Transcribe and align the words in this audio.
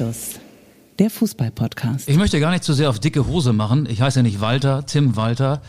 Anstoß, 0.00 0.40
der 0.98 1.10
Fußball-Podcast. 1.10 2.08
Ich 2.08 2.16
möchte 2.16 2.40
gar 2.40 2.50
nicht 2.52 2.64
zu 2.64 2.72
sehr 2.72 2.88
auf 2.88 3.00
dicke 3.00 3.26
Hose 3.26 3.52
machen. 3.52 3.86
Ich 3.90 4.00
heiße 4.00 4.20
ja 4.20 4.22
nicht 4.22 4.40
Walter, 4.40 4.86
Tim 4.86 5.14
Walter. 5.16 5.60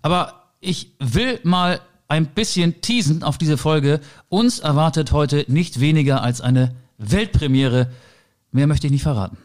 Aber 0.00 0.46
ich 0.60 0.92
will 1.00 1.38
mal 1.42 1.80
ein 2.08 2.26
bisschen 2.26 2.80
teasen 2.80 3.22
auf 3.22 3.36
diese 3.36 3.58
Folge. 3.58 4.00
Uns 4.30 4.60
erwartet 4.60 5.12
heute 5.12 5.44
nicht 5.48 5.80
weniger 5.80 6.22
als 6.22 6.40
eine 6.40 6.74
Weltpremiere. 6.96 7.90
Mehr 8.52 8.66
möchte 8.66 8.86
ich 8.86 8.90
nicht 8.90 9.02
verraten. 9.02 9.36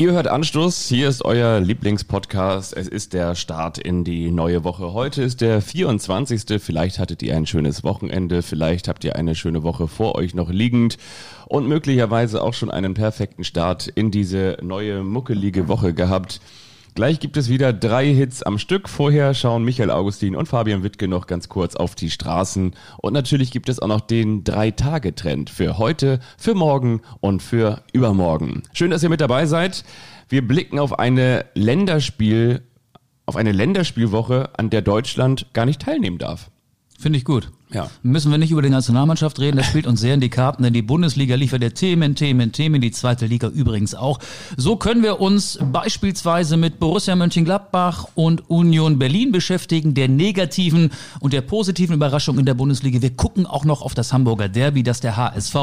Ihr 0.00 0.12
hört 0.12 0.28
Anstoß, 0.28 0.88
hier 0.88 1.10
ist 1.10 1.26
euer 1.26 1.60
Lieblingspodcast. 1.60 2.74
Es 2.74 2.88
ist 2.88 3.12
der 3.12 3.34
Start 3.34 3.76
in 3.76 4.02
die 4.02 4.30
neue 4.30 4.64
Woche. 4.64 4.94
Heute 4.94 5.22
ist 5.22 5.42
der 5.42 5.60
24. 5.60 6.58
Vielleicht 6.58 6.98
hattet 6.98 7.22
ihr 7.22 7.36
ein 7.36 7.44
schönes 7.44 7.84
Wochenende, 7.84 8.40
vielleicht 8.40 8.88
habt 8.88 9.04
ihr 9.04 9.16
eine 9.16 9.34
schöne 9.34 9.62
Woche 9.62 9.88
vor 9.88 10.14
euch 10.14 10.32
noch 10.32 10.48
liegend 10.48 10.96
und 11.48 11.68
möglicherweise 11.68 12.42
auch 12.42 12.54
schon 12.54 12.70
einen 12.70 12.94
perfekten 12.94 13.44
Start 13.44 13.88
in 13.88 14.10
diese 14.10 14.56
neue 14.62 15.02
muckelige 15.02 15.68
Woche 15.68 15.92
gehabt. 15.92 16.40
Gleich 16.94 17.20
gibt 17.20 17.36
es 17.36 17.48
wieder 17.48 17.72
drei 17.72 18.06
Hits 18.12 18.42
am 18.42 18.58
Stück. 18.58 18.88
Vorher 18.88 19.34
schauen 19.34 19.64
Michael 19.64 19.90
Augustin 19.90 20.34
und 20.34 20.46
Fabian 20.46 20.82
Wittke 20.82 21.08
noch 21.08 21.26
ganz 21.26 21.48
kurz 21.48 21.76
auf 21.76 21.94
die 21.94 22.10
Straßen. 22.10 22.74
Und 22.98 23.12
natürlich 23.12 23.50
gibt 23.50 23.68
es 23.68 23.78
auch 23.78 23.88
noch 23.88 24.00
den 24.00 24.44
Drei-Tage-Trend 24.44 25.50
für 25.50 25.78
heute, 25.78 26.20
für 26.36 26.54
morgen 26.54 27.02
und 27.20 27.42
für 27.42 27.82
übermorgen. 27.92 28.62
Schön, 28.72 28.90
dass 28.90 29.02
ihr 29.02 29.08
mit 29.08 29.20
dabei 29.20 29.46
seid. 29.46 29.84
Wir 30.28 30.46
blicken 30.46 30.78
auf 30.78 30.98
eine 30.98 31.46
Länderspiel, 31.54 32.62
auf 33.26 33.36
eine 33.36 33.52
Länderspielwoche, 33.52 34.50
an 34.58 34.70
der 34.70 34.82
Deutschland 34.82 35.46
gar 35.52 35.66
nicht 35.66 35.82
teilnehmen 35.82 36.18
darf. 36.18 36.50
Finde 36.98 37.18
ich 37.18 37.24
gut. 37.24 37.50
Ja. 37.72 37.88
Müssen 38.02 38.30
wir 38.30 38.38
nicht 38.38 38.50
über 38.50 38.62
die 38.62 38.70
Nationalmannschaft 38.70 39.38
reden, 39.38 39.56
das 39.56 39.66
spielt 39.66 39.86
uns 39.86 40.00
sehr 40.00 40.14
in 40.14 40.20
die 40.20 40.28
Karten, 40.28 40.62
denn 40.62 40.72
die 40.72 40.82
Bundesliga 40.82 41.36
liefert 41.36 41.62
der 41.62 41.74
Themen, 41.74 42.14
Themen, 42.14 42.52
Themen, 42.52 42.80
die 42.80 42.90
zweite 42.90 43.26
Liga 43.26 43.48
übrigens 43.48 43.94
auch. 43.94 44.18
So 44.56 44.76
können 44.76 45.02
wir 45.02 45.20
uns 45.20 45.58
beispielsweise 45.70 46.56
mit 46.56 46.80
Borussia 46.80 47.14
Mönchengladbach 47.14 48.08
und 48.14 48.50
Union 48.50 48.98
Berlin 48.98 49.30
beschäftigen, 49.30 49.94
der 49.94 50.08
negativen 50.08 50.90
und 51.20 51.32
der 51.32 51.42
positiven 51.42 51.94
Überraschung 51.94 52.38
in 52.38 52.46
der 52.46 52.54
Bundesliga. 52.54 53.00
Wir 53.02 53.14
gucken 53.14 53.46
auch 53.46 53.64
noch 53.64 53.82
auf 53.82 53.94
das 53.94 54.12
Hamburger 54.12 54.48
Derby, 54.48 54.82
das 54.82 55.00
der 55.00 55.16
HSV 55.16 55.54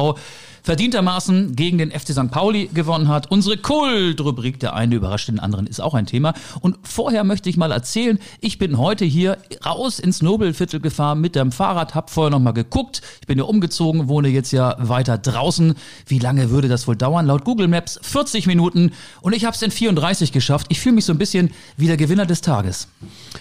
verdientermaßen 0.67 1.55
gegen 1.55 1.77
den 1.77 1.91
FC 1.91 2.09
St. 2.09 2.29
Pauli 2.29 2.69
gewonnen 2.73 3.07
hat. 3.07 3.31
Unsere 3.31 3.55
Kult-Rubrik, 3.55 4.59
der 4.59 4.73
eine 4.73 4.95
überrascht 4.95 5.29
den 5.29 5.39
anderen, 5.39 5.65
ist 5.65 5.79
auch 5.79 5.93
ein 5.93 6.05
Thema. 6.05 6.33
Und 6.59 6.77
vorher 6.83 7.23
möchte 7.23 7.49
ich 7.49 7.55
mal 7.55 7.71
erzählen, 7.71 8.19
ich 8.41 8.57
bin 8.57 8.77
heute 8.77 9.05
hier 9.05 9.37
raus 9.65 9.97
ins 9.97 10.21
Nobelviertel 10.21 10.81
gefahren 10.81 11.21
mit 11.21 11.35
dem 11.35 11.53
Fahrrad, 11.53 11.95
hab 11.95 12.09
vorher 12.09 12.31
noch 12.31 12.41
mal 12.41 12.51
geguckt. 12.51 13.01
Ich 13.21 13.27
bin 13.27 13.37
ja 13.37 13.45
umgezogen, 13.45 14.09
wohne 14.09 14.27
jetzt 14.27 14.51
ja 14.51 14.75
weiter 14.79 15.17
draußen. 15.17 15.73
Wie 16.05 16.19
lange 16.19 16.49
würde 16.49 16.67
das 16.67 16.85
wohl 16.85 16.97
dauern? 16.97 17.27
Laut 17.27 17.45
Google 17.45 17.69
Maps 17.69 17.97
40 18.03 18.45
Minuten 18.45 18.91
und 19.21 19.33
ich 19.33 19.45
habe 19.45 19.55
es 19.55 19.61
in 19.61 19.71
34 19.71 20.33
geschafft. 20.33 20.67
Ich 20.67 20.81
fühle 20.81 20.95
mich 20.95 21.05
so 21.05 21.13
ein 21.13 21.17
bisschen 21.17 21.51
wie 21.77 21.87
der 21.87 21.95
Gewinner 21.95 22.25
des 22.25 22.41
Tages. 22.41 22.89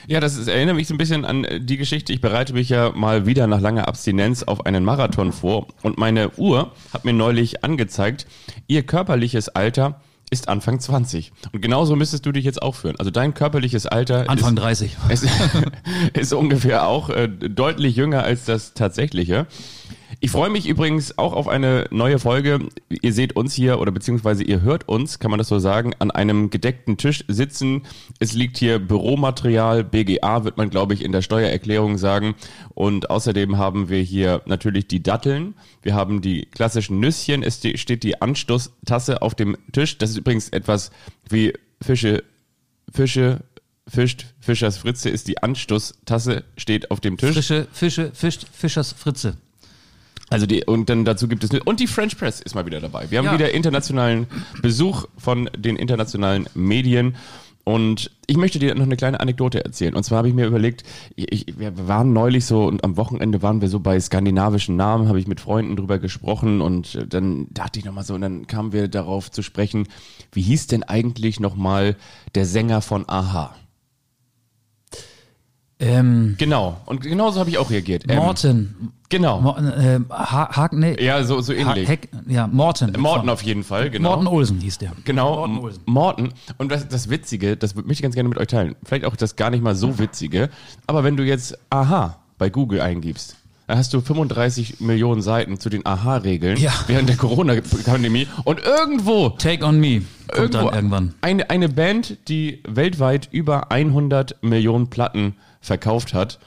Ja, 0.07 0.21
das 0.21 0.37
ist, 0.37 0.47
erinnert 0.47 0.77
mich 0.77 0.87
so 0.87 0.95
ein 0.95 0.99
bisschen 0.99 1.25
an 1.25 1.45
die 1.59 1.77
Geschichte. 1.77 2.13
Ich 2.13 2.21
bereite 2.21 2.53
mich 2.53 2.69
ja 2.69 2.93
mal 2.95 3.27
wieder 3.27 3.49
nach 3.49 3.61
langer 3.61 3.89
Abstinenz 3.89 4.45
auf 4.45 4.65
einen 4.65 4.85
Marathon 4.85 5.33
vor 5.33 5.67
und 5.83 5.99
meine 5.99 6.31
Uhr 6.37 6.71
hat 6.93 7.05
mir 7.05 7.16
neulich 7.17 7.65
angezeigt, 7.65 8.27
ihr 8.67 8.85
körperliches 8.85 9.49
Alter 9.49 10.01
ist 10.31 10.49
Anfang 10.49 10.81
20. 10.81 11.33
Und 11.53 11.63
genauso 11.63 11.95
müsstest 11.95 12.27
du 12.27 12.33
dich 12.33 12.45
jetzt 12.45 12.61
auch 12.61 12.75
führen. 12.75 12.97
Also 12.99 13.11
dein 13.11 13.35
körperliches 13.35 13.87
Alter 13.87 14.29
Anfang 14.29 14.57
ist, 14.57 14.63
30. 14.63 14.97
ist, 15.09 15.27
ist 16.15 16.33
ungefähr 16.33 16.87
auch 16.87 17.11
äh, 17.11 17.29
deutlich 17.29 17.97
jünger 17.97 18.25
als 18.25 18.45
das 18.45 18.75
tatsächliche. 18.75 19.47
Ich 20.21 20.31
freue 20.31 20.51
mich 20.51 20.67
übrigens 20.67 21.19
auch 21.19 21.35
auf 21.35 21.47
eine 21.47 21.87
neue 21.91 22.19
Folge. 22.19 22.69
Ihr 22.89 23.13
seht 23.13 23.37
uns 23.37 23.55
hier 23.55 23.79
oder 23.81 23.93
beziehungsweise 23.93 24.45
ihr 24.45 24.63
hört 24.63 24.89
uns, 24.89 25.19
kann 25.19 25.31
man 25.31 25.39
das 25.39 25.49
so 25.49 25.59
sagen, 25.59 25.93
an 25.99 26.11
einem 26.11 26.51
gedeckten 26.51 26.97
Tisch 26.97 27.25
sitzen. 27.29 27.83
Es 28.19 28.33
liegt 28.33 28.57
hier 28.57 28.79
Büromaterial, 28.79 29.85
BGA 29.85 30.45
wird 30.45 30.57
man 30.57 30.71
glaube 30.71 30.95
ich 30.95 31.05
in 31.05 31.13
der 31.13 31.23
Steuererklärung 31.23 31.99
sagen. 31.99 32.35
Und 32.75 33.11
außerdem 33.11 33.59
haben 33.59 33.89
wir 33.89 34.01
hier 34.01 34.43
natürlich 34.47 34.89
die 34.89 35.03
Datteln. 35.03 35.55
Wir 35.83 35.95
haben 35.95 36.23
die 36.23 36.47
klassischen 36.47 36.99
Nüsschen. 36.99 37.43
Es 37.43 37.61
steht 37.75 38.03
die 38.03 38.21
Anstoßtasse 38.21 39.21
auf 39.23 39.35
dem 39.35 39.57
Tisch. 39.73 39.99
Das 39.99 40.11
ist 40.11 40.17
übrigens 40.17 40.49
etwas 40.49 40.91
wie 41.29 41.53
Fische, 41.83 42.25
Fische, 42.91 43.45
fischt, 43.87 44.27
Fischers 44.41 44.79
Fritze 44.79 45.11
ist 45.11 45.29
die 45.29 45.43
Anstoßtasse, 45.43 46.45
steht 46.57 46.91
auf 46.91 47.01
dem 47.01 47.17
Tisch. 47.19 47.35
Frische 47.35 47.69
Fische, 47.71 48.11
fischt 48.15 48.47
Fischers 48.51 48.93
Fritze. 48.93 49.37
Also 50.29 50.47
die, 50.47 50.65
und 50.65 50.89
dann 50.89 51.05
dazu 51.05 51.29
gibt 51.29 51.45
es, 51.45 51.51
und 51.51 51.79
die 51.81 51.87
French 51.87 52.19
Press 52.19 52.41
ist 52.41 52.55
mal 52.55 52.67
wieder 52.67 52.81
dabei. 52.81 53.11
Wir 53.11 53.19
haben 53.19 53.27
Ja. 53.27 53.35
wieder 53.35 53.55
internationalen 53.55 54.27
Besuch 54.61 55.07
von 55.17 55.49
den 55.57 55.77
internationalen 55.77 56.49
Medien. 56.55 57.17
Und 57.63 58.13
ich 58.29 58.37
möchte 58.37 58.61
dir 58.61 58.73
noch 58.77 58.85
eine 58.85 58.97
kleine 58.97 59.19
Anekdote 59.19 59.65
erzählen. 59.65 59.95
Und 59.97 60.05
zwar 60.05 60.19
habe 60.19 60.29
ich 60.29 60.35
mir 60.35 60.47
überlegt, 60.47 60.85
ich, 61.17 61.47
wir 61.59 61.89
waren 61.89 62.13
neulich 62.13 62.45
so 62.47 62.65
und 62.65 62.85
am 62.85 62.97
Wochenende 62.97 63.43
waren 63.43 63.61
wir 63.61 63.69
so 63.69 63.81
bei 63.81 63.99
skandinavischen 63.99 64.77
Namen, 64.77 65.09
habe 65.09 65.19
ich 65.19 65.27
mit 65.27 65.41
Freunden 65.41 65.75
drüber 65.75 65.99
gesprochen 65.99 66.61
und 66.61 66.95
äh, 66.95 67.07
dann 67.09 67.49
dachte 67.51 67.81
ich 67.81 67.85
nochmal 67.85 68.05
so, 68.05 68.15
und 68.15 68.21
dann 68.21 68.47
kamen 68.47 68.73
wir 68.73 68.87
darauf 68.87 69.33
zu 69.33 69.43
sprechen, 69.43 69.89
wie 70.31 70.43
hieß 70.43 70.69
denn 70.69 70.85
eigentlich 70.85 71.41
nochmal 71.41 71.97
der 72.37 72.47
Sänger 72.47 72.83
von 72.83 73.05
Aha? 73.09 73.53
Ähm, 75.79 76.37
Genau. 76.39 76.81
Und 76.87 77.03
genauso 77.03 77.41
habe 77.41 77.51
ich 77.51 77.59
auch 77.59 77.71
reagiert. 77.71 78.05
Ähm, 78.09 78.17
Morten. 78.17 78.93
Genau. 79.09 79.41
Morten, 79.41 79.67
äh, 79.67 80.01
ha 80.11 80.57
Haken, 80.57 80.81
nee. 80.81 80.97
Ja, 81.03 81.23
so, 81.23 81.41
so 81.41 81.53
Ha 81.53 81.59
ähnlich. 81.59 81.89
Heck, 81.89 82.09
ja, 82.27 82.47
Morten. 82.47 82.93
Morten 82.99 83.29
auf 83.29 83.43
jeden 83.43 83.63
Fall, 83.63 83.91
genau. 83.91 84.11
Morten 84.11 84.27
Olsen 84.27 84.59
hieß 84.61 84.79
der. 84.79 84.93
Genau, 85.05 85.37
Morten. 85.37 85.59
Olsen. 85.59 85.83
Morten. 85.87 86.33
Und 86.59 86.73
das, 86.73 86.89
das 86.89 87.11
Witzige, 87.11 87.57
das 87.57 87.75
möchte 87.75 87.93
ich 87.93 88.03
ganz 88.03 88.15
gerne 88.15 88.29
mit 88.29 88.39
euch 88.39 88.49
teilen. 88.49 88.75
Vielleicht 88.85 89.05
auch 89.05 89.17
das 89.17 89.37
gar 89.37 89.51
nicht 89.51 89.63
mal 89.63 89.77
so 89.77 89.99
Witzige. 89.99 90.49
Aber 90.87 91.05
wenn 91.05 91.17
du 91.17 91.25
jetzt 91.25 91.59
Aha 91.71 92.19
bei 92.39 92.49
Google 92.51 92.81
eingibst, 92.81 93.37
dann 93.69 93.79
hast 93.79 93.93
du 93.93 94.01
35 94.01 94.81
Millionen 94.81 95.23
Seiten 95.23 95.59
zu 95.59 95.69
den 95.69 95.85
Aha-Regeln 95.85 96.57
Ja. 96.57 96.73
während 96.87 97.09
der 97.09 97.17
Corona-Pandemie. 97.17 98.29
Und 98.45 98.61
irgendwo, 98.65 99.31
Take 99.31 99.65
on 99.65 99.79
me. 99.81 100.03
Kommt 100.29 100.55
irgendwo 100.55 100.67
dann 100.71 100.75
irgendwann. 100.75 101.15
Eine, 101.21 101.51
eine 101.51 101.69
Band, 101.69 102.17
die 102.29 102.63
weltweit 102.67 103.29
über 103.33 103.71
100 103.73 104.43
Millionen 104.43 104.89
Platten 104.89 105.35
verkauft 105.67 106.15
hat, 106.15 106.39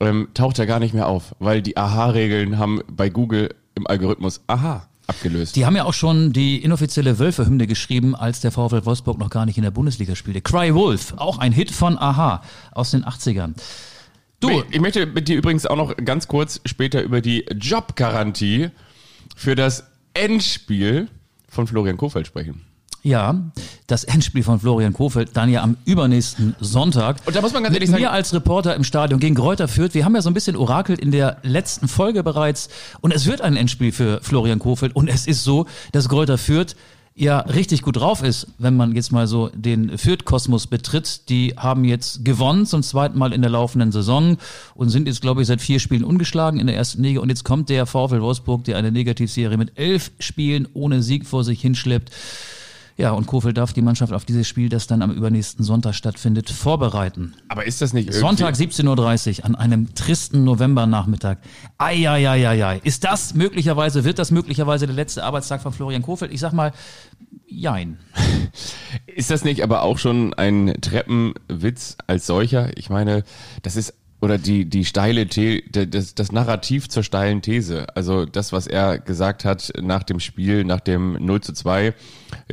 ähm, 0.00 0.28
taucht 0.34 0.58
da 0.58 0.64
gar 0.64 0.78
nicht 0.78 0.94
mehr 0.94 1.08
auf, 1.08 1.34
weil 1.38 1.62
die 1.62 1.76
Aha-Regeln 1.76 2.58
haben 2.58 2.80
bei 2.90 3.08
Google 3.08 3.54
im 3.74 3.86
Algorithmus 3.86 4.40
Aha 4.46 4.88
abgelöst. 5.06 5.56
Die 5.56 5.66
haben 5.66 5.76
ja 5.76 5.84
auch 5.84 5.94
schon 5.94 6.32
die 6.32 6.62
inoffizielle 6.62 7.18
Wölfe-Hymne 7.18 7.66
geschrieben, 7.66 8.14
als 8.14 8.40
der 8.40 8.52
VfL 8.52 8.84
Wolfsburg 8.84 9.18
noch 9.18 9.30
gar 9.30 9.46
nicht 9.46 9.56
in 9.56 9.64
der 9.64 9.70
Bundesliga 9.70 10.14
spielte. 10.14 10.40
Cry 10.40 10.74
Wolf, 10.74 11.14
auch 11.16 11.38
ein 11.38 11.52
Hit 11.52 11.70
von 11.70 11.98
Aha 11.98 12.42
aus 12.72 12.92
den 12.92 13.04
80ern. 13.04 13.54
Du, 14.40 14.62
Ich 14.70 14.80
möchte 14.80 15.06
mit 15.06 15.28
dir 15.28 15.36
übrigens 15.36 15.66
auch 15.66 15.76
noch 15.76 15.96
ganz 15.96 16.26
kurz 16.26 16.60
später 16.64 17.02
über 17.02 17.20
die 17.20 17.44
Jobgarantie 17.52 18.70
für 19.36 19.54
das 19.54 19.84
Endspiel 20.14 21.08
von 21.48 21.66
Florian 21.66 21.96
Kofeld 21.96 22.26
sprechen. 22.26 22.62
Ja, 23.02 23.34
das 23.88 24.04
Endspiel 24.04 24.42
von 24.42 24.60
Florian 24.60 24.92
Kofeld 24.92 25.30
dann 25.34 25.50
ja 25.50 25.62
am 25.62 25.76
übernächsten 25.84 26.54
Sonntag. 26.60 27.16
Und 27.26 27.34
da 27.34 27.40
muss 27.40 27.52
man 27.52 27.62
ganz 27.62 27.72
Mit 27.72 27.80
ehrlich 27.82 27.90
sagen- 27.90 28.02
mir 28.02 28.10
als 28.12 28.32
Reporter 28.32 28.74
im 28.76 28.84
Stadion 28.84 29.18
gegen 29.18 29.34
Gräuter 29.34 29.66
Fürth. 29.68 29.94
Wir 29.94 30.04
haben 30.04 30.14
ja 30.14 30.22
so 30.22 30.30
ein 30.30 30.34
bisschen 30.34 30.56
orakelt 30.56 31.00
in 31.00 31.10
der 31.10 31.38
letzten 31.42 31.88
Folge 31.88 32.22
bereits. 32.22 32.68
Und 33.00 33.12
es 33.12 33.26
wird 33.26 33.40
ein 33.40 33.56
Endspiel 33.56 33.92
für 33.92 34.20
Florian 34.22 34.58
Kofeld. 34.60 34.94
Und 34.94 35.08
es 35.08 35.26
ist 35.26 35.42
so, 35.42 35.66
dass 35.90 36.08
Gräuter 36.08 36.38
Fürth 36.38 36.76
ja 37.14 37.40
richtig 37.40 37.82
gut 37.82 37.96
drauf 37.96 38.22
ist, 38.22 38.46
wenn 38.56 38.74
man 38.74 38.94
jetzt 38.94 39.12
mal 39.12 39.26
so 39.26 39.50
den 39.54 39.98
Fürth-Kosmos 39.98 40.68
betritt. 40.68 41.28
Die 41.28 41.54
haben 41.58 41.84
jetzt 41.84 42.24
gewonnen 42.24 42.64
zum 42.64 42.82
zweiten 42.82 43.18
Mal 43.18 43.34
in 43.34 43.42
der 43.42 43.50
laufenden 43.50 43.92
Saison 43.92 44.38
und 44.74 44.88
sind 44.88 45.06
jetzt, 45.06 45.20
glaube 45.20 45.42
ich, 45.42 45.48
seit 45.48 45.60
vier 45.60 45.78
Spielen 45.78 46.04
ungeschlagen 46.04 46.58
in 46.58 46.66
der 46.68 46.76
ersten 46.76 47.02
Liga. 47.02 47.20
Und 47.20 47.28
jetzt 47.28 47.44
kommt 47.44 47.68
der 47.68 47.84
VfL 47.84 48.22
Wolfsburg, 48.22 48.64
der 48.64 48.78
eine 48.78 48.92
Negativserie 48.92 49.58
mit 49.58 49.72
elf 49.78 50.12
Spielen 50.20 50.66
ohne 50.72 51.02
Sieg 51.02 51.26
vor 51.26 51.44
sich 51.44 51.60
hinschleppt. 51.60 52.10
Ja, 53.02 53.10
und 53.10 53.26
Kofeld 53.26 53.58
darf 53.58 53.72
die 53.72 53.82
Mannschaft 53.82 54.12
auf 54.12 54.24
dieses 54.24 54.46
Spiel, 54.46 54.68
das 54.68 54.86
dann 54.86 55.02
am 55.02 55.10
übernächsten 55.10 55.64
Sonntag 55.64 55.96
stattfindet, 55.96 56.48
vorbereiten. 56.50 57.34
Aber 57.48 57.66
ist 57.66 57.82
das 57.82 57.92
nicht 57.92 58.10
irgendwie... 58.10 58.20
Sonntag 58.20 58.54
17.30 58.54 59.40
Uhr 59.40 59.44
an 59.44 59.56
einem 59.56 59.92
tristen 59.96 60.44
Novembernachmittag. 60.44 61.38
Eieieiei. 61.78 62.80
Ist 62.84 63.02
das 63.02 63.34
möglicherweise, 63.34 64.04
wird 64.04 64.20
das 64.20 64.30
möglicherweise 64.30 64.86
der 64.86 64.94
letzte 64.94 65.24
Arbeitstag 65.24 65.62
von 65.62 65.72
Florian 65.72 66.02
Kofeld? 66.02 66.32
Ich 66.32 66.38
sag 66.38 66.52
mal, 66.52 66.70
jein. 67.44 67.98
Ist 69.06 69.32
das 69.32 69.42
nicht 69.42 69.64
aber 69.64 69.82
auch 69.82 69.98
schon 69.98 70.32
ein 70.34 70.76
Treppenwitz 70.80 71.96
als 72.06 72.28
solcher? 72.28 72.70
Ich 72.76 72.88
meine, 72.88 73.24
das 73.62 73.74
ist 73.74 73.94
oder 74.20 74.38
die 74.38 74.66
die 74.66 74.84
steile 74.84 75.26
The 75.28 75.64
das, 75.68 76.14
das 76.14 76.30
Narrativ 76.30 76.88
zur 76.88 77.02
steilen 77.02 77.42
These. 77.42 77.96
Also 77.96 78.26
das, 78.26 78.52
was 78.52 78.68
er 78.68 79.00
gesagt 79.00 79.44
hat 79.44 79.72
nach 79.82 80.04
dem 80.04 80.20
Spiel, 80.20 80.62
nach 80.62 80.78
dem 80.78 81.14
0 81.20 81.40
zu 81.40 81.52
2 81.52 81.94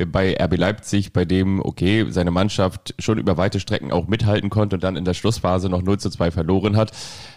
bei 0.06 0.36
RB 0.40 0.56
Leipzig, 0.56 1.12
bei 1.12 1.24
dem, 1.24 1.60
okay, 1.60 2.06
seine 2.10 2.30
Mannschaft 2.30 2.94
schon 2.98 3.18
über 3.18 3.36
weite 3.36 3.60
Strecken 3.60 3.92
auch 3.92 4.08
mithalten 4.08 4.50
konnte 4.50 4.76
und 4.76 4.84
dann 4.84 4.96
in 4.96 5.04
der 5.04 5.14
Schlussphase 5.14 5.68
noch 5.68 5.82
0 5.82 5.98
zu 5.98 6.10
2 6.10 6.30
verloren 6.30 6.76
hat. 6.76 6.92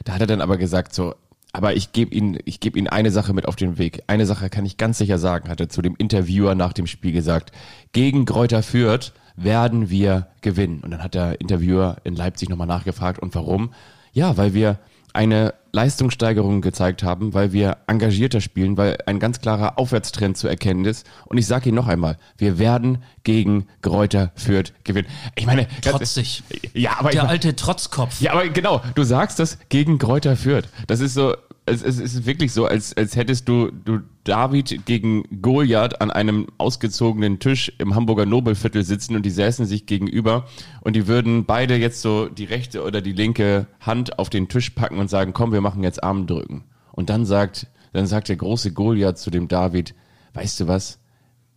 Da 0.05 0.13
hat 0.13 0.21
er 0.21 0.27
dann 0.27 0.41
aber 0.41 0.57
gesagt 0.57 0.93
so, 0.93 1.15
aber 1.53 1.75
ich 1.75 1.91
gebe 1.91 2.13
Ihnen, 2.13 2.39
ich 2.45 2.59
gebe 2.59 2.79
Ihnen 2.79 2.87
eine 2.87 3.11
Sache 3.11 3.33
mit 3.33 3.47
auf 3.47 3.55
den 3.55 3.77
Weg. 3.77 4.03
Eine 4.07 4.25
Sache 4.25 4.49
kann 4.49 4.65
ich 4.65 4.77
ganz 4.77 4.97
sicher 4.97 5.19
sagen, 5.19 5.49
hat 5.49 5.59
er 5.59 5.69
zu 5.69 5.83
dem 5.83 5.95
Interviewer 5.95 6.55
nach 6.55 6.73
dem 6.73 6.87
Spiel 6.87 7.11
gesagt. 7.11 7.51
Gegen 7.91 8.25
Kräuter 8.25 8.63
Fürth 8.63 9.13
werden 9.35 9.91
wir 9.91 10.27
gewinnen. 10.41 10.81
Und 10.83 10.91
dann 10.91 11.03
hat 11.03 11.13
der 11.13 11.39
Interviewer 11.39 11.97
in 12.03 12.15
Leipzig 12.15 12.49
nochmal 12.49 12.67
nachgefragt. 12.67 13.19
Und 13.19 13.35
warum? 13.35 13.71
Ja, 14.13 14.35
weil 14.35 14.55
wir 14.55 14.79
eine 15.13 15.53
Leistungssteigerung 15.73 16.61
gezeigt 16.61 17.01
haben, 17.01 17.33
weil 17.33 17.51
wir 17.51 17.77
engagierter 17.87 18.41
spielen, 18.41 18.77
weil 18.77 18.97
ein 19.07 19.19
ganz 19.19 19.41
klarer 19.41 19.79
Aufwärtstrend 19.79 20.37
zu 20.37 20.47
erkennen 20.47 20.85
ist. 20.85 21.05
Und 21.25 21.39
ich 21.39 21.47
sage 21.47 21.69
Ihnen 21.69 21.75
noch 21.75 21.87
einmal, 21.87 22.17
wir 22.37 22.59
werden 22.59 23.03
gegen 23.23 23.67
Gräuter 23.81 24.31
Fürth 24.35 24.71
gewinnen. 24.83 25.07
Ich 25.35 25.47
meine, 25.47 25.67
trotzig. 25.81 26.43
Ja, 26.73 26.99
aber 26.99 27.09
der 27.09 27.27
alte 27.27 27.55
Trotzkopf. 27.55 28.21
Ja, 28.21 28.33
aber 28.33 28.47
genau, 28.49 28.81
du 28.93 29.03
sagst 29.03 29.39
das 29.39 29.57
gegen 29.69 29.97
Gräuter 29.97 30.35
Fürth. 30.35 30.69
Das 30.85 30.99
ist 30.99 31.15
so, 31.15 31.35
es, 31.65 31.81
es 31.81 31.99
ist 31.99 32.25
wirklich 32.27 32.53
so, 32.53 32.65
als, 32.65 32.95
als 32.95 33.15
hättest 33.15 33.47
du, 33.49 33.71
du 33.71 34.01
David 34.23 34.85
gegen 34.85 35.23
Goliath 35.41 35.99
an 36.01 36.09
einem 36.09 36.47
ausgezogenen 36.57 37.39
Tisch 37.39 37.71
im 37.77 37.95
Hamburger 37.95 38.25
Nobelviertel 38.25 38.83
sitzen 38.83 39.15
und 39.15 39.25
die 39.25 39.31
säßen 39.31 39.65
sich 39.65 39.85
gegenüber 39.85 40.45
und 40.81 40.95
die 40.95 41.07
würden 41.07 41.45
beide 41.45 41.75
jetzt 41.75 42.01
so 42.01 42.27
die 42.27 42.45
rechte 42.45 42.83
oder 42.83 43.01
die 43.01 43.11
linke 43.11 43.67
Hand 43.81 44.19
auf 44.19 44.29
den 44.29 44.47
Tisch 44.47 44.69
packen 44.69 44.97
und 44.97 45.09
sagen, 45.09 45.33
komm, 45.33 45.51
wir 45.51 45.61
machen 45.61 45.83
jetzt 45.83 46.03
Armdrücken. 46.03 46.63
Und 46.93 47.09
dann 47.09 47.25
sagt, 47.25 47.67
dann 47.91 48.07
sagt 48.07 48.29
der 48.29 48.37
große 48.37 48.71
Goliath 48.71 49.17
zu 49.17 49.29
dem 49.29 49.47
David, 49.47 49.93
weißt 50.33 50.61
du 50.61 50.67
was? 50.67 50.99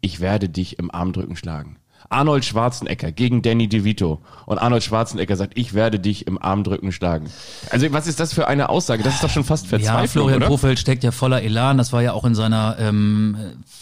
Ich 0.00 0.20
werde 0.20 0.48
dich 0.48 0.78
im 0.78 0.90
Armdrücken 0.90 1.36
schlagen. 1.36 1.78
Arnold 2.08 2.44
Schwarzenegger 2.44 3.12
gegen 3.12 3.42
Danny 3.42 3.68
DeVito. 3.68 4.20
Und 4.46 4.58
Arnold 4.58 4.82
Schwarzenegger 4.82 5.36
sagt, 5.36 5.58
ich 5.58 5.74
werde 5.74 5.98
dich 5.98 6.26
im 6.26 6.40
Armdrücken 6.40 6.92
schlagen. 6.92 7.30
Also 7.70 7.92
was 7.92 8.06
ist 8.06 8.20
das 8.20 8.32
für 8.32 8.46
eine 8.48 8.68
Aussage? 8.68 9.02
Das 9.02 9.14
ist 9.14 9.24
doch 9.24 9.30
schon 9.30 9.44
fast 9.44 9.66
Verzweiflung, 9.66 10.02
Ja, 10.02 10.06
Florian 10.06 10.36
oder? 10.38 10.46
Profeld 10.46 10.78
steckt 10.78 11.04
ja 11.04 11.10
voller 11.10 11.42
Elan. 11.42 11.78
Das 11.78 11.92
war 11.92 12.02
ja 12.02 12.12
auch 12.12 12.24
in 12.24 12.34
seiner, 12.34 12.76
ähm, 12.78 13.36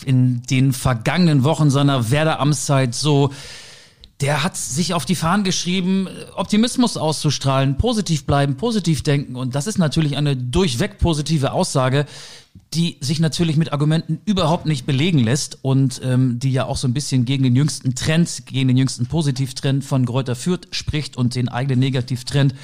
in 0.05 0.43
den 0.43 0.73
vergangenen 0.73 1.45
Wochen 1.45 1.71
seiner 1.71 2.11
Werder-Amtszeit 2.11 2.95
so 2.95 3.31
der 4.21 4.45
hat 4.45 4.57
sich 4.57 4.95
auf 4.95 5.05
die 5.05 5.17
Fahnen 5.17 5.45
geschrieben, 5.45 6.09
Optimismus 6.37 6.97
auszustrahlen, 6.97 7.77
positiv 7.77 8.27
bleiben, 8.27 8.57
positiv 8.57 9.03
denken. 9.03 9.35
Und 9.37 9.55
das 9.55 9.67
ist 9.67 9.77
natürlich 9.77 10.17
eine 10.17 10.37
durchweg 10.37 10.99
positive 10.99 11.53
Aussage, 11.53 12.07
die 12.75 12.97
sich 13.01 13.21
natürlich 13.21 13.57
mit 13.57 13.73
Argumenten 13.73 14.21
überhaupt 14.25 14.67
nicht 14.67 14.85
belegen 14.85 15.21
lässt 15.21 15.59
und 15.63 16.01
ähm, 16.05 16.39
die 16.41 16.53
ja 16.53 16.67
auch 16.67 16.77
so 16.77 16.89
ein 16.89 16.95
bisschen 16.95 17.25
gegen 17.25 17.45
den 17.45 17.55
jüngsten 17.55 17.95
Trend, 17.95 18.47
gegen 18.47 18.69
den 18.69 18.77
jüngsten 18.77 19.07
Positivtrend 19.07 19.85
von 19.85 20.05
Gräuter 20.05 20.35
Fürth 20.35 20.69
spricht 20.73 21.17
und 21.17 21.35
den 21.37 21.49
eigenen 21.49 21.79
Negativtrend 21.79 22.55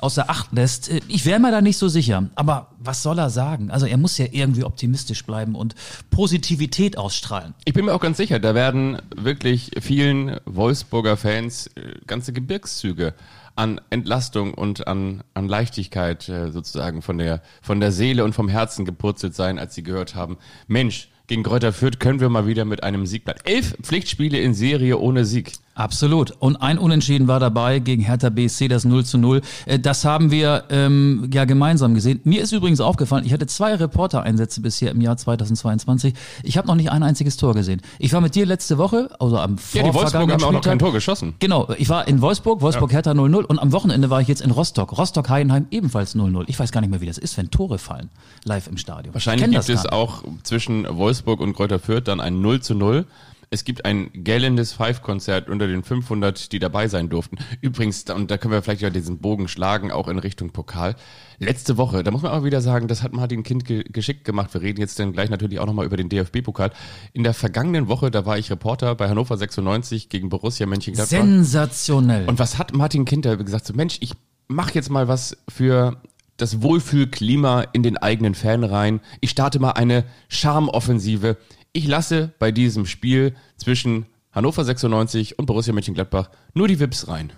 außer 0.00 0.30
Acht 0.30 0.52
lässt. 0.52 0.90
Äh, 0.90 1.00
Ich 1.08 1.26
wäre 1.26 1.38
mir 1.38 1.50
da 1.50 1.60
nicht 1.60 1.76
so 1.76 1.88
sicher. 1.88 2.28
Aber 2.34 2.68
was 2.78 3.02
soll 3.02 3.18
er 3.18 3.30
sagen? 3.30 3.70
Also 3.70 3.86
er 3.86 3.98
muss 3.98 4.16
ja 4.16 4.26
irgendwie 4.30 4.64
optimistisch 4.64 5.24
bleiben 5.24 5.54
und 5.54 5.74
Positivität 6.10 6.96
ausstrahlen. 6.96 7.54
Ich 7.64 7.74
bin 7.74 7.84
mir 7.84 7.94
auch 7.94 8.00
ganz 8.00 8.16
sicher, 8.16 8.38
da 8.38 8.54
werden 8.54 8.98
wirklich 9.14 9.72
vielen 9.80 10.38
Wolfsburger 10.46 11.16
Fans 11.16 11.66
äh, 11.68 11.94
ganze 12.06 12.32
Gebirgszüge 12.32 13.14
an 13.58 13.80
Entlastung 13.90 14.54
und 14.54 14.86
an, 14.86 15.24
an 15.34 15.48
Leichtigkeit 15.48 16.28
äh, 16.28 16.52
sozusagen 16.52 17.02
von 17.02 17.18
der, 17.18 17.42
von 17.60 17.80
der 17.80 17.90
Seele 17.90 18.22
und 18.22 18.32
vom 18.32 18.48
Herzen 18.48 18.84
gepurzelt 18.84 19.34
sein, 19.34 19.58
als 19.58 19.74
sie 19.74 19.82
gehört 19.82 20.14
haben, 20.14 20.38
Mensch, 20.68 21.10
gegen 21.28 21.42
Kräuter 21.42 21.72
Fürth 21.72 21.98
können 22.00 22.20
wir 22.20 22.28
mal 22.30 22.46
wieder 22.46 22.64
mit 22.64 22.82
einem 22.82 23.06
Sieg 23.06 23.24
bleiben. 23.24 23.38
Elf 23.44 23.76
Pflichtspiele 23.82 24.38
in 24.38 24.54
Serie 24.54 24.98
ohne 24.98 25.24
Sieg. 25.24 25.52
Absolut. 25.74 26.32
Und 26.40 26.56
ein 26.56 26.76
Unentschieden 26.76 27.28
war 27.28 27.38
dabei 27.38 27.78
gegen 27.78 28.02
Hertha 28.02 28.30
BSC, 28.30 28.66
das 28.66 28.84
0 28.84 29.04
zu 29.04 29.16
0. 29.16 29.42
Äh, 29.66 29.78
Das 29.78 30.04
haben 30.04 30.32
wir 30.32 30.64
ähm, 30.70 31.30
ja 31.32 31.44
gemeinsam 31.44 31.94
gesehen. 31.94 32.20
Mir 32.24 32.42
ist 32.42 32.50
übrigens 32.50 32.80
aufgefallen, 32.80 33.24
ich 33.24 33.32
hatte 33.32 33.46
zwei 33.46 33.76
Reportereinsätze 33.76 34.60
bisher 34.60 34.90
im 34.90 35.00
Jahr 35.00 35.16
2022. 35.16 36.14
Ich 36.42 36.58
habe 36.58 36.66
noch 36.66 36.74
nicht 36.74 36.90
ein 36.90 37.04
einziges 37.04 37.36
Tor 37.36 37.54
gesehen. 37.54 37.80
Ich 38.00 38.12
war 38.12 38.20
mit 38.20 38.34
dir 38.34 38.44
letzte 38.44 38.76
Woche, 38.76 39.08
also 39.20 39.38
am 39.38 39.54
Ja, 39.72 39.84
die 39.84 39.92
vorvergangenen 39.92 40.32
haben 40.40 40.44
auch 40.44 40.52
noch 40.52 40.62
kein 40.62 40.80
Tor 40.80 40.92
geschossen. 40.92 41.34
Genau, 41.38 41.68
ich 41.78 41.88
war 41.88 42.08
in 42.08 42.20
Wolfsburg, 42.22 42.60
Wolfsburg 42.60 42.90
Hertha 42.90 43.12
0-0 43.12 43.44
und 43.44 43.60
am 43.60 43.70
Wochenende 43.70 44.10
war 44.10 44.20
ich 44.20 44.26
jetzt 44.26 44.40
in 44.40 44.50
Rostock. 44.50 44.98
Rostock 44.98 45.28
Heidenheim 45.28 45.66
ebenfalls 45.70 46.16
0-0. 46.16 46.42
Ich 46.48 46.58
weiß 46.58 46.72
gar 46.72 46.80
nicht 46.80 46.90
mehr, 46.90 47.00
wie 47.00 47.06
das 47.06 47.18
ist, 47.18 47.36
wenn 47.36 47.52
Tore 47.52 47.78
fallen 47.78 48.10
live 48.44 48.66
im 48.66 48.78
Stadion. 48.78 49.14
Wahrscheinlich 49.14 49.48
gibt 49.48 49.68
es 49.68 49.86
auch 49.86 50.24
zwischen 50.42 50.88
Wolfsburg 50.96 51.17
und 51.26 51.54
Kräuter 51.54 51.78
Fürth 51.78 52.04
dann 52.04 52.20
ein 52.20 52.40
0 52.40 52.60
zu 52.60 52.74
0. 52.74 53.06
Es 53.50 53.64
gibt 53.64 53.86
ein 53.86 54.10
gellendes 54.12 54.74
Five-Konzert 54.74 55.48
unter 55.48 55.66
den 55.66 55.82
500, 55.82 56.52
die 56.52 56.58
dabei 56.58 56.86
sein 56.88 57.08
durften. 57.08 57.38
Übrigens, 57.62 58.04
da- 58.04 58.14
und 58.14 58.30
da 58.30 58.36
können 58.36 58.52
wir 58.52 58.60
vielleicht 58.60 58.82
ja 58.82 58.90
diesen 58.90 59.18
Bogen 59.18 59.48
schlagen, 59.48 59.90
auch 59.90 60.08
in 60.08 60.18
Richtung 60.18 60.50
Pokal. 60.50 60.96
Letzte 61.38 61.78
Woche, 61.78 62.02
da 62.02 62.10
muss 62.10 62.20
man 62.20 62.32
auch 62.32 62.44
wieder 62.44 62.60
sagen, 62.60 62.88
das 62.88 63.02
hat 63.02 63.14
Martin 63.14 63.44
Kind 63.44 63.64
ge 63.64 63.84
geschickt 63.84 64.24
gemacht. 64.24 64.52
Wir 64.52 64.60
reden 64.60 64.80
jetzt 64.80 64.98
dann 64.98 65.12
gleich 65.12 65.30
natürlich 65.30 65.60
auch 65.60 65.66
nochmal 65.66 65.86
über 65.86 65.96
den 65.96 66.10
DFB-Pokal. 66.10 66.72
In 67.14 67.24
der 67.24 67.32
vergangenen 67.32 67.88
Woche, 67.88 68.10
da 68.10 68.26
war 68.26 68.36
ich 68.36 68.50
Reporter 68.50 68.94
bei 68.94 69.08
Hannover 69.08 69.38
96 69.38 70.10
gegen 70.10 70.28
Borussia 70.28 70.66
Mönchengladbach. 70.66 71.08
Sensationell. 71.08 72.28
Und 72.28 72.38
was 72.38 72.58
hat 72.58 72.74
Martin 72.74 73.06
Kinter 73.06 73.36
gesagt? 73.38 73.66
So, 73.66 73.72
Mensch, 73.72 73.96
ich 74.00 74.12
mache 74.48 74.74
jetzt 74.74 74.90
mal 74.90 75.08
was 75.08 75.38
für 75.48 76.02
das 76.38 76.62
Wohlfühlklima 76.62 77.66
in 77.72 77.82
den 77.82 77.98
eigenen 77.98 78.34
Fanreihen. 78.34 79.00
Ich 79.20 79.30
starte 79.30 79.58
mal 79.58 79.72
eine 79.72 80.04
Charmoffensive. 80.28 81.36
Ich 81.72 81.86
lasse 81.86 82.32
bei 82.38 82.50
diesem 82.50 82.86
Spiel 82.86 83.34
zwischen 83.56 84.06
Hannover 84.32 84.64
96 84.64 85.38
und 85.38 85.46
Borussia 85.46 85.74
Mönchengladbach 85.74 86.30
nur 86.54 86.68
die 86.68 86.80
Vips 86.80 87.08
rein. 87.08 87.32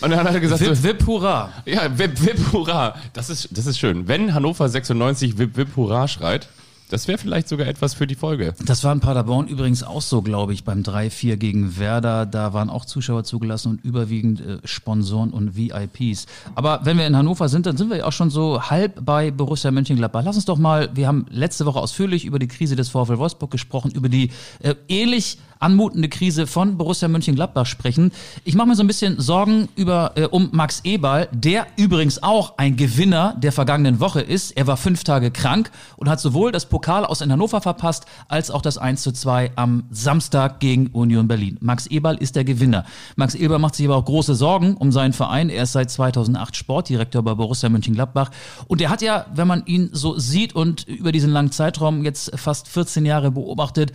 Und 0.00 0.10
dann 0.10 0.24
hat 0.24 0.34
er 0.34 0.40
gesagt, 0.40 0.60
Wip, 0.60 0.74
so, 0.74 0.82
wip, 0.82 1.06
hurra. 1.06 1.52
ja, 1.64 1.96
Wip, 1.96 2.20
Wip, 2.24 2.52
Hurra. 2.52 2.96
Das 3.12 3.30
ist, 3.30 3.56
das 3.56 3.66
ist 3.66 3.78
schön. 3.78 4.08
Wenn 4.08 4.34
Hannover 4.34 4.68
96 4.68 5.38
Wip, 5.38 5.56
Wip, 5.56 5.76
Hurra 5.76 6.08
schreit, 6.08 6.48
das 6.92 7.08
wäre 7.08 7.16
vielleicht 7.16 7.48
sogar 7.48 7.66
etwas 7.66 7.94
für 7.94 8.06
die 8.06 8.14
Folge. 8.14 8.54
Das 8.66 8.84
war 8.84 8.92
in 8.92 9.00
Paderborn 9.00 9.48
übrigens 9.48 9.82
auch 9.82 10.02
so, 10.02 10.20
glaube 10.20 10.52
ich, 10.52 10.64
beim 10.64 10.82
3-4 10.82 11.36
gegen 11.36 11.78
Werder. 11.78 12.26
Da 12.26 12.52
waren 12.52 12.68
auch 12.68 12.84
Zuschauer 12.84 13.24
zugelassen 13.24 13.70
und 13.70 13.84
überwiegend 13.84 14.40
äh, 14.40 14.58
Sponsoren 14.64 15.30
und 15.30 15.56
VIPs. 15.56 16.26
Aber 16.54 16.80
wenn 16.84 16.98
wir 16.98 17.06
in 17.06 17.16
Hannover 17.16 17.48
sind, 17.48 17.64
dann 17.64 17.78
sind 17.78 17.88
wir 17.88 17.96
ja 17.96 18.04
auch 18.04 18.12
schon 18.12 18.28
so 18.28 18.62
halb 18.62 19.04
bei 19.04 19.30
Borussia 19.30 19.70
Mönchengladbach. 19.70 20.22
Lass 20.22 20.36
uns 20.36 20.44
doch 20.44 20.58
mal, 20.58 20.90
wir 20.94 21.06
haben 21.06 21.24
letzte 21.30 21.64
Woche 21.64 21.78
ausführlich 21.78 22.26
über 22.26 22.38
die 22.38 22.48
Krise 22.48 22.76
des 22.76 22.90
VfL 22.90 23.16
Wolfsburg 23.16 23.50
gesprochen, 23.50 23.90
über 23.92 24.10
die 24.10 24.30
äh, 24.60 24.74
ähnlich 24.88 25.38
anmutende 25.62 26.08
Krise 26.08 26.46
von 26.46 26.76
Borussia 26.76 27.08
Mönchengladbach 27.08 27.66
sprechen. 27.66 28.12
Ich 28.44 28.54
mache 28.54 28.68
mir 28.68 28.74
so 28.74 28.82
ein 28.82 28.86
bisschen 28.86 29.20
Sorgen 29.20 29.68
über 29.76 30.12
äh, 30.16 30.24
um 30.24 30.48
Max 30.52 30.80
Eberl, 30.84 31.28
der 31.32 31.66
übrigens 31.76 32.22
auch 32.22 32.58
ein 32.58 32.76
Gewinner 32.76 33.34
der 33.38 33.52
vergangenen 33.52 34.00
Woche 34.00 34.20
ist. 34.20 34.52
Er 34.52 34.66
war 34.66 34.76
fünf 34.76 35.04
Tage 35.04 35.30
krank 35.30 35.70
und 35.96 36.08
hat 36.08 36.20
sowohl 36.20 36.52
das 36.52 36.66
Pokal 36.66 37.04
aus 37.04 37.20
in 37.20 37.30
Hannover 37.32 37.60
verpasst, 37.60 38.06
als 38.28 38.50
auch 38.50 38.62
das 38.62 38.78
1 38.78 39.02
zu 39.02 39.12
2 39.12 39.52
am 39.56 39.84
Samstag 39.90 40.60
gegen 40.60 40.88
Union 40.88 41.28
Berlin. 41.28 41.58
Max 41.60 41.86
Eberl 41.86 42.16
ist 42.16 42.36
der 42.36 42.44
Gewinner. 42.44 42.84
Max 43.16 43.34
Eberl 43.34 43.58
macht 43.58 43.74
sich 43.76 43.86
aber 43.86 43.96
auch 43.96 44.04
große 44.04 44.34
Sorgen 44.34 44.76
um 44.76 44.92
seinen 44.92 45.12
Verein. 45.12 45.48
Er 45.48 45.64
ist 45.64 45.72
seit 45.72 45.90
2008 45.90 46.56
Sportdirektor 46.56 47.22
bei 47.22 47.34
Borussia 47.34 47.68
Mönchengladbach. 47.68 48.30
Und 48.66 48.80
er 48.80 48.90
hat 48.90 49.02
ja, 49.02 49.26
wenn 49.34 49.46
man 49.46 49.64
ihn 49.66 49.90
so 49.92 50.18
sieht 50.18 50.54
und 50.54 50.86
über 50.88 51.12
diesen 51.12 51.30
langen 51.30 51.52
Zeitraum 51.52 52.04
jetzt 52.04 52.38
fast 52.38 52.68
14 52.68 53.04
Jahre 53.04 53.30
beobachtet, 53.30 53.92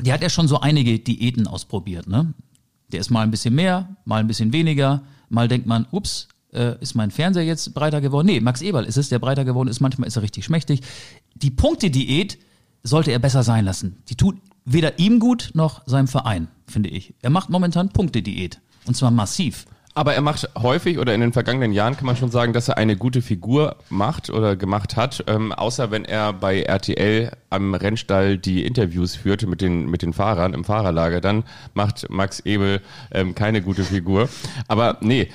der 0.00 0.14
hat 0.14 0.22
ja 0.22 0.30
schon 0.30 0.48
so 0.48 0.60
einige 0.60 0.98
Diäten 0.98 1.46
ausprobiert, 1.46 2.06
ne? 2.06 2.34
Der 2.92 3.00
ist 3.00 3.10
mal 3.10 3.22
ein 3.22 3.30
bisschen 3.30 3.54
mehr, 3.54 3.96
mal 4.04 4.20
ein 4.20 4.28
bisschen 4.28 4.52
weniger, 4.52 5.02
mal 5.28 5.48
denkt 5.48 5.66
man, 5.66 5.86
ups, 5.90 6.28
äh, 6.52 6.80
ist 6.80 6.94
mein 6.94 7.10
Fernseher 7.10 7.44
jetzt 7.44 7.74
breiter 7.74 8.00
geworden? 8.00 8.26
Nee, 8.26 8.40
Max 8.40 8.62
Eberl 8.62 8.84
ist 8.84 8.96
es, 8.96 9.08
der 9.08 9.18
breiter 9.18 9.44
geworden 9.44 9.68
ist, 9.68 9.80
manchmal 9.80 10.06
ist 10.06 10.16
er 10.16 10.22
richtig 10.22 10.44
schmächtig. 10.44 10.82
Die 11.34 11.50
Punkte-Diät 11.50 12.38
sollte 12.82 13.10
er 13.10 13.18
besser 13.18 13.42
sein 13.42 13.64
lassen. 13.64 14.02
Die 14.08 14.14
tut 14.14 14.36
weder 14.64 14.98
ihm 14.98 15.18
gut 15.18 15.50
noch 15.54 15.82
seinem 15.86 16.08
Verein, 16.08 16.48
finde 16.66 16.88
ich. 16.88 17.14
Er 17.22 17.30
macht 17.30 17.50
momentan 17.50 17.88
Punkte-Diät. 17.88 18.60
Und 18.86 18.96
zwar 18.96 19.10
massiv. 19.10 19.66
Aber 19.96 20.12
er 20.12 20.20
macht 20.20 20.50
häufig 20.58 20.98
oder 20.98 21.14
in 21.14 21.22
den 21.22 21.32
vergangenen 21.32 21.72
Jahren 21.72 21.96
kann 21.96 22.04
man 22.04 22.16
schon 22.16 22.30
sagen, 22.30 22.52
dass 22.52 22.68
er 22.68 22.76
eine 22.76 22.98
gute 22.98 23.22
Figur 23.22 23.76
macht 23.88 24.28
oder 24.28 24.54
gemacht 24.54 24.94
hat, 24.94 25.24
ähm, 25.26 25.54
außer 25.54 25.90
wenn 25.90 26.04
er 26.04 26.34
bei 26.34 26.60
RTL 26.64 27.32
am 27.48 27.72
Rennstall 27.72 28.36
die 28.36 28.66
Interviews 28.66 29.16
führte 29.16 29.46
mit 29.46 29.62
den, 29.62 29.88
mit 29.88 30.02
den 30.02 30.12
Fahrern 30.12 30.52
im 30.52 30.64
Fahrerlager, 30.64 31.22
dann 31.22 31.44
macht 31.72 32.10
Max 32.10 32.40
Ebel 32.40 32.82
ähm, 33.10 33.34
keine 33.34 33.62
gute 33.62 33.84
Figur. 33.84 34.28
Aber 34.68 34.98
nee, 35.00 35.30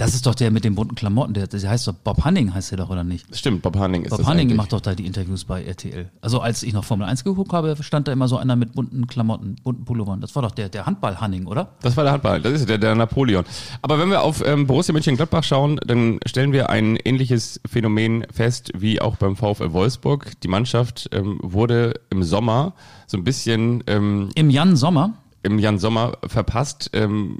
Das 0.00 0.14
ist 0.14 0.24
doch 0.26 0.34
der 0.34 0.50
mit 0.50 0.64
den 0.64 0.74
bunten 0.74 0.94
Klamotten, 0.94 1.34
der, 1.34 1.46
der 1.46 1.68
heißt 1.68 1.86
doch 1.86 1.92
Bob 1.92 2.24
Hanning, 2.24 2.54
heißt 2.54 2.70
der 2.70 2.78
doch, 2.78 2.88
oder 2.88 3.04
nicht? 3.04 3.36
stimmt, 3.36 3.60
Bob 3.60 3.76
Hanning 3.76 4.04
ist 4.04 4.10
Bob 4.10 4.20
das 4.20 4.26
Hanning 4.26 4.46
eigentlich. 4.46 4.56
macht 4.56 4.72
doch 4.72 4.80
da 4.80 4.94
die 4.94 5.04
Interviews 5.04 5.44
bei 5.44 5.62
RTL. 5.62 6.10
Also 6.22 6.40
als 6.40 6.62
ich 6.62 6.72
noch 6.72 6.84
Formel 6.84 7.06
1 7.06 7.22
geguckt 7.22 7.52
habe, 7.52 7.76
stand 7.82 8.08
da 8.08 8.12
immer 8.12 8.26
so 8.26 8.38
einer 8.38 8.56
mit 8.56 8.72
bunten 8.72 9.06
Klamotten, 9.06 9.56
bunten 9.62 9.84
Pullovern. 9.84 10.22
Das 10.22 10.34
war 10.34 10.42
doch 10.42 10.52
der, 10.52 10.70
der 10.70 10.86
Handball-Hanning, 10.86 11.44
oder? 11.46 11.74
Das 11.82 11.98
war 11.98 12.04
der 12.04 12.14
Handball, 12.14 12.40
das 12.40 12.54
ist 12.54 12.68
der, 12.70 12.78
der 12.78 12.94
Napoleon. 12.94 13.44
Aber 13.82 13.98
wenn 13.98 14.08
wir 14.08 14.22
auf 14.22 14.42
ähm, 14.42 14.66
Borussia 14.66 14.94
Mönchengladbach 14.94 15.44
schauen, 15.44 15.78
dann 15.86 16.18
stellen 16.24 16.52
wir 16.54 16.70
ein 16.70 16.96
ähnliches 16.96 17.60
Phänomen 17.68 18.24
fest 18.32 18.72
wie 18.74 19.02
auch 19.02 19.16
beim 19.16 19.36
VfL 19.36 19.74
Wolfsburg. 19.74 20.40
Die 20.40 20.48
Mannschaft 20.48 21.10
ähm, 21.12 21.38
wurde 21.42 22.00
im 22.08 22.22
Sommer 22.22 22.72
so 23.06 23.18
ein 23.18 23.24
bisschen 23.24 23.84
ähm, 23.86 24.30
Im 24.34 24.48
Jan 24.48 24.76
Sommer. 24.76 25.12
im 25.42 25.58
Jan 25.58 25.78
Sommer 25.78 26.12
verpasst. 26.26 26.88
Ähm, 26.94 27.36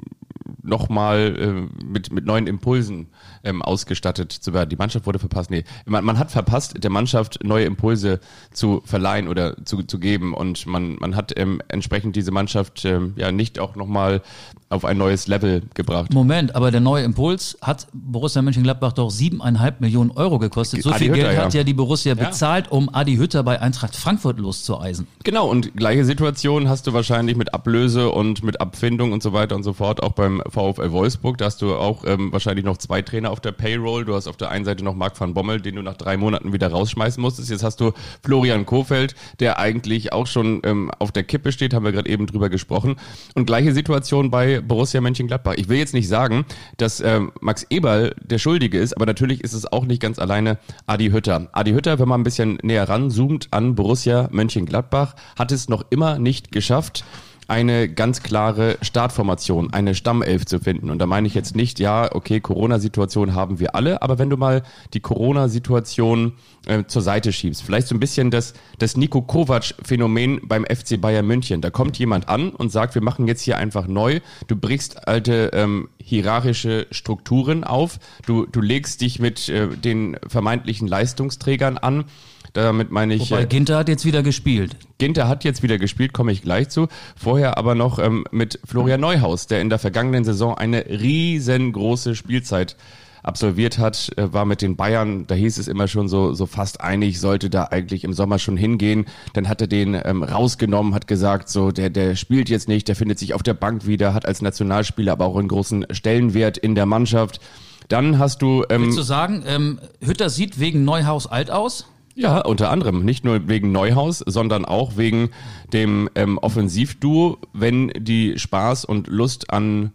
nochmal 0.61 1.35
äh, 1.37 1.85
mit, 1.85 2.11
mit 2.11 2.25
neuen 2.25 2.47
Impulsen 2.47 3.07
ähm, 3.43 3.61
ausgestattet 3.61 4.31
zu 4.31 4.53
werden. 4.53 4.69
Die 4.69 4.75
Mannschaft 4.75 5.05
wurde 5.05 5.19
verpasst. 5.19 5.51
Nee, 5.51 5.63
man, 5.85 6.03
man 6.03 6.17
hat 6.19 6.31
verpasst, 6.31 6.83
der 6.83 6.89
Mannschaft 6.89 7.43
neue 7.43 7.65
Impulse 7.65 8.19
zu 8.53 8.81
verleihen 8.85 9.27
oder 9.27 9.55
zu, 9.65 9.83
zu 9.83 9.99
geben. 9.99 10.33
Und 10.33 10.65
man, 10.65 10.95
man 10.99 11.15
hat 11.15 11.33
ähm, 11.37 11.61
entsprechend 11.67 12.15
diese 12.15 12.31
Mannschaft 12.31 12.85
ähm, 12.85 13.13
ja 13.15 13.31
nicht 13.31 13.59
auch 13.59 13.75
nochmal 13.75 14.21
auf 14.69 14.85
ein 14.85 14.97
neues 14.97 15.27
Level 15.27 15.63
gebracht. 15.73 16.13
Moment, 16.13 16.55
aber 16.55 16.71
der 16.71 16.79
neue 16.79 17.03
Impuls 17.03 17.57
hat 17.61 17.87
Borussia 17.93 18.41
Mönchengladbach 18.41 18.93
doch 18.93 19.09
siebeneinhalb 19.09 19.81
Millionen 19.81 20.11
Euro 20.11 20.39
gekostet. 20.39 20.81
So 20.81 20.91
Adi 20.91 20.99
viel 20.99 21.13
Hütter, 21.13 21.29
Geld 21.29 21.37
hat 21.39 21.53
ja 21.53 21.63
die 21.63 21.73
Borussia 21.73 22.15
Ja. 22.15 22.25
bezahlt, 22.27 22.71
um 22.71 22.93
Adi 22.93 23.17
Hütter 23.17 23.43
bei 23.43 23.59
Eintracht 23.59 23.95
Frankfurt 23.95 24.39
loszueisen. 24.39 25.07
Genau, 25.23 25.49
und 25.49 25.75
gleiche 25.75 26.05
Situation 26.05 26.69
hast 26.69 26.87
du 26.87 26.93
wahrscheinlich 26.93 27.35
mit 27.35 27.53
Ablöse 27.53 28.09
und 28.11 28.43
mit 28.43 28.61
Abfindung 28.61 29.11
und 29.11 29.21
so 29.21 29.33
weiter 29.33 29.55
und 29.55 29.63
so 29.63 29.73
fort 29.73 30.01
auch 30.01 30.13
beim 30.13 30.41
VfL 30.49 30.91
Wolfsburg. 30.91 31.37
Da 31.37 31.45
hast 31.45 31.61
du 31.61 31.75
auch 31.75 32.03
ähm, 32.05 32.31
wahrscheinlich 32.31 32.63
noch 32.63 32.77
zwei 32.77 33.01
Trainer 33.01 33.30
auf 33.31 33.39
der 33.39 33.51
Payroll. 33.51 34.05
Du 34.05 34.13
hast 34.13 34.27
auf 34.27 34.37
der 34.37 34.49
einen 34.49 34.65
Seite 34.65 34.83
noch 34.83 34.93
Marc 34.93 35.19
van 35.19 35.33
Bommel, 35.33 35.61
den 35.61 35.75
du 35.75 35.81
nach 35.81 35.95
drei 35.95 36.17
Monaten 36.17 36.53
wieder 36.53 36.67
rausschmeißen 36.69 37.21
musstest. 37.21 37.49
Jetzt 37.49 37.63
hast 37.63 37.79
du 37.79 37.93
Florian 38.23 38.65
Kofeld, 38.65 39.15
der 39.39 39.57
eigentlich 39.57 40.13
auch 40.13 40.27
schon 40.27 40.61
ähm, 40.63 40.91
auf 40.99 41.11
der 41.11 41.23
Kippe 41.23 41.51
steht, 41.51 41.73
haben 41.73 41.85
wir 41.85 41.91
gerade 41.91 42.09
eben 42.09 42.27
drüber 42.27 42.49
gesprochen. 42.49 42.97
Und 43.33 43.45
gleiche 43.45 43.73
Situation 43.73 44.29
bei 44.29 44.61
Borussia 44.61 45.01
Mönchengladbach. 45.01 45.53
Ich 45.55 45.69
will 45.69 45.77
jetzt 45.77 45.93
nicht 45.93 46.07
sagen, 46.07 46.45
dass 46.77 46.99
ähm, 46.99 47.31
Max 47.41 47.65
Eberl 47.69 48.13
der 48.21 48.37
Schuldige 48.37 48.77
ist, 48.77 48.93
aber 48.93 49.05
natürlich 49.05 49.43
ist 49.43 49.53
es 49.53 49.71
auch 49.71 49.85
nicht 49.85 50.01
ganz 50.01 50.19
alleine 50.19 50.59
Adi 50.85 51.09
Hütter. 51.09 51.47
Adi 51.53 51.71
Hütter, 51.71 51.99
wenn 51.99 52.07
man 52.07 52.21
ein 52.21 52.25
bisschen 52.25 52.59
näher 52.61 52.87
ranzoomt 52.87 53.47
an 53.51 53.75
Borussia 53.75 54.27
Mönchengladbach, 54.31 55.15
hat 55.37 55.51
es 55.51 55.69
noch 55.69 55.85
immer 55.89 56.19
nicht 56.19 56.51
geschafft, 56.51 57.05
eine 57.51 57.89
ganz 57.89 58.23
klare 58.23 58.77
Startformation, 58.81 59.73
eine 59.73 59.93
Stammelf 59.93 60.45
zu 60.45 60.59
finden. 60.59 60.89
Und 60.89 60.99
da 60.99 61.05
meine 61.05 61.27
ich 61.27 61.33
jetzt 61.33 61.53
nicht, 61.53 61.81
ja, 61.81 62.15
okay, 62.15 62.39
Corona-Situation 62.39 63.35
haben 63.35 63.59
wir 63.59 63.75
alle, 63.75 64.01
aber 64.01 64.19
wenn 64.19 64.29
du 64.29 64.37
mal 64.37 64.63
die 64.93 65.01
Corona-Situation 65.01 66.31
äh, 66.65 66.85
zur 66.87 67.01
Seite 67.01 67.33
schiebst, 67.33 67.61
vielleicht 67.61 67.89
so 67.89 67.95
ein 67.95 67.99
bisschen 67.99 68.31
das, 68.31 68.53
das 68.79 68.95
Nico 68.95 69.21
Kovac-Phänomen 69.21 70.47
beim 70.47 70.63
FC 70.63 71.01
Bayern 71.01 71.27
München. 71.27 71.59
Da 71.59 71.71
kommt 71.71 71.99
jemand 71.99 72.29
an 72.29 72.51
und 72.51 72.71
sagt, 72.71 72.95
wir 72.95 73.03
machen 73.03 73.27
jetzt 73.27 73.41
hier 73.41 73.57
einfach 73.57 73.85
neu. 73.85 74.21
Du 74.47 74.55
brichst 74.55 75.09
alte 75.09 75.51
ähm, 75.51 75.89
hierarchische 76.01 76.87
Strukturen 76.91 77.65
auf. 77.65 77.99
Du, 78.25 78.45
du 78.45 78.61
legst 78.61 79.01
dich 79.01 79.19
mit 79.19 79.49
äh, 79.49 79.67
den 79.67 80.15
vermeintlichen 80.25 80.87
Leistungsträgern 80.87 81.77
an. 81.77 82.05
Damit 82.53 82.91
meine 82.91 83.13
ich. 83.13 83.31
Wobei 83.31 83.43
äh, 83.43 83.45
Ginter 83.45 83.77
hat 83.77 83.87
jetzt 83.87 84.05
wieder 84.05 84.23
gespielt. 84.23 84.75
Ginter 84.97 85.27
hat 85.27 85.43
jetzt 85.43 85.63
wieder 85.63 85.77
gespielt, 85.77 86.13
komme 86.13 86.31
ich 86.31 86.41
gleich 86.41 86.69
zu. 86.69 86.87
Vorher 87.15 87.57
aber 87.57 87.75
noch 87.75 87.97
ähm, 87.97 88.25
mit 88.31 88.59
Florian 88.65 88.99
Neuhaus, 88.99 89.47
der 89.47 89.61
in 89.61 89.69
der 89.69 89.79
vergangenen 89.79 90.23
Saison 90.23 90.57
eine 90.57 90.85
riesengroße 90.85 92.15
Spielzeit 92.15 92.75
absolviert 93.23 93.77
hat, 93.77 94.11
äh, 94.17 94.33
war 94.33 94.45
mit 94.45 94.61
den 94.61 94.75
Bayern, 94.75 95.27
da 95.27 95.35
hieß 95.35 95.57
es 95.57 95.67
immer 95.67 95.87
schon 95.87 96.07
so, 96.07 96.33
so 96.33 96.45
fast 96.45 96.81
einig, 96.81 97.19
sollte 97.19 97.49
da 97.49 97.65
eigentlich 97.65 98.03
im 98.03 98.13
Sommer 98.13 98.39
schon 98.39 98.57
hingehen. 98.57 99.05
Dann 99.33 99.47
hat 99.47 99.61
er 99.61 99.67
den 99.67 99.99
ähm, 100.03 100.23
rausgenommen, 100.23 100.93
hat 100.93 101.07
gesagt, 101.07 101.49
so, 101.49 101.71
der, 101.71 101.89
der 101.89 102.15
spielt 102.15 102.49
jetzt 102.49 102.67
nicht, 102.67 102.87
der 102.87 102.95
findet 102.95 103.19
sich 103.19 103.33
auf 103.33 103.43
der 103.43 103.53
Bank 103.53 103.85
wieder, 103.85 104.13
hat 104.13 104.25
als 104.25 104.41
Nationalspieler 104.41 105.13
aber 105.13 105.25
auch 105.25 105.37
einen 105.37 105.47
großen 105.47 105.85
Stellenwert 105.91 106.57
in 106.57 106.75
der 106.75 106.85
Mannschaft. 106.85 107.39
Dann 107.87 108.19
hast 108.19 108.41
du, 108.41 108.63
ähm, 108.69 108.83
Willst 108.83 108.97
du 108.97 109.03
sagen, 109.03 109.43
ähm, 109.45 109.79
Hütter 109.99 110.29
sieht 110.29 110.59
wegen 110.59 110.83
Neuhaus 110.83 111.27
alt 111.27 111.51
aus? 111.51 111.85
Ja, 112.15 112.39
unter 112.41 112.69
anderem. 112.69 113.05
Nicht 113.05 113.23
nur 113.23 113.47
wegen 113.47 113.71
Neuhaus, 113.71 114.19
sondern 114.19 114.65
auch 114.65 114.97
wegen 114.97 115.29
dem 115.71 116.09
ähm, 116.15 116.37
Offensivduo, 116.37 117.37
wenn 117.53 117.91
die 117.97 118.37
Spaß 118.37 118.85
und 118.85 119.07
Lust 119.07 119.51
an, 119.51 119.91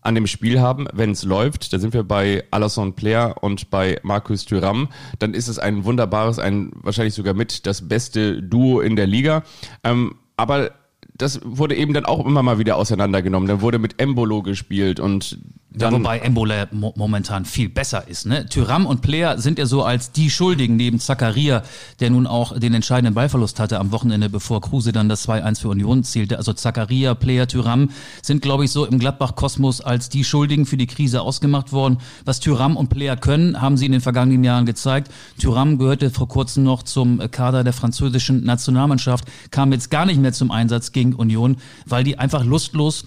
an 0.00 0.14
dem 0.14 0.26
Spiel 0.26 0.60
haben, 0.60 0.86
wenn 0.92 1.12
es 1.12 1.22
läuft. 1.22 1.72
Da 1.72 1.78
sind 1.78 1.94
wir 1.94 2.02
bei 2.02 2.44
Alassane 2.50 2.92
Player 2.92 3.36
und 3.40 3.70
bei 3.70 4.00
Markus 4.02 4.44
Thuram. 4.44 4.88
Dann 5.18 5.34
ist 5.34 5.48
es 5.48 5.58
ein 5.58 5.84
wunderbares, 5.84 6.38
ein 6.38 6.70
wahrscheinlich 6.74 7.14
sogar 7.14 7.34
mit 7.34 7.66
das 7.66 7.88
beste 7.88 8.42
Duo 8.42 8.80
in 8.80 8.96
der 8.96 9.06
Liga. 9.06 9.44
Ähm, 9.84 10.16
aber 10.36 10.72
das 11.14 11.40
wurde 11.44 11.76
eben 11.76 11.92
dann 11.94 12.04
auch 12.04 12.24
immer 12.24 12.42
mal 12.42 12.58
wieder 12.58 12.76
auseinandergenommen. 12.76 13.48
Dann 13.48 13.60
wurde 13.60 13.78
mit 13.78 14.00
Embolo 14.00 14.42
gespielt 14.42 15.00
und 15.00 15.38
Ja, 15.80 15.90
dann 15.90 16.00
wobei 16.00 16.18
Embole 16.18 16.68
mo 16.72 16.92
momentan 16.96 17.44
viel 17.44 17.68
besser 17.68 18.08
ist. 18.08 18.26
Ne? 18.26 18.46
Tyram 18.46 18.86
und 18.86 19.00
Player 19.00 19.38
sind 19.38 19.58
ja 19.58 19.66
so 19.66 19.84
als 19.84 20.12
die 20.12 20.30
Schuldigen 20.30 20.76
neben 20.76 20.98
Zakaria, 20.98 21.62
der 22.00 22.10
nun 22.10 22.26
auch 22.26 22.58
den 22.58 22.74
entscheidenden 22.74 23.14
Ballverlust 23.14 23.60
hatte 23.60 23.78
am 23.78 23.92
Wochenende, 23.92 24.28
bevor 24.28 24.60
Kruse 24.60 24.92
dann 24.92 25.08
das 25.08 25.28
2-1 25.28 25.60
für 25.60 25.68
Union 25.68 26.02
zählte. 26.02 26.38
Also 26.38 26.52
Zakaria, 26.52 27.14
Player, 27.14 27.46
Tyram 27.46 27.90
sind, 28.22 28.42
glaube 28.42 28.64
ich, 28.64 28.72
so 28.72 28.84
im 28.86 28.98
Gladbach-Kosmos 28.98 29.80
als 29.80 30.08
die 30.08 30.24
Schuldigen 30.24 30.66
für 30.66 30.76
die 30.76 30.86
Krise 30.86 31.22
ausgemacht 31.22 31.72
worden. 31.72 31.98
Was 32.24 32.40
Tyram 32.40 32.76
und 32.76 32.88
Player 32.88 33.16
können, 33.16 33.60
haben 33.60 33.76
sie 33.76 33.86
in 33.86 33.92
den 33.92 34.00
vergangenen 34.00 34.42
Jahren 34.44 34.66
gezeigt. 34.66 35.12
Tyram 35.38 35.78
gehörte 35.78 36.10
vor 36.10 36.28
kurzem 36.28 36.64
noch 36.64 36.82
zum 36.82 37.18
Kader 37.30 37.62
der 37.64 37.72
französischen 37.72 38.44
Nationalmannschaft, 38.44 39.24
kam 39.50 39.72
jetzt 39.72 39.90
gar 39.90 40.06
nicht 40.06 40.20
mehr 40.20 40.32
zum 40.32 40.50
Einsatz 40.50 40.92
gegen 40.92 41.14
Union, 41.14 41.56
weil 41.86 42.04
die 42.04 42.18
einfach 42.18 42.44
lustlos 42.44 43.04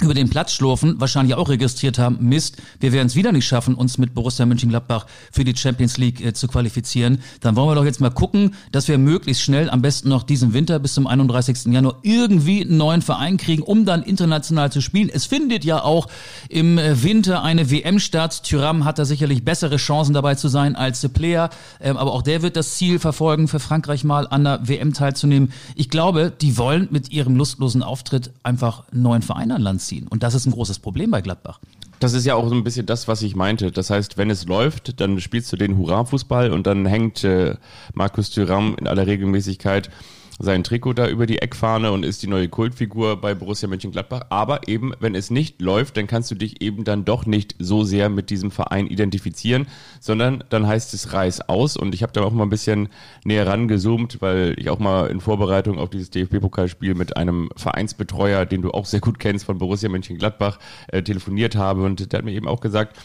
über 0.00 0.14
den 0.14 0.30
Platz 0.30 0.52
schlurfen, 0.52 1.00
wahrscheinlich 1.00 1.34
auch 1.34 1.48
registriert 1.48 1.98
haben, 1.98 2.18
Mist, 2.20 2.58
wir 2.78 2.92
werden 2.92 3.08
es 3.08 3.16
wieder 3.16 3.32
nicht 3.32 3.46
schaffen, 3.46 3.74
uns 3.74 3.98
mit 3.98 4.14
Borussia 4.14 4.46
Mönchengladbach 4.46 5.06
für 5.32 5.42
die 5.42 5.56
Champions 5.56 5.98
League 5.98 6.24
äh, 6.24 6.32
zu 6.32 6.46
qualifizieren. 6.46 7.18
Dann 7.40 7.56
wollen 7.56 7.68
wir 7.68 7.74
doch 7.74 7.84
jetzt 7.84 8.00
mal 8.00 8.10
gucken, 8.10 8.54
dass 8.70 8.86
wir 8.86 8.96
möglichst 8.96 9.42
schnell, 9.42 9.68
am 9.68 9.82
besten 9.82 10.08
noch 10.08 10.22
diesen 10.22 10.52
Winter 10.52 10.78
bis 10.78 10.94
zum 10.94 11.08
31. 11.08 11.72
Januar, 11.72 11.96
irgendwie 12.02 12.62
einen 12.62 12.76
neuen 12.76 13.02
Verein 13.02 13.38
kriegen, 13.38 13.62
um 13.62 13.84
dann 13.84 14.04
international 14.04 14.70
zu 14.70 14.80
spielen. 14.80 15.10
Es 15.12 15.26
findet 15.26 15.64
ja 15.64 15.82
auch 15.82 16.06
im 16.48 16.78
äh, 16.78 17.02
Winter 17.02 17.42
eine 17.42 17.68
WM 17.68 17.98
statt. 17.98 18.44
Thuram 18.48 18.84
hat 18.84 19.00
da 19.00 19.04
sicherlich 19.04 19.44
bessere 19.44 19.78
Chancen 19.78 20.14
dabei 20.14 20.36
zu 20.36 20.46
sein 20.46 20.76
als 20.76 21.00
der 21.00 21.08
Player, 21.08 21.50
ähm, 21.80 21.96
aber 21.96 22.12
auch 22.12 22.22
der 22.22 22.42
wird 22.42 22.54
das 22.54 22.76
Ziel 22.76 23.00
verfolgen, 23.00 23.48
für 23.48 23.58
Frankreich 23.58 24.04
mal 24.04 24.28
an 24.28 24.44
der 24.44 24.68
WM 24.68 24.92
teilzunehmen. 24.92 25.52
Ich 25.74 25.90
glaube, 25.90 26.32
die 26.40 26.56
wollen 26.56 26.86
mit 26.92 27.10
ihrem 27.10 27.34
lustlosen 27.34 27.82
Auftritt 27.82 28.30
einfach 28.44 28.84
einen 28.92 29.02
neuen 29.02 29.22
Verein 29.22 29.50
an 29.50 29.60
Land 29.60 29.87
ziehen. 29.88 30.06
Und 30.08 30.22
das 30.22 30.34
ist 30.34 30.46
ein 30.46 30.52
großes 30.52 30.78
Problem 30.78 31.10
bei 31.10 31.20
Gladbach. 31.20 31.60
Das 32.00 32.12
ist 32.12 32.24
ja 32.24 32.36
auch 32.36 32.48
so 32.48 32.54
ein 32.54 32.62
bisschen 32.62 32.86
das, 32.86 33.08
was 33.08 33.22
ich 33.22 33.34
meinte. 33.34 33.72
Das 33.72 33.90
heißt, 33.90 34.16
wenn 34.18 34.30
es 34.30 34.46
läuft, 34.46 35.00
dann 35.00 35.20
spielst 35.20 35.52
du 35.52 35.56
den 35.56 35.76
Hurra-Fußball 35.76 36.52
und 36.52 36.66
dann 36.66 36.86
hängt 36.86 37.24
äh, 37.24 37.56
Markus 37.94 38.30
Thuram 38.30 38.76
in 38.78 38.86
aller 38.86 39.06
Regelmäßigkeit 39.06 39.90
sein 40.38 40.62
Trikot 40.62 40.92
da 40.92 41.08
über 41.08 41.26
die 41.26 41.38
Eckfahne 41.38 41.90
und 41.90 42.04
ist 42.04 42.22
die 42.22 42.28
neue 42.28 42.48
Kultfigur 42.48 43.20
bei 43.20 43.34
Borussia 43.34 43.68
Mönchengladbach. 43.68 44.22
Aber 44.30 44.68
eben, 44.68 44.92
wenn 45.00 45.14
es 45.14 45.30
nicht 45.30 45.60
läuft, 45.60 45.96
dann 45.96 46.06
kannst 46.06 46.30
du 46.30 46.36
dich 46.36 46.62
eben 46.62 46.84
dann 46.84 47.04
doch 47.04 47.26
nicht 47.26 47.56
so 47.58 47.82
sehr 47.82 48.08
mit 48.08 48.30
diesem 48.30 48.50
Verein 48.50 48.86
identifizieren, 48.86 49.66
sondern 50.00 50.44
dann 50.48 50.66
heißt 50.66 50.94
es 50.94 51.12
Reiß 51.12 51.48
aus. 51.48 51.76
Und 51.76 51.94
ich 51.94 52.02
habe 52.02 52.12
da 52.12 52.22
auch 52.22 52.32
mal 52.32 52.44
ein 52.44 52.50
bisschen 52.50 52.88
näher 53.24 53.46
rangezoomt, 53.46 54.20
weil 54.20 54.54
ich 54.58 54.70
auch 54.70 54.78
mal 54.78 55.08
in 55.08 55.20
Vorbereitung 55.20 55.78
auf 55.78 55.90
dieses 55.90 56.10
DFB-Pokalspiel 56.10 56.94
mit 56.94 57.16
einem 57.16 57.50
Vereinsbetreuer, 57.56 58.46
den 58.46 58.62
du 58.62 58.70
auch 58.70 58.86
sehr 58.86 59.00
gut 59.00 59.18
kennst 59.18 59.44
von 59.44 59.58
Borussia 59.58 59.88
Mönchengladbach, 59.88 60.58
äh, 60.88 61.02
telefoniert 61.02 61.56
habe. 61.56 61.82
Und 61.82 62.12
der 62.12 62.18
hat 62.18 62.24
mir 62.24 62.32
eben 62.32 62.46
auch 62.46 62.60
gesagt, 62.60 62.96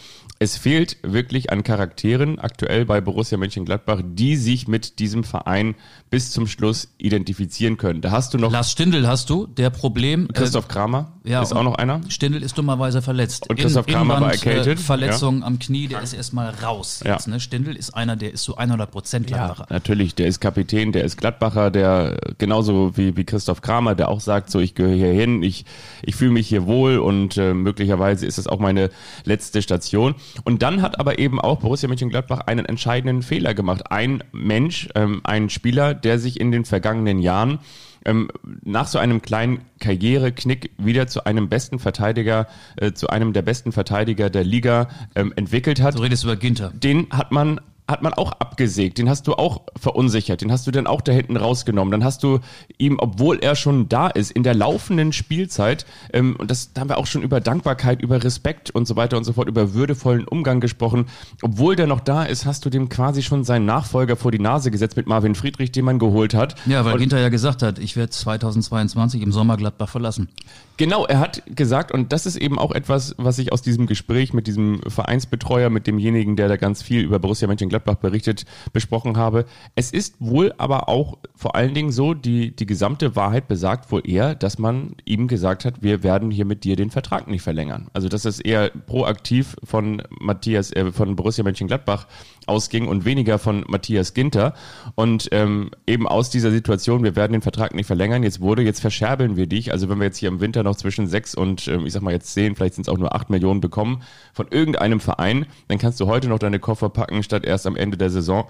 es 0.44 0.58
fehlt 0.58 0.98
wirklich 1.02 1.50
an 1.50 1.62
Charakteren 1.62 2.38
aktuell 2.38 2.84
bei 2.84 3.00
Borussia 3.00 3.38
Mönchengladbach, 3.38 4.02
die 4.04 4.36
sich 4.36 4.68
mit 4.68 4.98
diesem 4.98 5.24
Verein 5.24 5.74
bis 6.10 6.32
zum 6.32 6.46
Schluss 6.46 6.88
identifizieren 6.98 7.78
können. 7.78 8.02
Da 8.02 8.10
hast 8.10 8.34
du 8.34 8.38
noch 8.38 8.52
Lars 8.52 8.70
Stindl 8.70 9.06
hast 9.08 9.30
du, 9.30 9.46
der 9.46 9.70
Problem. 9.70 10.28
Christoph 10.34 10.68
Kramer, 10.68 11.12
äh, 11.24 11.30
ja, 11.30 11.42
ist 11.42 11.54
auch 11.54 11.62
noch 11.62 11.76
einer. 11.76 12.02
Stindl 12.10 12.42
ist 12.42 12.58
dummerweise 12.58 13.00
verletzt. 13.00 13.48
Und 13.48 13.58
Christoph 13.58 13.86
Kramer 13.86 14.20
war 14.20 14.32
erkältet, 14.32 14.78
Äh, 14.78 14.82
Verletzung 14.82 15.42
am 15.42 15.58
Knie, 15.58 15.88
der 15.88 16.02
ist 16.02 16.12
erstmal 16.12 16.50
raus. 16.50 17.00
Ja. 17.04 17.14
Jetzt, 17.14 17.26
ne? 17.26 17.40
Stindl 17.40 17.74
ist 17.74 17.94
einer, 17.94 18.14
der 18.14 18.34
ist 18.34 18.44
so 18.44 18.56
100 18.56 18.90
Prozent 18.90 19.26
Gladbacher. 19.26 19.66
Natürlich, 19.70 20.14
der 20.14 20.26
ist 20.26 20.40
Kapitän, 20.40 20.92
der 20.92 21.04
ist 21.04 21.16
Gladbacher, 21.16 21.70
der 21.70 22.18
äh, 22.22 22.34
genauso 22.36 22.98
wie, 22.98 23.16
wie 23.16 23.24
Christoph 23.24 23.62
Kramer, 23.62 23.94
der 23.94 24.10
auch 24.10 24.20
sagt, 24.20 24.50
so 24.50 24.60
ich 24.60 24.74
gehöre 24.74 24.94
hier 24.94 25.12
hin, 25.12 25.42
ich, 25.42 25.64
ich 26.02 26.14
fühle 26.14 26.32
mich 26.32 26.46
hier 26.48 26.66
wohl 26.66 26.98
und 26.98 27.38
äh, 27.38 27.54
möglicherweise 27.54 28.26
ist 28.26 28.36
es 28.36 28.46
auch 28.46 28.58
meine 28.58 28.90
letzte 29.24 29.62
Station. 29.62 30.14
Und 30.42 30.62
dann 30.62 30.82
hat 30.82 30.98
aber 30.98 31.18
eben 31.18 31.40
auch 31.40 31.60
Borussia 31.60 31.88
Mönchengladbach 31.88 32.40
einen 32.40 32.64
entscheidenden 32.64 33.22
Fehler 33.22 33.54
gemacht. 33.54 33.90
Ein 33.90 34.24
Mensch, 34.32 34.88
ähm, 34.94 35.20
ein 35.24 35.50
Spieler, 35.50 35.94
der 35.94 36.18
sich 36.18 36.40
in 36.40 36.50
den 36.50 36.64
vergangenen 36.64 37.20
Jahren 37.20 37.60
ähm, 38.04 38.28
nach 38.62 38.86
so 38.86 38.98
einem 38.98 39.22
kleinen 39.22 39.60
Karriereknick 39.80 40.70
wieder 40.78 41.06
zu 41.06 41.24
einem 41.24 41.48
besten 41.48 41.78
Verteidiger, 41.78 42.46
äh, 42.76 42.92
zu 42.92 43.08
einem 43.08 43.32
der 43.32 43.42
besten 43.42 43.72
Verteidiger 43.72 44.30
der 44.30 44.44
Liga 44.44 44.88
ähm, 45.14 45.32
entwickelt 45.36 45.80
hat 45.80 45.94
So 45.94 46.02
redest 46.02 46.24
du 46.24 46.28
über 46.28 46.36
Ginter. 46.36 46.70
den 46.74 47.06
hat 47.10 47.32
man 47.32 47.60
hat 47.86 48.02
man 48.02 48.14
auch 48.14 48.32
abgesägt, 48.32 48.96
den 48.96 49.10
hast 49.10 49.26
du 49.26 49.34
auch 49.34 49.62
verunsichert, 49.76 50.40
den 50.40 50.50
hast 50.50 50.66
du 50.66 50.70
dann 50.70 50.86
auch 50.86 51.02
da 51.02 51.12
hinten 51.12 51.36
rausgenommen. 51.36 51.92
Dann 51.92 52.02
hast 52.02 52.22
du 52.22 52.40
ihm, 52.78 52.98
obwohl 52.98 53.38
er 53.40 53.56
schon 53.56 53.90
da 53.90 54.08
ist, 54.08 54.30
in 54.30 54.42
der 54.42 54.54
laufenden 54.54 55.12
Spielzeit, 55.12 55.84
ähm, 56.12 56.34
und 56.38 56.50
das 56.50 56.72
da 56.72 56.80
haben 56.80 56.88
wir 56.88 56.96
auch 56.96 57.06
schon 57.06 57.22
über 57.22 57.40
Dankbarkeit, 57.40 58.00
über 58.00 58.24
Respekt 58.24 58.70
und 58.70 58.86
so 58.88 58.96
weiter 58.96 59.18
und 59.18 59.24
so 59.24 59.34
fort, 59.34 59.48
über 59.48 59.74
würdevollen 59.74 60.26
Umgang 60.26 60.60
gesprochen. 60.60 61.06
Obwohl 61.42 61.76
der 61.76 61.86
noch 61.86 62.00
da 62.00 62.24
ist, 62.24 62.46
hast 62.46 62.64
du 62.64 62.70
dem 62.70 62.88
quasi 62.88 63.22
schon 63.22 63.44
seinen 63.44 63.66
Nachfolger 63.66 64.16
vor 64.16 64.32
die 64.32 64.38
Nase 64.38 64.70
gesetzt 64.70 64.96
mit 64.96 65.06
Marvin 65.06 65.34
Friedrich, 65.34 65.70
den 65.70 65.84
man 65.84 65.98
geholt 65.98 66.32
hat. 66.32 66.54
Ja, 66.64 66.86
weil 66.86 66.94
und 66.94 67.00
Ginter 67.00 67.20
ja 67.20 67.28
gesagt 67.28 67.62
hat, 67.62 67.78
ich 67.78 67.96
werde 67.96 68.10
2022 68.10 69.20
im 69.20 69.30
Sommer 69.30 69.58
Gladbach 69.58 69.90
verlassen. 69.90 70.28
Genau, 70.76 71.06
er 71.06 71.20
hat 71.20 71.42
gesagt, 71.46 71.92
und 71.92 72.12
das 72.12 72.26
ist 72.26 72.36
eben 72.36 72.58
auch 72.58 72.72
etwas, 72.72 73.14
was 73.16 73.38
ich 73.38 73.52
aus 73.52 73.62
diesem 73.62 73.86
Gespräch 73.86 74.32
mit 74.32 74.48
diesem 74.48 74.80
Vereinsbetreuer, 74.88 75.70
mit 75.70 75.86
demjenigen, 75.86 76.34
der 76.34 76.48
da 76.48 76.56
ganz 76.56 76.82
viel 76.82 77.02
über 77.02 77.20
Borussia 77.20 77.46
Mönchengladbach 77.46 77.73
berichtet, 77.80 78.44
besprochen 78.72 79.16
habe. 79.16 79.44
Es 79.74 79.90
ist 79.90 80.16
wohl 80.18 80.54
aber 80.58 80.88
auch 80.88 81.18
vor 81.34 81.54
allen 81.54 81.74
Dingen 81.74 81.92
so, 81.92 82.14
die, 82.14 82.54
die 82.54 82.66
gesamte 82.66 83.16
Wahrheit 83.16 83.48
besagt 83.48 83.90
wohl 83.90 84.02
eher, 84.08 84.34
dass 84.34 84.58
man 84.58 84.96
ihm 85.04 85.28
gesagt 85.28 85.64
hat, 85.64 85.82
wir 85.82 86.02
werden 86.02 86.30
hier 86.30 86.44
mit 86.44 86.64
dir 86.64 86.76
den 86.76 86.90
Vertrag 86.90 87.28
nicht 87.28 87.42
verlängern. 87.42 87.88
Also, 87.92 88.08
dass 88.08 88.24
es 88.24 88.40
eher 88.40 88.70
proaktiv 88.70 89.56
von 89.64 90.02
Matthias, 90.20 90.72
äh, 90.72 90.92
von 90.92 91.16
Borussia 91.16 91.44
Mönchengladbach 91.44 92.06
ausging 92.46 92.88
und 92.88 93.04
weniger 93.04 93.38
von 93.38 93.64
Matthias 93.68 94.14
Ginter. 94.14 94.54
Und 94.94 95.28
ähm, 95.32 95.70
eben 95.86 96.06
aus 96.06 96.30
dieser 96.30 96.50
Situation, 96.50 97.04
wir 97.04 97.16
werden 97.16 97.32
den 97.32 97.42
Vertrag 97.42 97.74
nicht 97.74 97.86
verlängern, 97.86 98.22
jetzt 98.22 98.40
wurde, 98.40 98.62
jetzt 98.62 98.80
verscherbeln 98.80 99.36
wir 99.36 99.46
dich. 99.46 99.72
Also 99.72 99.88
wenn 99.88 99.98
wir 99.98 100.06
jetzt 100.06 100.18
hier 100.18 100.28
im 100.28 100.40
Winter 100.40 100.62
noch 100.62 100.76
zwischen 100.76 101.06
sechs 101.06 101.34
und 101.34 101.68
ähm, 101.68 101.86
ich 101.86 101.92
sag 101.92 102.02
mal 102.02 102.12
jetzt 102.12 102.32
zehn, 102.32 102.54
vielleicht 102.56 102.74
sind 102.74 102.86
es 102.86 102.92
auch 102.92 102.98
nur 102.98 103.14
acht 103.14 103.30
Millionen 103.30 103.60
bekommen 103.60 104.02
von 104.32 104.48
irgendeinem 104.50 105.00
Verein, 105.00 105.46
dann 105.68 105.78
kannst 105.78 106.00
du 106.00 106.06
heute 106.06 106.28
noch 106.28 106.38
deine 106.38 106.58
Koffer 106.58 106.88
packen, 106.88 107.22
statt 107.22 107.44
erst 107.44 107.66
am 107.66 107.76
Ende 107.76 107.96
der 107.96 108.10
Saison. 108.10 108.44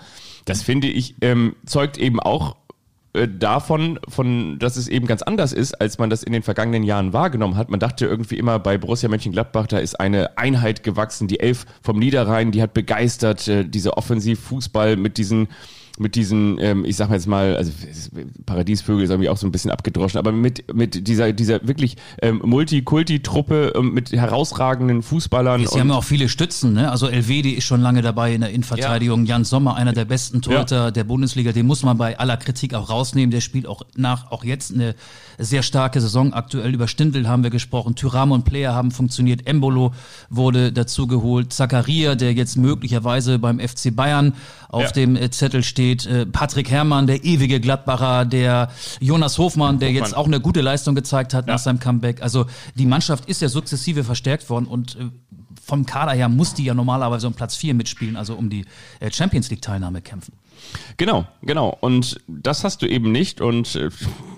Das 0.44 0.62
finde 0.62 0.88
ich, 0.88 1.14
ähm, 1.20 1.56
zeugt 1.64 1.98
eben 1.98 2.20
auch 2.20 2.56
davon, 3.14 4.00
von, 4.08 4.58
dass 4.58 4.76
es 4.76 4.88
eben 4.88 5.06
ganz 5.06 5.22
anders 5.22 5.52
ist, 5.52 5.80
als 5.80 5.98
man 5.98 6.10
das 6.10 6.24
in 6.24 6.32
den 6.32 6.42
vergangenen 6.42 6.82
Jahren 6.82 7.12
wahrgenommen 7.12 7.56
hat. 7.56 7.70
Man 7.70 7.78
dachte 7.78 8.06
irgendwie 8.06 8.36
immer 8.38 8.58
bei 8.58 8.76
Borussia 8.76 9.08
Mönchengladbach, 9.08 9.68
da 9.68 9.78
ist 9.78 10.00
eine 10.00 10.36
Einheit 10.36 10.82
gewachsen, 10.82 11.28
die 11.28 11.38
Elf 11.38 11.64
vom 11.82 11.98
Niederrhein, 11.98 12.50
die 12.50 12.60
hat 12.60 12.74
begeistert, 12.74 13.46
äh, 13.46 13.64
dieser 13.64 13.96
Offensivfußball 13.96 14.96
mit 14.96 15.16
diesen 15.16 15.48
mit 15.98 16.16
diesen, 16.16 16.58
ähm, 16.60 16.84
ich 16.84 16.96
sag 16.96 17.10
jetzt 17.10 17.28
mal, 17.28 17.56
also 17.56 17.70
Paradiesvögel 18.46 19.04
ist 19.04 19.10
irgendwie 19.10 19.28
auch 19.28 19.36
so 19.36 19.46
ein 19.46 19.52
bisschen 19.52 19.70
abgedroschen, 19.70 20.18
aber 20.18 20.32
mit, 20.32 20.74
mit 20.74 21.06
dieser, 21.06 21.32
dieser 21.32 21.66
wirklich 21.66 21.96
ähm, 22.20 22.40
Multikulti-Truppe 22.44 23.74
ähm, 23.76 23.94
mit 23.94 24.10
herausragenden 24.10 25.02
Fußballern. 25.02 25.64
Sie 25.66 25.78
haben 25.78 25.90
ja 25.90 25.94
auch 25.94 26.04
viele 26.04 26.28
Stützen, 26.28 26.72
ne? 26.72 26.90
Also 26.90 27.06
Elvedi 27.06 27.50
ist 27.50 27.64
schon 27.64 27.80
lange 27.80 28.02
dabei 28.02 28.34
in 28.34 28.40
der 28.40 28.50
Innenverteidigung. 28.50 29.24
Ja. 29.24 29.34
Jan 29.34 29.44
Sommer, 29.44 29.76
einer 29.76 29.92
der 29.92 30.04
besten 30.04 30.42
Torhüter 30.42 30.86
ja. 30.86 30.90
der 30.90 31.04
Bundesliga, 31.04 31.52
den 31.52 31.66
muss 31.66 31.84
man 31.84 31.96
bei 31.96 32.18
aller 32.18 32.38
Kritik 32.38 32.74
auch 32.74 32.90
rausnehmen. 32.90 33.30
Der 33.30 33.40
spielt 33.40 33.66
auch 33.68 33.82
nach, 33.94 34.32
auch 34.32 34.42
jetzt 34.42 34.74
eine 34.74 34.96
sehr 35.38 35.62
starke 35.62 36.00
Saison. 36.00 36.32
Aktuell 36.32 36.74
über 36.74 36.88
Stindl 36.88 37.28
haben 37.28 37.44
wir 37.44 37.50
gesprochen. 37.50 37.94
Tyram 37.94 38.32
und 38.32 38.44
Player 38.44 38.74
haben 38.74 38.90
funktioniert. 38.90 39.46
Embolo 39.46 39.94
wurde 40.28 40.72
dazu 40.72 41.06
geholt. 41.06 41.52
Zakaria, 41.52 42.16
der 42.16 42.32
jetzt 42.32 42.56
möglicherweise 42.56 43.38
beim 43.38 43.60
FC 43.60 43.94
Bayern 43.94 44.34
auf 44.68 44.82
ja. 44.82 44.90
dem 44.90 45.14
äh, 45.14 45.30
Zettel 45.30 45.62
steht. 45.62 45.83
Äh, 45.92 46.26
Patrick 46.26 46.70
Herrmann, 46.70 47.06
der 47.06 47.24
ewige 47.24 47.60
Gladbacher, 47.60 48.24
der 48.24 48.70
Jonas 49.00 49.38
Hofmann, 49.38 49.78
der 49.78 49.88
Hofmann. 49.88 50.04
jetzt 50.04 50.16
auch 50.16 50.26
eine 50.26 50.40
gute 50.40 50.60
Leistung 50.60 50.94
gezeigt 50.94 51.34
hat 51.34 51.46
ja. 51.46 51.54
nach 51.54 51.60
seinem 51.60 51.78
Comeback. 51.78 52.22
Also 52.22 52.46
die 52.74 52.86
Mannschaft 52.86 53.28
ist 53.28 53.40
ja 53.42 53.48
sukzessive 53.48 54.04
verstärkt 54.04 54.48
worden 54.50 54.66
und 54.66 54.96
äh, 54.96 55.10
vom 55.64 55.86
Kader 55.86 56.12
her 56.12 56.28
muss 56.28 56.54
die 56.54 56.64
ja 56.64 56.74
normalerweise 56.74 57.26
um 57.26 57.32
Platz 57.32 57.56
4 57.56 57.74
mitspielen, 57.74 58.16
also 58.16 58.34
um 58.34 58.50
die 58.50 58.66
Champions 59.10 59.48
League 59.50 59.62
Teilnahme 59.62 60.02
kämpfen. 60.02 60.34
Genau, 60.96 61.26
genau. 61.42 61.76
Und 61.80 62.20
das 62.26 62.64
hast 62.64 62.82
du 62.82 62.86
eben 62.86 63.12
nicht. 63.12 63.40
Und 63.40 63.74
äh, 63.74 63.90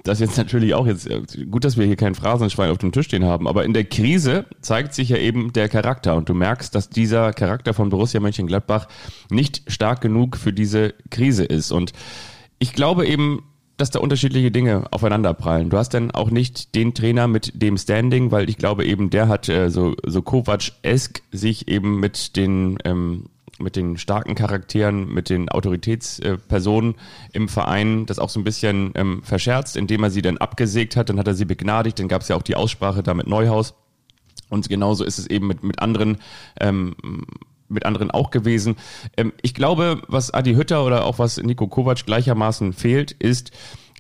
das 0.07 0.21
jetzt 0.21 0.37
natürlich 0.37 0.75
auch 0.75 0.87
jetzt 0.87 1.09
äh, 1.09 1.23
gut, 1.51 1.65
dass 1.65 1.77
wir 1.77 1.87
hier 1.87 1.97
kein 1.97 2.15
Phrasenschwein 2.15 2.71
auf 2.71 2.79
dem 2.79 2.93
Tisch 2.93 3.07
stehen 3.07 3.25
haben. 3.25 3.49
Aber 3.49 3.65
in 3.65 3.73
der 3.73 3.85
Krise 3.85 4.47
zeigt 4.61 4.95
sich 4.95 5.09
ja 5.09 5.17
eben 5.17 5.53
der 5.53 5.69
Charakter. 5.69 6.17
Und 6.17 6.29
du 6.29 6.35
merkst, 6.35 6.75
dass 6.75 6.89
dieser 6.89 7.33
Charakter 7.33 7.75
von 7.75 7.91
Borussia 7.91 8.21
Mönchengladbach 8.21 8.89
nicht 9.31 9.63
stark 9.67 10.01
genug 10.01 10.37
für 10.37 10.53
diese 10.53 10.95
Krise 11.11 11.45
ist. 11.45 11.73
Und 11.73 11.93
ich 12.59 12.73
glaube 12.73 13.07
eben, 13.07 13.43
dass 13.77 13.91
da 13.91 13.99
unterschiedliche 13.99 14.51
Dinge 14.51 14.85
aufeinanderprallen. 14.91 15.69
Du 15.69 15.77
hast 15.77 15.93
dann 15.93 16.11
auch 16.11 16.31
nicht 16.31 16.75
den 16.75 16.95
Trainer 16.95 17.29
mit 17.29 17.63
dem 17.63 17.77
Standing, 17.77 18.31
weil 18.31 18.49
ich 18.49 18.57
glaube 18.57 18.87
eben, 18.87 19.11
der 19.11 19.29
hat 19.29 19.49
äh, 19.49 19.71
so, 19.71 19.95
so 20.05 20.23
Kovac-esk 20.23 21.23
sich 21.31 21.69
eben 21.69 22.01
mit 22.01 22.37
den 22.37 22.79
ähm, 22.85 23.25
mit 23.59 23.77
den 23.77 23.97
starken 23.97 24.35
Charakteren, 24.35 25.09
mit 25.13 25.31
den 25.31 25.49
Autoritätspersonen 25.49 26.97
im 27.33 27.49
Verein 27.49 28.07
das 28.07 28.19
auch 28.19 28.29
so 28.29 28.41
ein 28.41 28.45
bisschen 28.45 28.93
ähm, 28.95 29.23
verscherzt, 29.23 29.77
indem 29.77 30.03
er 30.05 30.11
sie 30.11 30.23
dann 30.23 30.39
abgesägt 30.39 30.97
hat, 30.97 31.09
dann 31.09 31.19
hat 31.19 31.27
er 31.27 31.35
sie 31.35 31.45
begnadigt, 31.45 31.99
dann 31.99 32.09
gab 32.09 32.23
es 32.23 32.29
ja 32.29 32.37
auch 32.37 32.43
die 32.43 32.57
Aussprache 32.57 33.03
da 33.03 33.15
mit 33.15 33.27
Neuhaus. 33.27 33.75
Und 34.49 34.69
genauso 34.69 35.05
ist 35.05 35.19
es 35.19 35.27
eben 35.27 35.47
mit, 35.47 35.63
mit 35.65 35.81
anderen 35.81 36.19
ähm, 36.61 36.95
mit 37.69 37.85
anderen 37.85 38.11
auch 38.11 38.31
gewesen. 38.31 38.77
Ähm, 39.17 39.33
ich 39.43 39.55
glaube, 39.55 40.03
was 40.07 40.33
Adi 40.33 40.55
Hütter 40.55 40.85
oder 40.85 41.05
auch 41.05 41.19
was 41.19 41.37
Nico 41.39 41.67
Kovac 41.67 42.07
gleichermaßen 42.07 42.73
fehlt, 42.73 43.13
ist, 43.13 43.51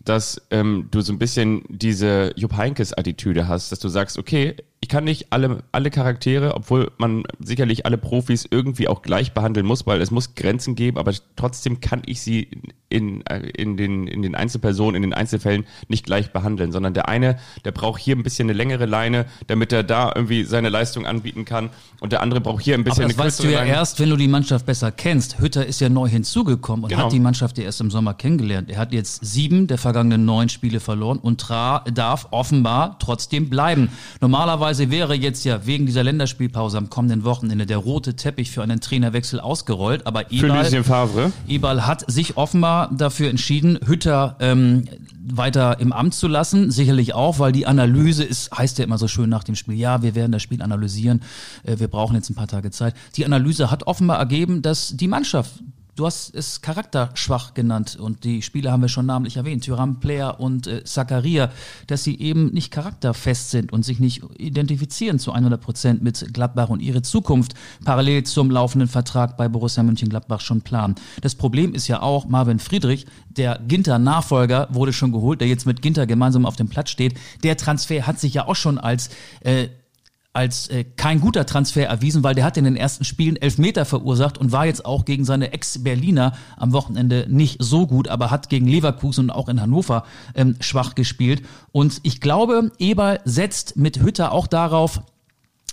dass 0.04 0.40
ähm, 0.50 0.88
du 0.90 1.00
so 1.00 1.12
ein 1.12 1.18
bisschen 1.18 1.64
diese 1.68 2.32
Jupp 2.36 2.56
Heinkes-Attitüde 2.56 3.48
hast, 3.48 3.72
dass 3.72 3.80
du 3.80 3.88
sagst, 3.88 4.18
okay, 4.18 4.56
ich 4.86 4.90
kann 4.90 5.02
nicht 5.02 5.32
alle, 5.32 5.64
alle 5.72 5.90
Charaktere, 5.90 6.54
obwohl 6.54 6.92
man 6.96 7.24
sicherlich 7.40 7.86
alle 7.86 7.98
Profis 7.98 8.46
irgendwie 8.48 8.86
auch 8.86 9.02
gleich 9.02 9.34
behandeln 9.34 9.66
muss, 9.66 9.84
weil 9.84 10.00
es 10.00 10.12
muss 10.12 10.36
Grenzen 10.36 10.76
geben, 10.76 10.96
aber 10.96 11.12
trotzdem 11.34 11.80
kann 11.80 12.02
ich 12.06 12.20
sie 12.20 12.48
in, 12.88 13.22
in, 13.22 13.76
den, 13.76 14.06
in 14.06 14.22
den 14.22 14.36
Einzelpersonen, 14.36 14.94
in 14.94 15.02
den 15.02 15.12
Einzelfällen 15.12 15.66
nicht 15.88 16.06
gleich 16.06 16.32
behandeln, 16.32 16.70
sondern 16.70 16.94
der 16.94 17.08
eine, 17.08 17.36
der 17.64 17.72
braucht 17.72 18.00
hier 18.00 18.14
ein 18.14 18.22
bisschen 18.22 18.46
eine 18.46 18.56
längere 18.56 18.86
Leine, 18.86 19.26
damit 19.48 19.72
er 19.72 19.82
da 19.82 20.12
irgendwie 20.14 20.44
seine 20.44 20.68
Leistung 20.68 21.04
anbieten 21.04 21.44
kann 21.44 21.70
und 22.00 22.12
der 22.12 22.22
andere 22.22 22.40
braucht 22.40 22.62
hier 22.62 22.74
ein 22.74 22.84
bisschen 22.84 23.04
aber 23.04 23.12
das 23.12 23.18
eine 23.18 23.26
weißt 23.26 23.42
du 23.42 23.48
ja 23.48 23.58
Leine. 23.58 23.70
erst, 23.70 23.98
wenn 23.98 24.10
du 24.10 24.16
die 24.16 24.28
Mannschaft 24.28 24.66
besser 24.66 24.92
kennst. 24.92 25.40
Hütter 25.40 25.66
ist 25.66 25.80
ja 25.80 25.88
neu 25.88 26.08
hinzugekommen 26.08 26.84
und 26.84 26.90
genau. 26.90 27.06
hat 27.06 27.12
die 27.12 27.18
Mannschaft 27.18 27.58
ja 27.58 27.64
erst 27.64 27.80
im 27.80 27.90
Sommer 27.90 28.14
kennengelernt. 28.14 28.70
Er 28.70 28.78
hat 28.78 28.92
jetzt 28.92 29.24
sieben 29.24 29.66
der 29.66 29.78
vergangenen 29.78 30.24
neun 30.24 30.48
Spiele 30.48 30.78
verloren 30.78 31.18
und 31.18 31.40
Tra 31.40 31.84
darf 31.92 32.28
offenbar 32.30 32.98
trotzdem 33.00 33.50
bleiben. 33.50 33.90
Normalerweise 34.20 34.75
Normalerweise 34.76 34.90
wäre 34.90 35.14
jetzt 35.14 35.44
ja 35.44 35.64
wegen 35.66 35.86
dieser 35.86 36.02
Länderspielpause 36.04 36.76
am 36.76 36.90
kommenden 36.90 37.24
Wochenende 37.24 37.64
der 37.66 37.78
rote 37.78 38.14
Teppich 38.14 38.50
für 38.50 38.62
einen 38.62 38.80
Trainerwechsel 38.80 39.40
ausgerollt, 39.40 40.06
aber 40.06 40.30
Ebal, 40.30 40.66
Ebal 41.48 41.86
hat 41.86 42.10
sich 42.10 42.36
offenbar 42.36 42.90
dafür 42.92 43.30
entschieden, 43.30 43.78
Hütter 43.86 44.36
ähm, 44.40 44.84
weiter 45.28 45.80
im 45.80 45.92
Amt 45.92 46.14
zu 46.14 46.28
lassen. 46.28 46.70
Sicherlich 46.70 47.14
auch, 47.14 47.38
weil 47.38 47.52
die 47.52 47.66
Analyse 47.66 48.24
ist, 48.24 48.52
heißt 48.52 48.78
ja 48.78 48.84
immer 48.84 48.98
so 48.98 49.08
schön 49.08 49.30
nach 49.30 49.44
dem 49.44 49.54
Spiel, 49.54 49.74
ja, 49.74 50.02
wir 50.02 50.14
werden 50.14 50.32
das 50.32 50.42
Spiel 50.42 50.62
analysieren, 50.62 51.22
äh, 51.64 51.78
wir 51.78 51.88
brauchen 51.88 52.14
jetzt 52.14 52.28
ein 52.30 52.34
paar 52.34 52.48
Tage 52.48 52.70
Zeit. 52.70 52.94
Die 53.16 53.24
Analyse 53.24 53.70
hat 53.70 53.86
offenbar 53.86 54.18
ergeben, 54.18 54.62
dass 54.62 54.96
die 54.96 55.08
Mannschaft 55.08 55.52
Du 55.96 56.04
hast 56.04 56.34
es 56.34 56.60
charakterschwach 56.60 57.54
genannt 57.54 57.96
und 57.98 58.24
die 58.24 58.42
Spieler 58.42 58.70
haben 58.70 58.82
wir 58.82 58.90
schon 58.90 59.06
namentlich 59.06 59.38
erwähnt, 59.38 59.64
Tyram 59.64 59.98
Player 59.98 60.38
und 60.38 60.66
äh, 60.66 60.84
Zakaria, 60.84 61.50
dass 61.86 62.04
sie 62.04 62.20
eben 62.20 62.52
nicht 62.52 62.70
charakterfest 62.70 63.50
sind 63.50 63.72
und 63.72 63.82
sich 63.82 63.98
nicht 63.98 64.22
identifizieren 64.36 65.18
zu 65.18 65.32
100 65.32 65.58
Prozent 65.58 66.02
mit 66.02 66.34
Gladbach 66.34 66.68
und 66.68 66.80
ihre 66.80 67.00
Zukunft 67.00 67.54
parallel 67.82 68.24
zum 68.24 68.50
laufenden 68.50 68.90
Vertrag 68.90 69.38
bei 69.38 69.48
Borussia 69.48 69.82
Mönchengladbach 69.82 70.42
schon 70.42 70.60
planen. 70.60 70.96
Das 71.22 71.34
Problem 71.34 71.72
ist 71.72 71.88
ja 71.88 72.02
auch, 72.02 72.26
Marvin 72.26 72.58
Friedrich, 72.58 73.06
der 73.30 73.58
Ginter-Nachfolger, 73.66 74.68
wurde 74.72 74.92
schon 74.92 75.12
geholt, 75.12 75.40
der 75.40 75.48
jetzt 75.48 75.64
mit 75.64 75.80
Ginter 75.80 76.06
gemeinsam 76.06 76.44
auf 76.44 76.56
dem 76.56 76.68
Platz 76.68 76.90
steht. 76.90 77.14
Der 77.42 77.56
Transfer 77.56 78.06
hat 78.06 78.20
sich 78.20 78.34
ja 78.34 78.46
auch 78.46 78.56
schon 78.56 78.76
als 78.76 79.08
äh, 79.40 79.68
als 80.36 80.68
äh, 80.68 80.84
kein 80.84 81.20
guter 81.20 81.46
Transfer 81.46 81.86
erwiesen, 81.86 82.22
weil 82.22 82.34
der 82.34 82.44
hat 82.44 82.58
in 82.58 82.64
den 82.64 82.76
ersten 82.76 83.04
Spielen 83.04 83.36
elf 83.36 83.56
Meter 83.56 83.86
verursacht 83.86 84.36
und 84.36 84.52
war 84.52 84.66
jetzt 84.66 84.84
auch 84.84 85.06
gegen 85.06 85.24
seine 85.24 85.52
Ex-Berliner 85.52 86.34
am 86.58 86.72
Wochenende 86.72 87.26
nicht 87.28 87.62
so 87.62 87.86
gut, 87.86 88.08
aber 88.08 88.30
hat 88.30 88.50
gegen 88.50 88.66
Leverkusen 88.66 89.24
und 89.24 89.30
auch 89.30 89.48
in 89.48 89.62
Hannover 89.62 90.04
ähm, 90.34 90.56
schwach 90.60 90.94
gespielt. 90.94 91.42
Und 91.72 92.00
ich 92.02 92.20
glaube, 92.20 92.70
Eber 92.78 93.20
setzt 93.24 93.76
mit 93.76 94.00
Hütter 94.00 94.32
auch 94.32 94.46
darauf, 94.46 95.00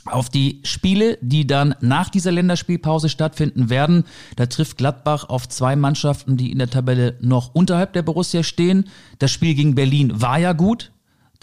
auf 0.05 0.29
die 0.29 0.59
Spiele, 0.63 1.17
die 1.21 1.47
dann 1.47 1.75
nach 1.81 2.09
dieser 2.09 2.31
Länderspielpause 2.31 3.09
stattfinden 3.09 3.69
werden. 3.69 4.05
Da 4.35 4.45
trifft 4.45 4.77
Gladbach 4.77 5.29
auf 5.29 5.47
zwei 5.47 5.75
Mannschaften, 5.75 6.35
die 6.35 6.51
in 6.51 6.59
der 6.59 6.69
Tabelle 6.69 7.17
noch 7.21 7.53
unterhalb 7.53 7.93
der 7.93 8.01
Borussia 8.01 8.43
stehen. 8.43 8.89
Das 9.19 9.31
Spiel 9.31 9.55
gegen 9.55 9.75
Berlin 9.75 10.21
war 10.21 10.39
ja 10.39 10.53
gut. 10.53 10.92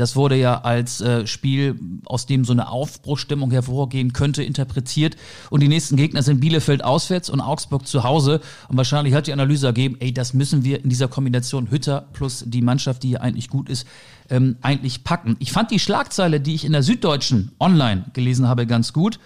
Das 0.01 0.17
wurde 0.17 0.37
ja 0.37 0.63
als 0.63 1.03
äh, 1.03 1.27
Spiel, 1.27 1.79
aus 2.07 2.25
dem 2.25 2.47
so 2.47 2.53
eine 2.53 2.71
Aufbruchstimmung 2.71 3.51
hervorgehen 3.51 4.15
könnte, 4.15 4.43
interpretiert. 4.43 5.17
Und 5.51 5.61
die 5.61 5.69
nächsten 5.69 5.97
Gegner 5.97 6.23
sind 6.23 6.41
Bielefeld 6.41 6.83
auswärts 6.83 7.29
und 7.29 7.43
Augsburg 7.43 7.87
zu 7.87 8.03
Hause. 8.03 8.41
Und 8.69 8.79
wahrscheinlich 8.79 9.13
hat 9.13 9.27
die 9.27 9.33
Analyse 9.35 9.67
ergeben, 9.67 9.97
ey, 10.01 10.13
das 10.15 10.33
müssen 10.33 10.65
wir 10.65 10.83
in 10.83 10.89
dieser 10.89 11.09
Kombination 11.09 11.71
Hütter 11.71 12.09
plus 12.15 12.45
die 12.47 12.63
Mannschaft, 12.63 13.03
die 13.03 13.09
hier 13.09 13.21
eigentlich 13.21 13.51
gut 13.51 13.69
ist, 13.69 13.87
ähm, 14.31 14.57
eigentlich 14.63 15.05
packen. 15.05 15.37
Ich 15.39 15.53
fand 15.53 15.71
die 15.71 15.79
Schlagzeile, 15.79 16.41
die 16.41 16.55
ich 16.55 16.65
in 16.65 16.73
der 16.73 16.83
Süddeutschen 16.83 17.53
online 17.61 18.07
gelesen 18.15 18.49
habe, 18.49 18.67
ganz 18.67 18.95
gut. 18.95 19.21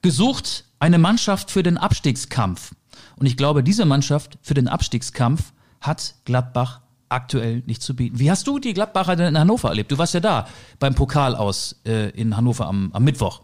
Gesucht 0.00 0.64
eine 0.78 0.98
Mannschaft 0.98 1.50
für 1.50 1.62
den 1.62 1.76
Abstiegskampf. 1.76 2.74
Und 3.16 3.26
ich 3.26 3.36
glaube, 3.36 3.62
diese 3.62 3.84
Mannschaft 3.84 4.38
für 4.40 4.54
den 4.54 4.68
Abstiegskampf 4.68 5.52
hat 5.82 6.14
Gladbach 6.24 6.80
aktuell 7.08 7.62
nicht 7.66 7.82
zu 7.82 7.94
bieten. 7.94 8.18
Wie 8.18 8.30
hast 8.30 8.46
du 8.46 8.58
die 8.58 8.74
Gladbacher 8.74 9.16
denn 9.16 9.28
in 9.28 9.38
Hannover 9.38 9.68
erlebt? 9.68 9.92
Du 9.92 9.98
warst 9.98 10.14
ja 10.14 10.20
da 10.20 10.46
beim 10.78 10.94
Pokal 10.94 11.34
aus 11.34 11.80
äh, 11.86 12.10
in 12.10 12.36
Hannover 12.36 12.66
am, 12.66 12.90
am 12.92 13.04
Mittwoch. 13.04 13.42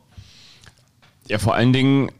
Ja, 1.28 1.38
vor 1.38 1.54
allen 1.54 1.72
Dingen 1.72 2.10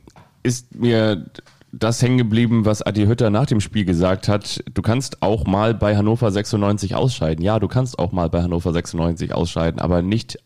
ist 0.42 0.74
mir 0.74 1.26
das 1.72 2.02
hängen 2.02 2.18
geblieben, 2.18 2.64
was 2.64 2.82
Adi 2.82 3.06
Hütter 3.06 3.30
nach 3.30 3.46
dem 3.46 3.60
Spiel 3.60 3.84
gesagt 3.84 4.28
hat. 4.28 4.62
Du 4.72 4.82
kannst 4.82 5.22
auch 5.22 5.46
mal 5.46 5.74
bei 5.74 5.96
Hannover 5.96 6.30
96 6.30 6.94
ausscheiden. 6.94 7.44
Ja, 7.44 7.58
du 7.58 7.68
kannst 7.68 7.98
auch 7.98 8.12
mal 8.12 8.28
bei 8.28 8.42
Hannover 8.42 8.72
96 8.72 9.32
ausscheiden, 9.32 9.80
aber 9.80 10.02
nicht 10.02 10.38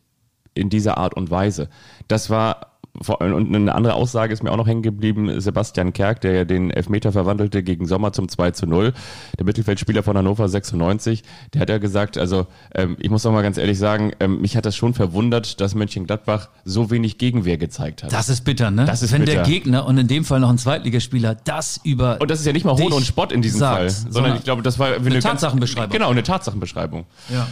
in 0.55 0.69
dieser 0.69 0.99
Art 0.99 1.15
und 1.15 1.31
Weise. 1.31 1.69
Das 2.09 2.31
war 2.31 2.74
und 3.09 3.55
eine 3.55 3.75
andere 3.75 3.95
Aussage 3.95 4.33
ist 4.33 4.43
mir 4.45 4.53
auch 4.53 4.57
noch 4.57 4.69
hängen 4.69 4.83
geblieben, 4.83 5.41
Sebastian 5.41 5.93
Kerk, 5.93 6.21
der 6.21 6.33
ja 6.33 6.45
den 6.45 6.71
Elfmeter 6.71 7.11
verwandelte 7.11 7.63
gegen 7.65 7.87
Sommer 7.87 8.13
zum 8.13 8.29
2 8.29 8.53
zu 8.53 8.67
0, 8.67 8.93
der 9.37 9.45
Mittelfeldspieler 9.45 10.05
von 10.05 10.17
Hannover 10.17 10.49
96, 10.49 11.25
der 11.53 11.61
hat 11.63 11.71
ja 11.71 11.79
gesagt, 11.79 12.17
also 12.19 12.47
ähm, 12.75 12.97
ich 13.01 13.11
muss 13.11 13.27
auch 13.27 13.33
mal 13.33 13.43
ganz 13.43 13.59
ehrlich 13.59 13.79
sagen, 13.79 14.13
ähm, 14.21 14.41
mich 14.41 14.57
hat 14.57 14.65
das 14.65 14.77
schon 14.77 14.95
verwundert, 14.95 15.61
dass 15.61 15.75
Mönchengladbach 15.75 16.51
so 16.65 16.91
wenig 16.91 17.19
Gegenwehr 17.19 17.59
gezeigt 17.59 18.05
hat. 18.05 18.13
Das 18.13 18.29
ist 18.29 18.43
bitter, 18.45 18.71
ne? 18.71 18.85
Das 18.85 19.03
ist 19.03 19.13
Wenn 19.13 19.23
bitter. 19.25 19.35
der 19.35 19.43
Gegner 19.43 19.87
und 19.87 19.99
in 19.99 20.07
dem 20.07 20.25
Fall 20.25 20.39
noch 20.39 20.51
ein 20.51 20.59
Zweitligaspieler 20.59 21.35
das 21.35 21.81
über 21.83 22.21
Und 22.21 22.31
das 22.31 22.41
ist 22.41 22.47
ja 22.47 22.53
nicht 22.53 22.65
mal 22.65 22.77
Hohn 22.79 22.93
und 22.93 23.05
Spott 23.05 23.33
in 23.33 23.43
diesem 23.43 23.59
sagt, 23.59 23.77
Fall, 23.77 23.91
sondern 23.91 24.37
ich 24.37 24.45
glaube, 24.45 24.63
das 24.63 24.79
war 24.79 24.95
eine, 24.95 25.11
ganz- 25.11 25.25
Tatsachenbeschreibung. 25.25 25.91
Genau, 25.91 26.11
eine 26.11 26.23
Tatsachenbeschreibung. 26.23 27.07
ja. 27.29 27.47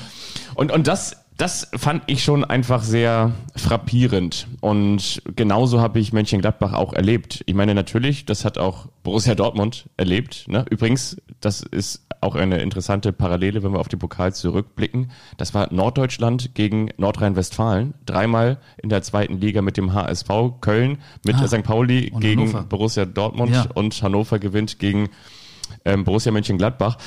Und, 0.55 0.70
und 0.70 0.87
das, 0.87 1.16
das 1.38 1.71
fand 1.75 2.03
ich 2.07 2.23
schon 2.23 2.45
einfach 2.45 2.83
sehr 2.83 3.33
frappierend. 3.57 4.47
Und 4.61 5.23
genauso 5.35 5.81
habe 5.81 5.99
ich 5.99 6.12
Mönchengladbach 6.12 6.73
auch 6.73 6.92
erlebt. 6.92 7.42
Ich 7.47 7.55
meine, 7.55 7.75
natürlich, 7.75 8.27
das 8.27 8.45
hat 8.45 8.59
auch 8.59 8.87
Borussia 9.03 9.35
Dortmund 9.35 9.88
erlebt. 9.97 10.45
Ne? 10.49 10.64
Übrigens, 10.71 11.16
das 11.40 11.62
ist 11.62 12.07
auch 12.21 12.37
eine 12.37 12.59
interessante 12.59 13.12
Parallele, 13.12 13.64
wenn 13.64 13.73
wir 13.73 13.81
auf 13.81 13.88
die 13.88 13.97
Pokal 13.97 14.33
zurückblicken. 14.33 15.11
Das 15.38 15.55
war 15.55 15.73
Norddeutschland 15.73 16.55
gegen 16.55 16.90
Nordrhein-Westfalen. 16.97 17.95
Dreimal 18.07 18.59
in 18.81 18.90
der 18.90 19.03
zweiten 19.03 19.38
Liga 19.40 19.61
mit 19.62 19.77
dem 19.77 19.92
HSV. 19.92 20.29
Köln 20.61 20.99
mit 21.25 21.35
Ah, 21.37 21.49
St. 21.49 21.64
Pauli 21.64 22.12
gegen 22.21 22.42
Hannover. 22.42 22.62
Borussia 22.62 23.05
Dortmund 23.07 23.53
Ja. 23.53 23.66
und 23.75 24.01
Hannover 24.03 24.38
gewinnt 24.38 24.79
gegen 24.79 25.09
ähm, 25.85 26.05
Borussia 26.05 26.31
Mönchengladbach. 26.31 26.99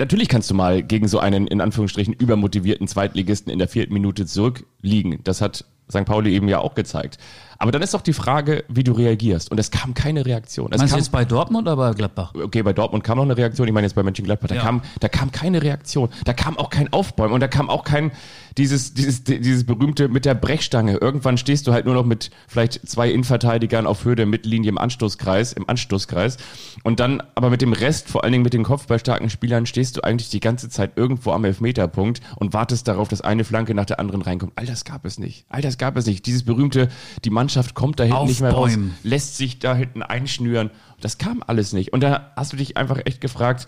Natürlich 0.00 0.28
kannst 0.28 0.50
du 0.50 0.54
mal 0.54 0.82
gegen 0.82 1.08
so 1.08 1.18
einen 1.18 1.46
in 1.46 1.60
Anführungsstrichen 1.60 2.14
übermotivierten 2.14 2.88
Zweitligisten 2.88 3.52
in 3.52 3.58
der 3.58 3.68
vierten 3.68 3.92
Minute 3.92 4.24
zurückliegen. 4.24 5.20
Das 5.24 5.42
hat 5.42 5.66
St. 5.90 6.06
Pauli 6.06 6.32
eben 6.32 6.48
ja 6.48 6.58
auch 6.58 6.74
gezeigt. 6.74 7.18
Aber 7.60 7.72
dann 7.72 7.82
ist 7.82 7.92
doch 7.94 8.00
die 8.00 8.14
Frage, 8.14 8.64
wie 8.68 8.82
du 8.82 8.92
reagierst. 8.92 9.50
Und 9.50 9.58
es 9.60 9.70
kam 9.70 9.92
keine 9.92 10.24
Reaktion. 10.24 10.72
Es 10.72 10.78
Meinst 10.78 10.92
du 10.92 10.96
kam, 10.96 11.00
jetzt 11.02 11.12
bei 11.12 11.24
Dortmund 11.26 11.68
oder 11.68 11.76
bei 11.76 11.92
Gladbach? 11.92 12.32
okay, 12.34 12.62
bei 12.62 12.72
Dortmund 12.72 13.04
kam 13.04 13.18
noch 13.18 13.24
eine 13.24 13.36
Reaktion. 13.36 13.68
Ich 13.68 13.74
meine 13.74 13.86
jetzt 13.86 13.94
bei 13.94 14.02
Mönchengladbach, 14.02 14.48
da 14.48 14.54
Ja. 14.54 14.62
kam, 14.62 14.80
da 14.98 15.08
kam 15.08 15.30
keine 15.30 15.62
Reaktion. 15.62 16.08
Da 16.24 16.32
kam 16.32 16.56
auch 16.58 16.70
kein 16.70 16.90
Aufbäumen 16.92 17.34
und 17.34 17.40
da 17.40 17.48
kam 17.48 17.68
auch 17.68 17.84
kein 17.84 18.12
dieses 18.56 18.94
dieses 18.94 19.22
dieses 19.24 19.64
berühmte 19.64 20.08
mit 20.08 20.24
der 20.24 20.34
Brechstange. 20.34 20.96
Irgendwann 20.96 21.36
stehst 21.38 21.66
du 21.66 21.72
halt 21.72 21.84
nur 21.84 21.94
noch 21.94 22.04
mit 22.06 22.30
vielleicht 22.48 22.80
zwei 22.88 23.10
Innenverteidigern 23.10 23.86
auf 23.86 24.04
Höhe 24.04 24.16
der 24.16 24.26
Mittellinie 24.26 24.70
im 24.70 24.78
Anstoßkreis, 24.78 25.52
im 25.52 25.68
Anstoßkreis 25.68 26.38
und 26.82 26.98
dann 26.98 27.22
aber 27.34 27.50
mit 27.50 27.60
dem 27.62 27.72
Rest, 27.74 28.08
vor 28.08 28.24
allen 28.24 28.32
Dingen 28.32 28.42
mit 28.42 28.54
den 28.54 28.64
kopfballstarken 28.64 29.28
Spielern, 29.30 29.66
stehst 29.66 29.98
du 29.98 30.00
eigentlich 30.02 30.30
die 30.30 30.40
ganze 30.40 30.68
Zeit 30.70 30.92
irgendwo 30.96 31.30
am 31.32 31.44
Elfmeterpunkt 31.44 32.20
und 32.36 32.52
wartest 32.54 32.88
darauf, 32.88 33.08
dass 33.08 33.20
eine 33.20 33.44
Flanke 33.44 33.74
nach 33.74 33.84
der 33.84 34.00
anderen 34.00 34.22
reinkommt. 34.22 34.52
All 34.56 34.66
das 34.66 34.84
gab 34.84 35.04
es 35.04 35.18
nicht. 35.18 35.44
All 35.50 35.60
das 35.62 35.76
gab 35.78 35.96
es 35.98 36.06
nicht. 36.06 36.24
Dieses 36.26 36.42
berühmte, 36.42 36.88
die 37.24 37.30
Mannschaft 37.30 37.49
kommt 37.74 38.00
da 38.00 38.04
hinten 38.04 38.26
nicht 38.26 38.40
mehr 38.40 38.52
raus, 38.52 38.72
lässt 39.02 39.36
sich 39.36 39.58
da 39.58 39.74
hinten 39.74 40.02
einschnüren. 40.02 40.70
Das 41.00 41.18
kam 41.18 41.42
alles 41.46 41.72
nicht. 41.72 41.92
Und 41.92 42.02
da 42.02 42.32
hast 42.36 42.52
du 42.52 42.56
dich 42.56 42.76
einfach 42.76 42.98
echt 43.04 43.20
gefragt, 43.20 43.66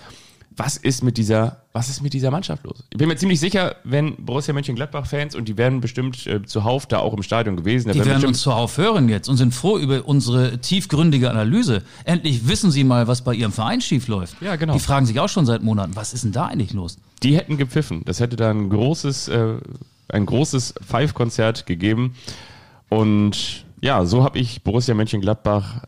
was 0.56 0.76
ist 0.76 1.02
mit 1.02 1.16
dieser, 1.16 1.62
was 1.72 1.88
ist 1.88 2.02
mit 2.02 2.12
dieser 2.12 2.30
Mannschaft 2.30 2.64
los? 2.64 2.84
Ich 2.90 2.98
bin 2.98 3.08
mir 3.08 3.16
ziemlich 3.16 3.40
sicher, 3.40 3.76
wenn 3.84 4.16
Borussia 4.16 4.52
Mönchengladbach-Fans, 4.52 5.34
und 5.34 5.48
die 5.48 5.56
werden 5.56 5.80
bestimmt 5.80 6.26
äh, 6.26 6.42
zuhauf 6.42 6.86
da 6.86 6.98
auch 6.98 7.14
im 7.14 7.22
Stadion 7.22 7.56
gewesen, 7.56 7.90
Die 7.90 7.98
werden 7.98 8.08
bestimmt, 8.08 8.28
uns 8.28 8.42
zuhauf 8.42 8.76
hören 8.76 9.08
jetzt 9.08 9.28
und 9.28 9.38
sind 9.38 9.54
froh 9.54 9.78
über 9.78 10.06
unsere 10.06 10.58
tiefgründige 10.58 11.30
Analyse. 11.30 11.82
Endlich 12.04 12.48
wissen 12.48 12.70
sie 12.70 12.84
mal, 12.84 13.08
was 13.08 13.22
bei 13.22 13.34
ihrem 13.34 13.52
Verein 13.52 13.80
schief 13.80 14.08
läuft. 14.08 14.40
Ja, 14.42 14.56
genau. 14.56 14.74
Die 14.74 14.80
fragen 14.80 15.06
sich 15.06 15.18
auch 15.20 15.28
schon 15.28 15.46
seit 15.46 15.62
Monaten, 15.62 15.96
was 15.96 16.12
ist 16.12 16.24
denn 16.24 16.32
da 16.32 16.46
eigentlich 16.46 16.72
los? 16.72 16.98
die 17.22 17.36
hätten 17.36 17.56
gepfiffen. 17.56 18.02
Das 18.04 18.18
hätte 18.20 18.36
da 18.36 18.50
ein 18.50 18.68
großes, 18.68 19.28
äh, 19.28 19.54
ein 20.08 20.26
großes 20.26 20.74
Five-Konzert 20.86 21.66
gegeben. 21.66 22.14
Und 22.88 23.64
ja, 23.82 24.04
so 24.04 24.24
habe 24.24 24.38
ich 24.38 24.62
Borussia 24.62 24.94
Mönchengladbach 24.94 25.82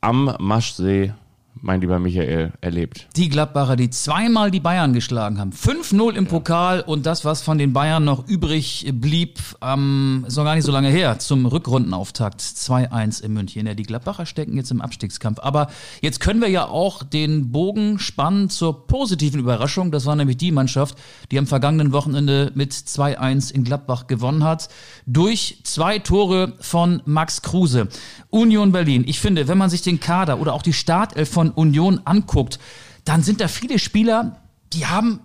am 0.00 0.36
Maschsee, 0.38 1.12
mein 1.62 1.80
lieber 1.80 1.98
Michael, 1.98 2.52
erlebt. 2.60 3.08
Die 3.16 3.28
Gladbacher, 3.28 3.76
die 3.76 3.90
zweimal 3.90 4.50
die 4.50 4.60
Bayern 4.60 4.92
geschlagen 4.92 5.38
haben. 5.38 5.52
5-0 5.52 6.14
im 6.14 6.26
Pokal 6.26 6.80
und 6.80 7.06
das, 7.06 7.24
was 7.24 7.42
von 7.42 7.58
den 7.58 7.72
Bayern 7.72 8.04
noch 8.04 8.26
übrig 8.28 8.90
blieb, 8.94 9.38
ähm, 9.62 10.24
ist 10.26 10.36
noch 10.36 10.44
gar 10.44 10.54
nicht 10.54 10.64
so 10.64 10.72
lange 10.72 10.88
her, 10.88 11.18
zum 11.18 11.46
Rückrundenauftakt 11.46 12.40
2-1 12.40 13.22
in 13.22 13.32
München. 13.32 13.66
Ja, 13.66 13.74
die 13.74 13.82
Gladbacher 13.82 14.26
stecken 14.26 14.56
jetzt 14.56 14.70
im 14.70 14.80
Abstiegskampf. 14.80 15.38
Aber 15.40 15.68
jetzt 16.00 16.20
können 16.20 16.40
wir 16.40 16.48
ja 16.48 16.66
auch 16.66 17.02
den 17.02 17.52
Bogen 17.52 17.98
spannen 17.98 18.48
zur 18.48 18.86
positiven 18.86 19.40
Überraschung. 19.40 19.90
Das 19.90 20.06
war 20.06 20.16
nämlich 20.16 20.38
die 20.38 20.52
Mannschaft, 20.52 20.96
die 21.30 21.38
am 21.38 21.46
vergangenen 21.46 21.92
Wochenende 21.92 22.52
mit 22.54 22.72
2-1 22.72 23.52
in 23.52 23.64
Gladbach 23.64 24.06
gewonnen 24.06 24.44
hat. 24.44 24.68
Durch 25.06 25.60
zwei 25.64 25.98
Tore 25.98 26.54
von 26.60 27.02
Max 27.04 27.42
Kruse. 27.42 27.88
Union 28.30 28.72
Berlin. 28.72 29.04
Ich 29.06 29.20
finde, 29.20 29.48
wenn 29.48 29.58
man 29.58 29.70
sich 29.70 29.82
den 29.82 30.00
Kader 30.00 30.40
oder 30.40 30.54
auch 30.54 30.62
die 30.62 30.72
Startelf 30.72 31.28
von 31.28 31.49
Union 31.52 32.00
anguckt, 32.04 32.58
dann 33.04 33.22
sind 33.22 33.40
da 33.40 33.48
viele 33.48 33.78
Spieler, 33.78 34.40
die 34.72 34.86
haben 34.86 35.20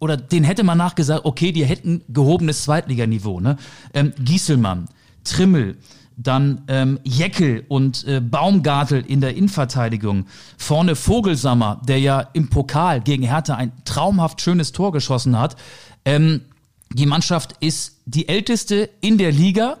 oder 0.00 0.16
den 0.16 0.44
hätte 0.44 0.62
man 0.62 0.78
nachgesagt, 0.78 1.24
okay, 1.24 1.52
die 1.52 1.64
hätten 1.64 2.02
gehobenes 2.08 2.62
Zweitliganiveau. 2.62 3.40
Ne? 3.40 3.56
Ähm, 3.94 4.12
Gieselmann, 4.18 4.88
Trimmel, 5.24 5.76
dann 6.16 6.62
ähm, 6.68 6.98
Jeckel 7.04 7.64
und 7.68 8.04
äh, 8.04 8.20
Baumgartel 8.20 9.04
in 9.06 9.20
der 9.20 9.36
Innenverteidigung. 9.36 10.26
Vorne 10.56 10.96
Vogelsammer, 10.96 11.80
der 11.86 12.00
ja 12.00 12.20
im 12.32 12.48
Pokal 12.48 13.00
gegen 13.00 13.22
Hertha 13.22 13.54
ein 13.54 13.72
traumhaft 13.84 14.40
schönes 14.40 14.72
Tor 14.72 14.92
geschossen 14.92 15.38
hat. 15.38 15.56
Ähm, 16.04 16.42
die 16.92 17.06
Mannschaft 17.06 17.54
ist 17.60 18.00
die 18.06 18.28
älteste 18.28 18.90
in 19.00 19.18
der 19.18 19.30
Liga. 19.30 19.78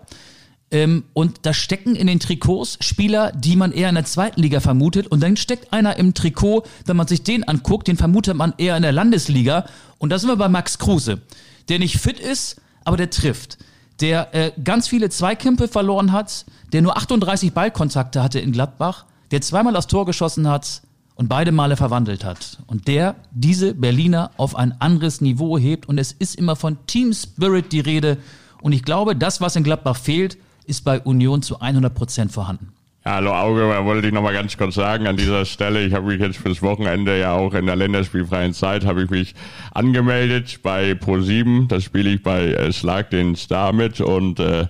Ähm, 0.70 1.04
und 1.14 1.40
da 1.42 1.54
stecken 1.54 1.96
in 1.96 2.06
den 2.06 2.20
Trikots 2.20 2.76
Spieler, 2.80 3.32
die 3.32 3.56
man 3.56 3.72
eher 3.72 3.88
in 3.88 3.94
der 3.94 4.04
zweiten 4.04 4.40
Liga 4.40 4.60
vermutet. 4.60 5.06
Und 5.06 5.22
dann 5.22 5.36
steckt 5.36 5.72
einer 5.72 5.96
im 5.96 6.14
Trikot, 6.14 6.64
wenn 6.84 6.96
man 6.96 7.06
sich 7.06 7.22
den 7.22 7.44
anguckt, 7.44 7.88
den 7.88 7.96
vermutet 7.96 8.36
man 8.36 8.54
eher 8.58 8.76
in 8.76 8.82
der 8.82 8.92
Landesliga. 8.92 9.64
Und 9.98 10.10
da 10.10 10.18
sind 10.18 10.28
wir 10.28 10.36
bei 10.36 10.48
Max 10.48 10.78
Kruse, 10.78 11.22
der 11.68 11.78
nicht 11.78 11.98
fit 11.98 12.20
ist, 12.20 12.60
aber 12.84 12.96
der 12.96 13.10
trifft. 13.10 13.58
Der 14.00 14.34
äh, 14.34 14.52
ganz 14.62 14.88
viele 14.88 15.08
Zweikämpfe 15.08 15.68
verloren 15.68 16.12
hat, 16.12 16.44
der 16.72 16.82
nur 16.82 16.96
38 16.96 17.52
Ballkontakte 17.52 18.22
hatte 18.22 18.38
in 18.38 18.52
Gladbach, 18.52 19.06
der 19.30 19.40
zweimal 19.40 19.74
aufs 19.74 19.88
Tor 19.88 20.06
geschossen 20.06 20.48
hat 20.48 20.82
und 21.16 21.28
beide 21.28 21.50
Male 21.50 21.76
verwandelt 21.76 22.24
hat. 22.24 22.58
Und 22.66 22.86
der 22.86 23.16
diese 23.32 23.74
Berliner 23.74 24.30
auf 24.36 24.54
ein 24.54 24.80
anderes 24.80 25.20
Niveau 25.20 25.58
hebt. 25.58 25.88
Und 25.88 25.98
es 25.98 26.12
ist 26.12 26.36
immer 26.36 26.54
von 26.54 26.78
Team 26.86 27.12
Spirit 27.12 27.72
die 27.72 27.80
Rede. 27.80 28.18
Und 28.62 28.72
ich 28.72 28.84
glaube, 28.84 29.16
das, 29.16 29.40
was 29.40 29.56
in 29.56 29.64
Gladbach 29.64 29.96
fehlt, 29.96 30.38
ist 30.68 30.84
bei 30.84 31.00
Union 31.00 31.42
zu 31.42 31.60
100 31.60 31.94
Prozent 31.94 32.32
vorhanden. 32.32 32.72
Ja, 33.04 33.14
hallo 33.14 33.32
Auge, 33.32 33.84
wollte 33.84 34.06
ich 34.06 34.12
nochmal 34.12 34.34
ganz 34.34 34.58
kurz 34.58 34.74
sagen 34.74 35.06
an 35.06 35.16
dieser 35.16 35.46
Stelle, 35.46 35.82
ich 35.82 35.94
habe 35.94 36.08
mich 36.08 36.20
jetzt 36.20 36.36
fürs 36.36 36.60
Wochenende 36.60 37.18
ja 37.18 37.32
auch 37.32 37.54
in 37.54 37.64
der 37.64 37.76
länderspielfreien 37.76 38.52
Zeit, 38.52 38.84
habe 38.84 39.04
ich 39.04 39.10
mich 39.10 39.34
angemeldet 39.72 40.60
bei 40.62 40.92
Pro7, 40.92 41.68
das 41.68 41.84
spiele 41.84 42.10
ich 42.10 42.22
bei 42.22 42.52
äh, 42.52 42.72
Schlag 42.72 43.08
den 43.10 43.34
Star 43.34 43.72
mit 43.72 44.00
und 44.00 44.40
äh, 44.40 44.66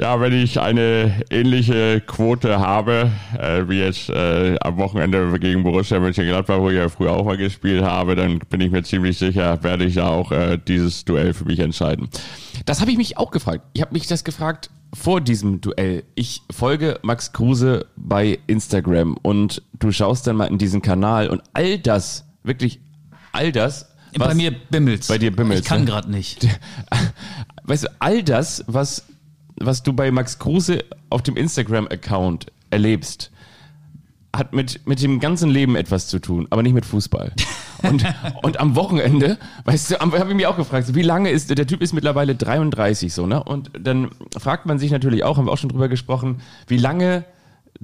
ja, 0.00 0.18
wenn 0.18 0.32
ich 0.32 0.58
eine 0.58 1.22
ähnliche 1.28 2.00
Quote 2.00 2.60
habe, 2.60 3.10
äh, 3.38 3.68
wie 3.68 3.80
jetzt 3.80 4.08
äh, 4.08 4.56
am 4.62 4.78
Wochenende 4.78 5.38
gegen 5.38 5.62
Borussia 5.62 6.00
Mönchengladbach, 6.00 6.60
wo 6.60 6.70
ich 6.70 6.76
ja 6.76 6.88
früher 6.88 7.12
auch 7.12 7.26
mal 7.26 7.36
gespielt 7.36 7.84
habe, 7.84 8.16
dann 8.16 8.38
bin 8.38 8.62
ich 8.62 8.70
mir 8.70 8.82
ziemlich 8.84 9.18
sicher, 9.18 9.62
werde 9.62 9.84
ich 9.84 9.96
da 9.96 10.08
auch 10.08 10.32
äh, 10.32 10.56
dieses 10.56 11.04
Duell 11.04 11.34
für 11.34 11.44
mich 11.44 11.58
entscheiden. 11.58 12.08
Das 12.64 12.80
habe 12.80 12.90
ich 12.90 12.96
mich 12.96 13.18
auch 13.18 13.30
gefragt. 13.30 13.60
Ich 13.74 13.82
habe 13.82 13.92
mich 13.92 14.06
das 14.06 14.24
gefragt 14.24 14.70
vor 14.92 15.20
diesem 15.20 15.60
Duell. 15.60 16.04
Ich 16.14 16.42
folge 16.50 16.98
Max 17.02 17.32
Kruse 17.32 17.86
bei 17.96 18.38
Instagram 18.46 19.16
und 19.22 19.62
du 19.78 19.92
schaust 19.92 20.26
dann 20.26 20.36
mal 20.36 20.46
in 20.46 20.58
diesen 20.58 20.82
Kanal 20.82 21.28
und 21.28 21.42
all 21.52 21.78
das, 21.78 22.24
wirklich 22.42 22.80
all 23.32 23.52
das. 23.52 23.88
bei 24.18 24.26
was- 24.26 24.34
mir 24.34 24.50
bimmelt's. 24.50 25.08
Bei 25.08 25.18
dir 25.18 25.34
bimmelt's, 25.34 25.62
Ich 25.62 25.68
kann 25.68 25.80
ne? 25.80 25.86
gerade 25.86 26.10
nicht. 26.10 26.46
Weißt 27.64 27.84
du, 27.84 27.88
all 28.00 28.22
das, 28.24 28.64
was, 28.66 29.04
was 29.56 29.82
du 29.84 29.92
bei 29.92 30.10
Max 30.10 30.38
Kruse 30.38 30.84
auf 31.08 31.22
dem 31.22 31.36
Instagram-Account 31.36 32.46
erlebst, 32.70 33.30
hat 34.34 34.52
mit, 34.52 34.86
mit 34.86 35.00
dem 35.02 35.20
ganzen 35.20 35.50
Leben 35.50 35.76
etwas 35.76 36.08
zu 36.08 36.18
tun, 36.18 36.46
aber 36.50 36.62
nicht 36.62 36.74
mit 36.74 36.84
Fußball. 36.86 37.32
Und, 37.82 38.04
und 38.42 38.60
am 38.60 38.76
Wochenende, 38.76 39.38
weißt 39.64 39.92
du, 39.92 39.98
habe 39.98 40.28
ich 40.28 40.34
mich 40.34 40.46
auch 40.46 40.56
gefragt, 40.56 40.86
so, 40.86 40.94
wie 40.94 41.02
lange 41.02 41.30
ist, 41.30 41.56
der 41.56 41.66
Typ 41.66 41.82
ist 41.82 41.92
mittlerweile 41.92 42.34
33 42.34 43.12
so, 43.12 43.26
ne? 43.26 43.42
Und 43.42 43.70
dann 43.78 44.10
fragt 44.38 44.66
man 44.66 44.78
sich 44.78 44.90
natürlich 44.90 45.24
auch, 45.24 45.36
haben 45.36 45.46
wir 45.46 45.52
auch 45.52 45.58
schon 45.58 45.70
drüber 45.70 45.88
gesprochen, 45.88 46.40
wie 46.66 46.78
lange 46.78 47.24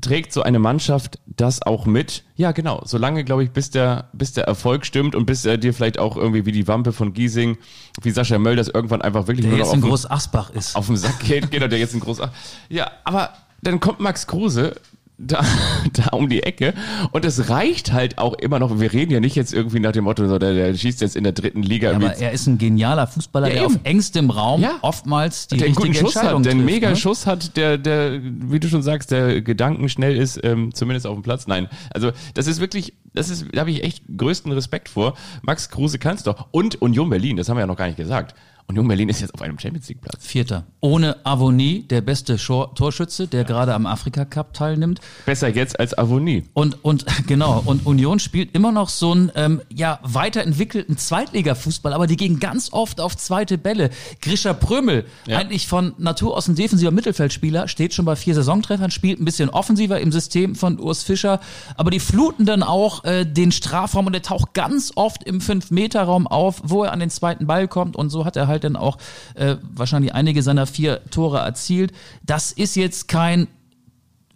trägt 0.00 0.32
so 0.32 0.42
eine 0.42 0.58
Mannschaft 0.58 1.18
das 1.26 1.62
auch 1.62 1.86
mit? 1.86 2.24
Ja, 2.36 2.52
genau. 2.52 2.82
Solange, 2.84 3.24
glaube 3.24 3.44
ich, 3.44 3.50
bis 3.50 3.70
der, 3.70 4.08
bis 4.12 4.32
der 4.32 4.44
Erfolg 4.44 4.84
stimmt 4.84 5.14
und 5.14 5.26
bis 5.26 5.44
er 5.44 5.56
dir 5.56 5.72
vielleicht 5.72 5.98
auch 5.98 6.16
irgendwie 6.16 6.44
wie 6.44 6.52
die 6.52 6.68
Wampe 6.68 6.92
von 6.92 7.12
Giesing, 7.12 7.56
wie 8.02 8.10
Sascha 8.10 8.38
Möll, 8.38 8.56
das 8.56 8.68
irgendwann 8.68 9.00
einfach 9.02 9.26
wirklich 9.26 9.46
Der 9.46 9.50
nur 9.50 9.58
jetzt 9.58 9.68
noch 9.68 9.74
in 9.74 9.82
auf, 9.84 9.88
Groß 9.88 10.10
Asbach 10.10 10.50
ist. 10.50 10.76
auf 10.76 10.86
den 10.86 10.96
Sack 10.96 11.20
geht, 11.20 11.50
genau, 11.50 11.68
der 11.68 11.78
jetzt 11.78 11.94
in 11.94 12.00
Groß. 12.00 12.20
Ja, 12.68 12.90
aber 13.04 13.32
dann 13.62 13.80
kommt 13.80 14.00
Max 14.00 14.26
Kruse 14.26 14.74
da, 15.18 15.44
da 15.92 16.08
um 16.16 16.28
die 16.28 16.42
Ecke 16.42 16.74
und 17.12 17.24
es 17.24 17.48
reicht 17.48 17.92
halt 17.92 18.18
auch 18.18 18.34
immer 18.34 18.58
noch. 18.58 18.78
Wir 18.78 18.92
reden 18.92 19.12
ja 19.12 19.20
nicht 19.20 19.34
jetzt 19.34 19.54
irgendwie 19.54 19.80
nach 19.80 19.92
dem 19.92 20.04
Motto, 20.04 20.26
so, 20.28 20.38
der, 20.38 20.54
der 20.54 20.74
schießt 20.74 21.00
jetzt 21.00 21.16
in 21.16 21.24
der 21.24 21.32
dritten 21.32 21.62
Liga. 21.62 21.90
Aber 21.90 22.02
irgendwie 22.06 22.24
er 22.24 22.32
ist 22.32 22.46
ein 22.46 22.58
genialer 22.58 23.06
Fußballer, 23.06 23.48
Ja, 23.48 23.54
der 23.54 23.62
eben. 23.64 23.74
auf 23.74 23.80
engstem 23.84 24.30
Raum 24.30 24.60
Ja. 24.60 24.76
oftmals 24.82 25.46
die 25.48 25.56
der 25.56 25.66
einen 25.66 25.74
guten 25.74 25.88
richtige 25.88 26.06
Schuss 26.10 26.22
hat, 26.22 26.44
der 26.44 26.52
einen 26.52 26.64
mega 26.64 26.90
ne? 26.90 26.96
Schuss 26.96 27.26
hat, 27.26 27.56
der, 27.56 27.78
der, 27.78 28.20
wie 28.22 28.60
du 28.60 28.68
schon 28.68 28.82
sagst, 28.82 29.10
der 29.10 29.40
gedankenschnell 29.40 30.16
ist, 30.16 30.38
ähm, 30.44 30.74
zumindest 30.74 31.06
auf 31.06 31.14
dem 31.14 31.22
Platz. 31.22 31.46
Nein, 31.46 31.68
also 31.90 32.12
das 32.34 32.46
ist 32.46 32.60
wirklich, 32.60 32.94
das 33.14 33.30
ist, 33.30 33.46
da 33.52 33.60
habe 33.60 33.70
ich 33.70 33.82
echt 33.84 34.04
größten 34.16 34.52
Respekt 34.52 34.88
vor. 34.88 35.14
Max 35.42 35.70
Kruse 35.70 35.98
kann 35.98 36.16
es 36.16 36.22
doch. 36.22 36.48
Und 36.50 36.82
Union 36.82 37.08
Berlin, 37.08 37.36
das 37.36 37.48
haben 37.48 37.56
wir 37.56 37.60
ja 37.62 37.66
noch 37.66 37.76
gar 37.76 37.86
nicht 37.86 37.96
gesagt. 37.96 38.34
Union 38.68 38.88
Berlin 38.88 39.08
ist 39.08 39.20
jetzt 39.20 39.32
auf 39.32 39.42
einem 39.42 39.58
Champions 39.58 39.88
League 39.88 40.00
Platz. 40.00 40.26
Vierter. 40.26 40.64
Ohne 40.80 41.24
Avonie, 41.24 41.82
der 41.84 42.00
beste 42.00 42.36
Schor 42.36 42.74
Torschütze, 42.74 43.28
der 43.28 43.44
gerade 43.44 43.72
am 43.74 43.86
Afrika 43.86 44.24
Cup 44.24 44.54
teilnimmt. 44.54 45.00
Besser 45.24 45.48
jetzt 45.48 45.78
als 45.78 45.96
Avonie. 45.96 46.44
Und, 46.52 46.84
und 46.84 47.06
genau, 47.28 47.62
und 47.64 47.86
Union 47.86 48.18
spielt 48.18 48.54
immer 48.56 48.72
noch 48.72 48.88
so 48.88 49.12
einen 49.12 49.30
ähm, 49.36 49.60
ja, 49.72 50.00
weiterentwickelten 50.02 50.96
Zweitliga-Fußball, 50.98 51.92
aber 51.92 52.08
die 52.08 52.16
gehen 52.16 52.40
ganz 52.40 52.72
oft 52.72 53.00
auf 53.00 53.16
zweite 53.16 53.56
Bälle. 53.56 53.90
Grisha 54.20 54.52
Prömel, 54.52 55.04
Ja. 55.26 55.38
eigentlich 55.38 55.68
von 55.68 55.94
Natur 55.98 56.36
aus 56.36 56.48
ein 56.48 56.56
defensiver 56.56 56.90
Mittelfeldspieler, 56.90 57.68
steht 57.68 57.94
schon 57.94 58.04
bei 58.04 58.16
vier 58.16 58.34
Saisontreffern, 58.34 58.90
spielt 58.90 59.20
ein 59.20 59.24
bisschen 59.24 59.48
offensiver 59.48 60.00
im 60.00 60.10
System 60.10 60.56
von 60.56 60.80
Urs 60.80 61.04
Fischer, 61.04 61.38
aber 61.76 61.92
die 61.92 62.00
fluten 62.00 62.46
dann 62.46 62.64
auch 62.64 63.04
äh, 63.04 63.24
den 63.24 63.52
Strafraum 63.52 64.06
und 64.06 64.14
er 64.14 64.22
taucht 64.22 64.54
ganz 64.54 64.92
oft 64.96 65.22
im 65.22 65.40
Fünf-Meter-Raum 65.40 66.26
auf, 66.26 66.60
wo 66.64 66.82
er 66.82 66.92
an 66.92 66.98
den 67.00 67.10
zweiten 67.10 67.46
Ball 67.46 67.68
kommt 67.68 67.94
und 67.94 68.10
so 68.10 68.24
hat 68.24 68.36
er 68.36 68.48
halt 68.48 68.55
dann 68.64 68.76
auch 68.76 68.98
äh, 69.34 69.56
wahrscheinlich 69.62 70.14
einige 70.14 70.42
seiner 70.42 70.66
vier 70.66 71.02
Tore 71.10 71.38
erzielt. 71.38 71.92
Das 72.24 72.52
ist 72.52 72.76
jetzt 72.76 73.08
kein 73.08 73.48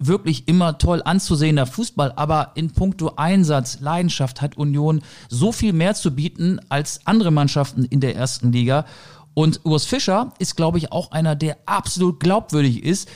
wirklich 0.00 0.48
immer 0.48 0.78
toll 0.78 1.02
anzusehender 1.04 1.66
Fußball, 1.66 2.12
aber 2.16 2.52
in 2.54 2.70
puncto 2.70 3.12
Einsatz, 3.16 3.80
Leidenschaft 3.80 4.40
hat 4.40 4.56
Union 4.56 5.02
so 5.28 5.52
viel 5.52 5.74
mehr 5.74 5.94
zu 5.94 6.14
bieten 6.14 6.59
als 6.70 7.06
andere 7.06 7.30
Mannschaften 7.30 7.85
in 7.85 8.00
der 8.00 8.16
ersten 8.16 8.50
Liga. 8.50 8.87
Und 9.35 9.61
Urs 9.64 9.85
Fischer 9.85 10.33
ist, 10.38 10.56
glaube 10.56 10.78
ich, 10.78 10.90
auch 10.90 11.12
einer, 11.12 11.37
der 11.37 11.59
absolut 11.66 12.18
glaubwürdig 12.18 12.83
ist. 12.83 13.09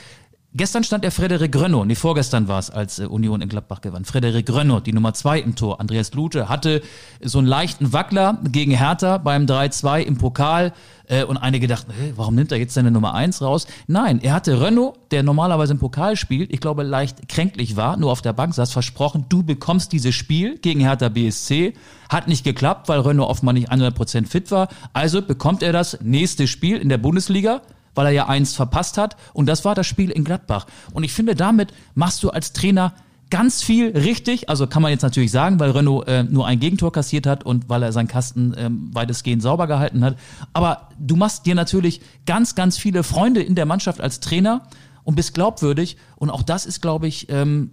Gestern 0.57 0.85
stand 0.85 1.03
der 1.03 1.11
Frederik 1.11 1.51
Grönno, 1.51 1.83
nee, 1.83 1.95
vorgestern 1.95 2.47
war 2.47 2.59
es, 2.59 2.69
als 2.69 2.99
äh, 2.99 3.07
Union 3.07 3.41
in 3.41 3.49
Gladbach 3.49 3.81
gewann. 3.81 4.05
Frederik 4.05 4.45
Grönno, 4.45 4.79
die 4.79 4.93
Nummer 4.93 5.13
zwei 5.13 5.37
im 5.41 5.55
Tor. 5.55 5.81
Andreas 5.81 6.13
Lute 6.13 6.47
hatte 6.47 6.81
so 7.21 7.39
einen 7.39 7.47
leichten 7.47 7.91
Wackler 7.91 8.39
gegen 8.41 8.71
Hertha 8.71 9.17
beim 9.17 9.47
3-2 9.47 9.99
im 10.03 10.17
Pokal. 10.17 10.71
Äh, 11.07 11.25
und 11.25 11.35
einige 11.35 11.67
dachten, 11.67 11.91
hey, 11.91 12.13
warum 12.15 12.35
nimmt 12.35 12.53
er 12.53 12.57
jetzt 12.57 12.73
seine 12.73 12.89
Nummer 12.89 13.13
eins 13.13 13.41
raus? 13.41 13.67
Nein, 13.87 14.21
er 14.21 14.31
hatte 14.31 14.61
Renault, 14.61 14.95
der 15.11 15.23
normalerweise 15.23 15.73
im 15.73 15.79
Pokal 15.79 16.15
spielt, 16.15 16.53
ich 16.53 16.61
glaube 16.61 16.83
leicht 16.83 17.27
kränklich 17.27 17.75
war, 17.75 17.97
nur 17.97 18.13
auf 18.13 18.21
der 18.21 18.31
Bank 18.31 18.53
saß, 18.53 18.71
versprochen, 18.71 19.25
du 19.27 19.43
bekommst 19.43 19.91
dieses 19.91 20.15
Spiel 20.15 20.57
gegen 20.57 20.79
Hertha 20.79 21.09
BSC. 21.09 21.73
Hat 22.07 22.29
nicht 22.29 22.45
geklappt, 22.45 22.87
weil 22.87 23.01
Renault 23.01 23.29
offenbar 23.29 23.51
nicht 23.51 23.73
100% 23.73 24.25
fit 24.25 24.51
war. 24.51 24.69
Also 24.93 25.21
bekommt 25.21 25.63
er 25.63 25.73
das 25.73 25.99
nächste 26.01 26.47
Spiel 26.47 26.77
in 26.77 26.87
der 26.87 26.97
Bundesliga 26.97 27.61
weil 27.95 28.07
er 28.07 28.11
ja 28.11 28.27
eins 28.27 28.53
verpasst 28.53 28.97
hat. 28.97 29.17
Und 29.33 29.47
das 29.47 29.65
war 29.65 29.73
das 29.73 29.87
Spiel 29.87 30.11
in 30.11 30.23
Gladbach. 30.23 30.67
Und 30.93 31.03
ich 31.03 31.13
finde, 31.13 31.35
damit 31.35 31.73
machst 31.95 32.21
du 32.23 32.29
als 32.29 32.53
Trainer 32.53 32.93
ganz 33.29 33.63
viel 33.63 33.89
richtig. 33.89 34.49
Also 34.49 34.67
kann 34.67 34.81
man 34.81 34.91
jetzt 34.91 35.01
natürlich 35.01 35.31
sagen, 35.31 35.59
weil 35.59 35.71
Renault 35.71 36.07
äh, 36.07 36.23
nur 36.23 36.45
ein 36.45 36.59
Gegentor 36.59 36.91
kassiert 36.91 37.25
hat 37.25 37.43
und 37.43 37.69
weil 37.69 37.83
er 37.83 37.91
seinen 37.91 38.07
Kasten 38.07 38.53
ähm, 38.57 38.89
weitestgehend 38.93 39.41
sauber 39.41 39.67
gehalten 39.67 40.03
hat. 40.03 40.17
Aber 40.53 40.89
du 40.99 41.15
machst 41.15 41.45
dir 41.45 41.55
natürlich 41.55 42.01
ganz, 42.25 42.55
ganz 42.55 42.77
viele 42.77 43.03
Freunde 43.03 43.41
in 43.41 43.55
der 43.55 43.65
Mannschaft 43.65 44.01
als 44.01 44.19
Trainer 44.19 44.67
und 45.03 45.15
bist 45.15 45.33
glaubwürdig. 45.33 45.97
Und 46.17 46.29
auch 46.29 46.43
das 46.43 46.65
ist, 46.65 46.81
glaube 46.81 47.07
ich, 47.07 47.27
ähm, 47.29 47.71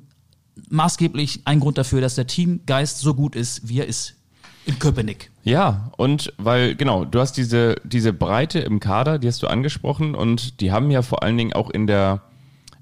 maßgeblich 0.70 1.42
ein 1.44 1.60
Grund 1.60 1.78
dafür, 1.78 2.00
dass 2.00 2.14
der 2.14 2.26
Teamgeist 2.26 2.98
so 2.98 3.14
gut 3.14 3.36
ist, 3.36 3.68
wie 3.68 3.80
er 3.80 3.86
ist 3.86 4.16
in 4.64 4.78
Köpenick. 4.78 5.30
Ja, 5.44 5.90
und 5.96 6.32
weil, 6.38 6.74
genau, 6.74 7.04
du 7.04 7.20
hast 7.20 7.36
diese, 7.36 7.76
diese 7.84 8.12
Breite 8.12 8.60
im 8.60 8.80
Kader, 8.80 9.18
die 9.18 9.28
hast 9.28 9.42
du 9.42 9.48
angesprochen, 9.48 10.14
und 10.14 10.60
die 10.60 10.72
haben 10.72 10.90
ja 10.90 11.02
vor 11.02 11.22
allen 11.22 11.36
Dingen 11.36 11.52
auch 11.52 11.70
in 11.70 11.86
der, 11.86 12.22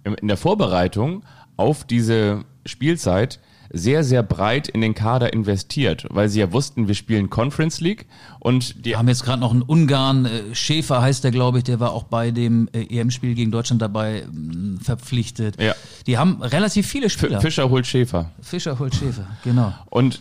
in 0.05 0.29
der 0.29 0.37
Vorbereitung 0.37 1.23
auf 1.57 1.85
diese 1.85 2.45
Spielzeit 2.67 3.41
sehr, 3.73 4.03
sehr 4.03 4.23
breit 4.23 4.69
in 4.69 4.81
den 4.81 4.95
Kader 4.95 5.33
investiert, 5.33 6.07
weil 6.11 6.29
sie 6.29 6.41
ja 6.41 6.53
wussten, 6.53 6.89
wir 6.89 6.95
spielen 6.97 7.31
Conference 7.31 7.81
League 7.81 8.07
und 8.41 8.85
die 8.85 8.91
Wir 8.91 8.99
haben 8.99 9.09
jetzt 9.09 9.25
gerade 9.25 9.41
noch 9.41 9.53
einen 9.53 9.63
Ungarn, 9.63 10.27
äh, 10.27 10.55
Schäfer 10.55 11.01
heißt 11.01 11.23
der, 11.23 11.31
glaube 11.31 11.59
ich, 11.59 11.65
der 11.65 11.79
war 11.79 11.93
auch 11.93 12.03
bei 12.03 12.33
dem 12.33 12.69
äh, 12.73 12.83
EM-Spiel 12.83 13.35
gegen 13.35 13.53
Deutschland 13.53 13.81
dabei 13.81 14.25
mh, 14.31 14.81
verpflichtet. 14.83 15.61
Ja. 15.61 15.75
Die 16.07 16.19
haben 16.19 16.43
relativ 16.43 16.89
viele 16.89 17.11
Spieler. 17.11 17.41
Fischer 17.41 17.71
holt 17.71 17.87
Schäfer. 17.87 18.33
Fischer 18.43 18.79
holt 18.79 18.95
Schäfer, 18.95 19.27
genau. 19.45 19.73
Und 19.89 20.21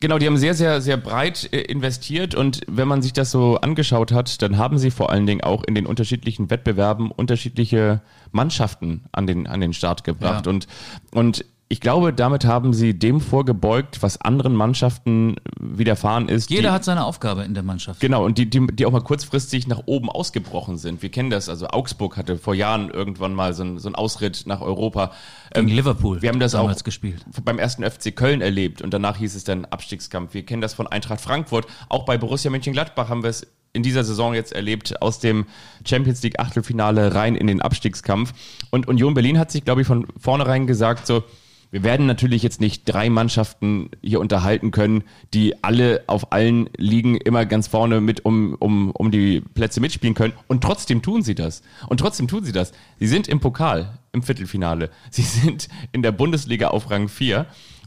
genau, 0.00 0.18
die 0.18 0.26
haben 0.26 0.36
sehr, 0.36 0.54
sehr, 0.54 0.80
sehr 0.80 0.96
breit 0.96 1.48
äh, 1.52 1.60
investiert 1.62 2.34
und 2.34 2.60
wenn 2.66 2.88
man 2.88 3.02
sich 3.02 3.12
das 3.12 3.30
so 3.30 3.56
angeschaut 3.56 4.12
hat, 4.12 4.42
dann 4.42 4.58
haben 4.58 4.78
sie 4.78 4.90
vor 4.90 5.10
allen 5.10 5.26
Dingen 5.26 5.42
auch 5.42 5.64
in 5.64 5.74
den 5.74 5.86
unterschiedlichen 5.86 6.50
Wettbewerben 6.50 7.10
unterschiedliche 7.10 8.00
Mannschaften 8.32 9.04
an 9.12 9.26
den, 9.26 9.46
an 9.46 9.60
den 9.60 9.72
Start 9.72 10.04
gebracht. 10.04 10.46
Ja. 10.46 10.52
Und, 10.52 10.66
und 11.12 11.44
ich 11.68 11.80
glaube, 11.80 12.12
damit 12.12 12.44
haben 12.44 12.72
sie 12.72 12.96
dem 12.96 13.20
vorgebeugt, 13.20 14.00
was 14.00 14.20
anderen 14.20 14.54
Mannschaften 14.54 15.34
widerfahren 15.58 16.28
ist. 16.28 16.48
Jeder 16.48 16.62
die, 16.62 16.70
hat 16.70 16.84
seine 16.84 17.04
Aufgabe 17.04 17.42
in 17.42 17.54
der 17.54 17.64
Mannschaft. 17.64 17.98
Genau, 18.00 18.24
und 18.24 18.38
die, 18.38 18.48
die, 18.48 18.64
die 18.68 18.86
auch 18.86 18.92
mal 18.92 19.00
kurzfristig 19.00 19.66
nach 19.66 19.82
oben 19.86 20.08
ausgebrochen 20.08 20.76
sind. 20.78 21.02
Wir 21.02 21.10
kennen 21.10 21.28
das, 21.28 21.48
also 21.48 21.66
Augsburg 21.66 22.16
hatte 22.16 22.38
vor 22.38 22.54
Jahren 22.54 22.90
irgendwann 22.90 23.34
mal 23.34 23.52
so, 23.52 23.64
ein, 23.64 23.78
so 23.80 23.88
einen 23.88 23.96
Ausritt 23.96 24.44
nach 24.46 24.60
Europa. 24.60 25.10
Gegen 25.54 25.66
Liverpool 25.66 26.18
Ähm, 26.18 26.22
Wir 26.22 26.28
haben 26.28 26.38
das 26.38 26.52
damals 26.52 26.82
auch 26.82 26.84
gespielt. 26.84 27.24
beim 27.44 27.58
ersten 27.58 27.82
FC 27.82 28.14
Köln 28.14 28.42
erlebt 28.42 28.80
und 28.80 28.94
danach 28.94 29.16
hieß 29.16 29.34
es 29.34 29.42
dann 29.42 29.64
Abstiegskampf. 29.64 30.34
Wir 30.34 30.46
kennen 30.46 30.62
das 30.62 30.72
von 30.72 30.86
Eintracht 30.86 31.20
Frankfurt. 31.20 31.66
Auch 31.88 32.04
bei 32.04 32.16
Borussia 32.16 32.48
Mönchengladbach 32.48 33.08
haben 33.08 33.24
wir 33.24 33.30
es 33.30 33.44
in 33.72 33.82
dieser 33.82 34.04
Saison 34.04 34.34
jetzt 34.34 34.52
erlebt, 34.52 35.02
aus 35.02 35.18
dem 35.18 35.46
Champions 35.84 36.22
League 36.22 36.38
Achtelfinale 36.38 37.14
rein 37.14 37.34
in 37.34 37.48
den 37.48 37.60
Abstiegskampf. 37.60 38.32
Und 38.70 38.86
Union 38.86 39.14
Berlin 39.14 39.38
hat 39.38 39.50
sich, 39.50 39.64
glaube 39.64 39.82
ich, 39.82 39.86
von 39.86 40.06
vornherein 40.16 40.66
gesagt, 40.68 41.06
so, 41.08 41.24
wir 41.70 41.82
werden 41.82 42.06
natürlich 42.06 42.42
jetzt 42.42 42.60
nicht 42.60 42.84
drei 42.84 43.10
Mannschaften 43.10 43.90
hier 44.02 44.20
unterhalten 44.20 44.70
können, 44.70 45.04
die 45.34 45.62
alle 45.64 46.04
auf 46.06 46.32
allen 46.32 46.70
Ligen 46.76 47.16
immer 47.16 47.44
ganz 47.44 47.68
vorne 47.68 48.00
mit 48.00 48.24
um, 48.24 48.54
um, 48.54 48.90
um 48.92 49.10
die 49.10 49.40
Plätze 49.40 49.80
mitspielen 49.80 50.14
können. 50.14 50.32
Und 50.46 50.62
trotzdem 50.62 51.02
tun 51.02 51.22
sie 51.22 51.34
das. 51.34 51.62
Und 51.88 51.98
trotzdem 51.98 52.28
tun 52.28 52.44
sie 52.44 52.52
das. 52.52 52.72
Sie 52.98 53.06
sind 53.06 53.28
im 53.28 53.40
Pokal, 53.40 53.98
im 54.12 54.22
Viertelfinale. 54.22 54.90
Sie 55.10 55.22
sind 55.22 55.68
in 55.92 56.02
der 56.02 56.12
Bundesliga 56.12 56.68
auf 56.68 56.90
Rang 56.90 57.08
4. 57.08 57.46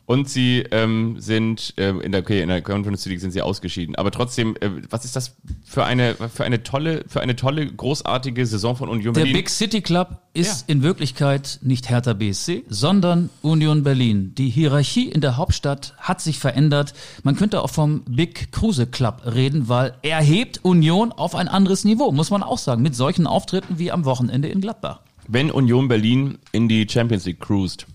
Und 0.10 0.28
sie 0.28 0.64
ähm, 0.72 1.18
sind 1.20 1.76
ähm, 1.78 2.02
in 2.02 2.12
der 2.12 2.22
okay, 2.22 2.42
in 2.42 2.50
der 2.50 2.64
Conference 2.64 3.06
League 3.06 3.20
sind 3.20 3.30
sie 3.30 3.44
ausgeschieden. 3.44 3.94
Aber 3.94 4.10
trotzdem, 4.10 4.56
äh, 4.60 4.72
was 4.90 5.06
ist 5.06 5.16
das 5.16 5.36
für 5.64 5.86
eine 5.86 6.16
für 6.16 6.44
eine 6.44 6.64
tolle 6.64 7.06
für 7.08 7.22
eine 7.22 7.36
tolle 7.36 7.68
großartige 7.72 8.44
Saison 8.48 8.76
von 8.76 8.90
Union 8.90 9.14
Der 9.14 9.22
Berlin? 9.22 9.36
Big 9.36 9.50
City 9.52 9.82
Club 9.82 10.20
ist 10.34 10.68
Ja. 10.68 10.74
in 10.74 10.82
Wirklichkeit 10.82 11.60
nicht 11.62 11.92
Hertha 11.92 12.14
BSC, 12.14 12.64
sondern 12.70 13.30
Union 13.44 13.84
Berlin. 13.84 14.34
Die 14.34 14.50
Hierarchie 14.50 15.10
in 15.10 15.22
der 15.22 15.38
Hauptstadt 15.38 15.94
hat 16.00 16.22
sich 16.22 16.40
verändert. 16.40 16.96
Man 17.22 17.36
könnte 17.36 17.62
auch 17.62 17.70
vom 17.70 18.02
Big 18.06 18.52
Kruse 18.52 18.88
Club 18.88 19.22
reden, 19.26 19.70
weil 19.70 19.94
er 20.02 20.22
hebt 20.24 20.66
Union 20.66 21.12
auf 21.12 21.36
ein 21.36 21.48
anderes 21.48 21.86
Niveau, 21.86 22.12
muss 22.12 22.32
man 22.32 22.42
auch 22.42 22.58
sagen, 22.58 22.82
mit 22.82 22.96
solchen 22.96 23.28
Auftritten 23.28 23.78
wie 23.78 23.92
am 23.92 24.06
Wochenende 24.06 24.48
in 24.48 24.60
Gladbach. 24.60 25.02
Wenn 25.28 25.52
Union 25.52 25.88
Berlin 25.88 26.40
in 26.52 26.68
die 26.68 26.88
Champions 26.90 27.26
League 27.26 27.40
cruised. 27.42 27.86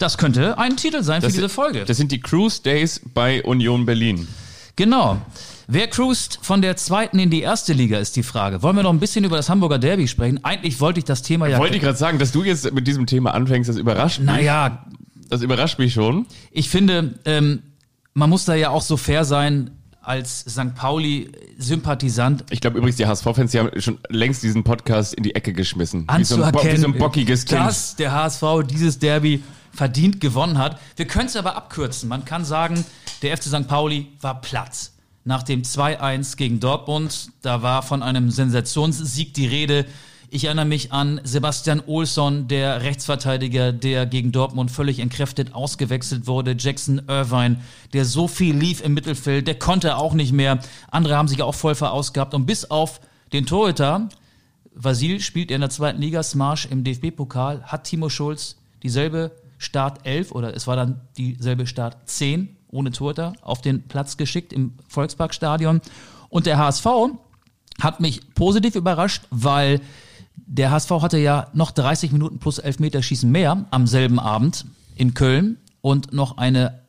Das 0.00 0.16
könnte 0.16 0.56
ein 0.56 0.78
Titel 0.78 1.02
sein 1.02 1.20
für 1.20 1.28
diese 1.28 1.50
Folge. 1.50 1.84
Das 1.84 1.98
sind 1.98 2.10
die 2.10 2.20
Cruise 2.20 2.62
Days 2.62 3.02
bei 3.12 3.44
Union 3.44 3.84
Berlin. 3.84 4.26
Genau. 4.74 5.20
Wer 5.68 5.88
cruist 5.88 6.38
von 6.40 6.62
der 6.62 6.76
zweiten 6.76 7.18
in 7.18 7.28
die 7.28 7.42
erste 7.42 7.74
Liga, 7.74 7.98
ist 7.98 8.16
die 8.16 8.22
Frage. 8.22 8.62
Wollen 8.62 8.76
wir 8.76 8.82
noch 8.82 8.94
ein 8.94 8.98
bisschen 8.98 9.24
über 9.24 9.36
das 9.36 9.50
Hamburger 9.50 9.78
Derby 9.78 10.08
sprechen? 10.08 10.42
Eigentlich 10.42 10.80
wollte 10.80 11.00
ich 11.00 11.04
das 11.04 11.20
Thema 11.20 11.48
ja. 11.48 11.58
Wollte 11.58 11.76
ich 11.76 11.82
gerade 11.82 11.98
sagen, 11.98 12.18
dass 12.18 12.32
du 12.32 12.42
jetzt 12.42 12.72
mit 12.72 12.86
diesem 12.86 13.04
Thema 13.04 13.34
anfängst, 13.34 13.68
das 13.68 13.76
überrascht 13.76 14.20
mich. 14.20 14.26
naja, 14.26 14.86
Das 15.28 15.42
überrascht 15.42 15.78
mich 15.78 15.92
schon. 15.92 16.24
ich 16.50 16.70
finde, 16.70 17.16
ähm, 17.26 17.62
man 18.14 18.30
muss 18.30 18.46
da 18.46 18.54
ja 18.54 18.70
auch 18.70 18.82
so 18.82 18.96
fair 18.96 19.26
sein 19.26 19.70
als 20.00 20.40
St. 20.48 20.74
Pauli-Sympathisant. 20.76 22.44
Ich 22.48 22.62
glaube 22.62 22.78
übrigens, 22.78 22.96
die 22.96 23.06
HSV-Fans, 23.06 23.52
die 23.52 23.58
haben 23.58 23.70
schon 23.80 23.98
längst 24.08 24.42
diesen 24.42 24.64
Podcast 24.64 25.12
in 25.12 25.24
die 25.24 25.34
Ecke 25.34 25.52
geschmissen. 25.52 26.06
Wie 26.16 26.24
so 26.24 26.36
ein, 26.36 26.40
Bo 26.40 26.46
anzuerkennen, 26.46 26.76
wie 26.76 26.80
so 26.80 26.86
ein 26.88 26.98
bockiges 26.98 27.44
Kind. 27.44 27.60
dass 27.60 27.96
der 27.96 28.12
HSV 28.12 28.42
dieses 28.68 28.98
Derby 28.98 29.42
verdient 29.72 30.20
gewonnen 30.20 30.58
hat. 30.58 30.78
Wir 30.96 31.06
können 31.06 31.26
es 31.26 31.36
aber 31.36 31.56
abkürzen. 31.56 32.08
Man 32.08 32.24
kann 32.24 32.44
sagen, 32.44 32.84
der 33.22 33.36
FC 33.36 33.44
St. 33.44 33.68
Pauli 33.68 34.08
war 34.20 34.40
Platz. 34.40 34.92
Nach 35.24 35.42
dem 35.42 35.62
2-1 35.62 36.36
gegen 36.36 36.60
Dortmund, 36.60 37.30
da 37.42 37.62
war 37.62 37.82
von 37.82 38.02
einem 38.02 38.30
Sensationssieg 38.30 39.34
die 39.34 39.46
Rede. 39.46 39.84
Ich 40.32 40.44
erinnere 40.44 40.64
mich 40.64 40.92
an 40.92 41.20
Sebastian 41.24 41.82
Olsson, 41.86 42.48
der 42.48 42.82
Rechtsverteidiger, 42.82 43.72
der 43.72 44.06
gegen 44.06 44.32
Dortmund 44.32 44.70
völlig 44.70 45.00
entkräftet 45.00 45.54
ausgewechselt 45.54 46.26
wurde. 46.26 46.54
Jackson 46.56 47.02
Irvine, 47.08 47.56
der 47.92 48.04
so 48.04 48.28
viel 48.28 48.56
lief 48.56 48.80
im 48.80 48.94
Mittelfeld, 48.94 49.46
der 49.48 49.58
konnte 49.58 49.96
auch 49.96 50.14
nicht 50.14 50.32
mehr. 50.32 50.60
Andere 50.90 51.16
haben 51.16 51.28
sich 51.28 51.42
auch 51.42 51.54
voll 51.54 51.74
verausgabt. 51.74 52.32
Und 52.32 52.46
bis 52.46 52.70
auf 52.70 53.00
den 53.32 53.44
Torhüter, 53.44 54.08
Vasil 54.72 55.20
spielt 55.20 55.50
in 55.50 55.60
der 55.60 55.70
zweiten 55.70 56.00
Liga, 56.00 56.22
Smarsch 56.22 56.66
im 56.66 56.84
DFB-Pokal, 56.84 57.64
hat 57.64 57.84
Timo 57.84 58.08
Schulz 58.08 58.56
dieselbe 58.82 59.32
Start 59.60 60.06
11 60.06 60.32
oder 60.32 60.56
es 60.56 60.66
war 60.66 60.74
dann 60.74 61.02
dieselbe 61.18 61.66
Start 61.66 62.08
10 62.08 62.56
ohne 62.68 62.90
Torhüter 62.92 63.34
auf 63.42 63.60
den 63.60 63.82
Platz 63.82 64.16
geschickt 64.16 64.52
im 64.54 64.72
Volksparkstadion. 64.88 65.82
Und 66.30 66.46
der 66.46 66.56
HSV 66.56 66.86
hat 67.80 68.00
mich 68.00 68.34
positiv 68.34 68.74
überrascht, 68.74 69.24
weil 69.30 69.80
der 70.34 70.70
HSV 70.70 70.90
hatte 71.02 71.18
ja 71.18 71.48
noch 71.52 71.72
30 71.72 72.10
Minuten 72.10 72.38
plus 72.38 72.58
Elfmeterschießen 72.58 73.30
mehr 73.30 73.66
am 73.70 73.86
selben 73.86 74.18
Abend 74.18 74.64
in 74.96 75.12
Köln 75.12 75.58
und 75.82 76.14
noch 76.14 76.38
eine 76.38 76.80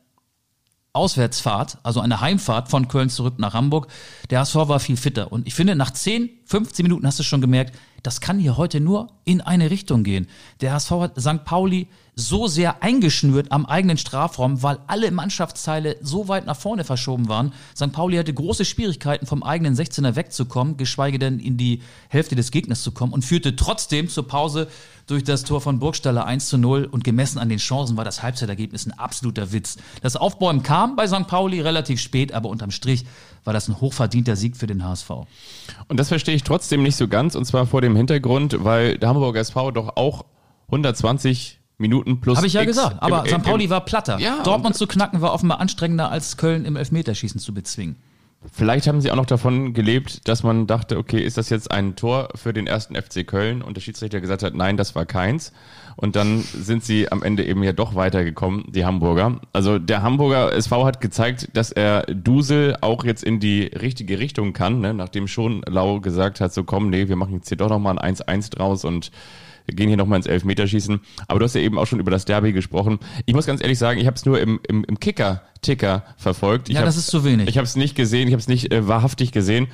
Auswärtsfahrt, 0.94 1.78
also 1.82 2.00
eine 2.00 2.20
Heimfahrt 2.20 2.68
von 2.70 2.88
Köln 2.88 3.10
zurück 3.10 3.38
nach 3.38 3.52
Hamburg. 3.52 3.88
Der 4.30 4.40
HSV 4.40 4.54
war 4.54 4.80
viel 4.80 4.96
fitter. 4.96 5.30
Und 5.30 5.46
ich 5.46 5.54
finde, 5.54 5.74
nach 5.74 5.90
10, 5.90 6.30
15 6.46 6.84
Minuten 6.84 7.06
hast 7.06 7.18
du 7.18 7.22
schon 7.22 7.40
gemerkt, 7.42 7.74
das 8.02 8.20
kann 8.20 8.38
hier 8.38 8.56
heute 8.56 8.80
nur 8.80 9.10
in 9.24 9.40
eine 9.42 9.70
Richtung 9.70 10.04
gehen. 10.04 10.26
Der 10.60 10.72
HSV 10.72 10.90
hat 10.90 11.20
St. 11.20 11.44
Pauli 11.44 11.88
so 12.14 12.46
sehr 12.46 12.82
eingeschnürt 12.82 13.52
am 13.52 13.64
eigenen 13.64 13.96
Strafraum, 13.96 14.62
weil 14.62 14.78
alle 14.86 15.10
Mannschaftsteile 15.10 15.96
so 16.02 16.28
weit 16.28 16.44
nach 16.44 16.56
vorne 16.56 16.84
verschoben 16.84 17.28
waren. 17.28 17.54
St. 17.74 17.90
Pauli 17.92 18.18
hatte 18.18 18.34
große 18.34 18.66
Schwierigkeiten, 18.66 19.24
vom 19.24 19.42
eigenen 19.42 19.74
16er 19.74 20.14
wegzukommen, 20.14 20.76
geschweige 20.76 21.18
denn 21.18 21.38
in 21.38 21.56
die 21.56 21.80
Hälfte 22.08 22.36
des 22.36 22.50
Gegners 22.50 22.82
zu 22.82 22.92
kommen 22.92 23.14
und 23.14 23.24
führte 23.24 23.56
trotzdem 23.56 24.10
zur 24.10 24.28
Pause 24.28 24.68
durch 25.06 25.24
das 25.24 25.42
Tor 25.44 25.62
von 25.62 25.78
Burgstaller 25.78 26.26
1 26.26 26.48
zu 26.48 26.58
0 26.58 26.84
und 26.84 27.02
gemessen 27.02 27.38
an 27.38 27.48
den 27.48 27.58
Chancen 27.58 27.96
war 27.96 28.04
das 28.04 28.22
Halbzeitergebnis 28.22 28.86
ein 28.86 28.92
absoluter 28.92 29.52
Witz. 29.52 29.78
Das 30.02 30.16
Aufbäumen 30.16 30.62
kam 30.62 30.96
bei 30.96 31.06
St. 31.06 31.26
Pauli 31.26 31.62
relativ 31.62 31.98
spät, 32.00 32.32
aber 32.32 32.50
unterm 32.50 32.70
Strich 32.70 33.06
war 33.44 33.54
das 33.54 33.68
ein 33.68 33.80
hochverdienter 33.80 34.36
Sieg 34.36 34.56
für 34.58 34.66
den 34.66 34.84
HSV. 34.84 35.10
Und 35.88 35.96
das 35.98 36.08
verstehe 36.08 36.34
ich 36.34 36.44
trotzdem 36.44 36.82
nicht 36.82 36.96
so 36.96 37.08
ganz 37.08 37.34
und 37.34 37.46
zwar 37.46 37.66
vor 37.66 37.80
dem 37.80 37.96
Hintergrund, 37.96 38.62
weil 38.62 38.98
der 38.98 39.08
Hamburger 39.08 39.40
SV 39.40 39.70
doch 39.70 39.96
auch 39.96 40.26
120 40.66 41.61
Minuten 41.82 42.20
plus. 42.20 42.38
Habe 42.38 42.46
ich 42.46 42.54
ja 42.54 42.62
X 42.62 42.68
gesagt, 42.68 43.02
aber 43.02 43.26
St. 43.26 43.42
Pauli 43.42 43.68
war 43.68 43.84
platter. 43.84 44.18
Ja, 44.18 44.42
Dortmund 44.42 44.74
zu 44.76 44.86
knacken 44.86 45.20
war 45.20 45.34
offenbar 45.34 45.60
anstrengender 45.60 46.10
als 46.10 46.38
Köln 46.38 46.64
im 46.64 46.76
Elfmeterschießen 46.76 47.38
zu 47.38 47.52
bezwingen. 47.52 47.96
Vielleicht 48.50 48.88
haben 48.88 49.00
sie 49.00 49.10
auch 49.12 49.16
noch 49.16 49.26
davon 49.26 49.72
gelebt, 49.72 50.26
dass 50.26 50.42
man 50.42 50.66
dachte, 50.66 50.98
okay, 50.98 51.20
ist 51.20 51.38
das 51.38 51.48
jetzt 51.48 51.70
ein 51.70 51.94
Tor 51.94 52.28
für 52.34 52.52
den 52.52 52.66
ersten 52.66 52.96
FC 52.96 53.24
Köln? 53.24 53.62
Und 53.62 53.76
der 53.76 53.82
Schiedsrichter 53.82 54.20
gesagt 54.20 54.42
hat, 54.42 54.54
nein, 54.54 54.76
das 54.76 54.96
war 54.96 55.06
keins. 55.06 55.52
Und 55.94 56.16
dann 56.16 56.40
sind 56.40 56.82
sie 56.82 57.12
am 57.12 57.22
Ende 57.22 57.44
eben 57.44 57.62
ja 57.62 57.72
doch 57.72 57.94
weitergekommen, 57.94 58.64
die 58.68 58.84
Hamburger. 58.84 59.40
Also 59.52 59.78
der 59.78 60.02
Hamburger 60.02 60.52
SV 60.52 60.84
hat 60.84 61.00
gezeigt, 61.00 61.50
dass 61.52 61.70
er 61.70 62.02
Dusel 62.02 62.76
auch 62.80 63.04
jetzt 63.04 63.22
in 63.22 63.38
die 63.38 63.62
richtige 63.64 64.18
Richtung 64.18 64.52
kann, 64.52 64.80
ne? 64.80 64.92
nachdem 64.92 65.28
schon 65.28 65.62
Lau 65.68 66.00
gesagt 66.00 66.40
hat, 66.40 66.52
so 66.52 66.64
komm, 66.64 66.90
nee, 66.90 67.08
wir 67.08 67.16
machen 67.16 67.34
jetzt 67.34 67.48
hier 67.48 67.58
doch 67.58 67.68
nochmal 67.68 67.98
ein 67.98 68.16
1-1 68.16 68.50
draus 68.50 68.84
und 68.84 69.12
wir 69.66 69.74
gehen 69.74 69.88
hier 69.88 69.96
nochmal 69.96 70.16
ins 70.16 70.26
Elfmeterschießen. 70.26 71.00
Aber 71.28 71.38
du 71.38 71.44
hast 71.44 71.54
ja 71.54 71.60
eben 71.60 71.78
auch 71.78 71.86
schon 71.86 72.00
über 72.00 72.10
das 72.10 72.24
Derby 72.24 72.52
gesprochen. 72.52 72.98
Ich 73.26 73.34
muss 73.34 73.46
ganz 73.46 73.60
ehrlich 73.60 73.78
sagen, 73.78 74.00
ich 74.00 74.06
habe 74.06 74.16
es 74.16 74.24
nur 74.24 74.40
im, 74.40 74.60
im, 74.68 74.84
im 74.84 74.98
Kicker-Ticker 74.98 76.04
verfolgt. 76.16 76.68
Ich 76.68 76.74
Ja, 76.74 76.84
das 76.84 76.96
ist 76.96 77.06
zu 77.06 77.24
wenig. 77.24 77.48
Ich 77.48 77.58
habe 77.58 77.64
es 77.64 77.76
nicht 77.76 77.94
gesehen, 77.94 78.28
ich 78.28 78.34
habe 78.34 78.40
es 78.40 78.48
nicht 78.48 78.72
äh, 78.72 78.86
wahrhaftig 78.86 79.32
gesehen, 79.32 79.68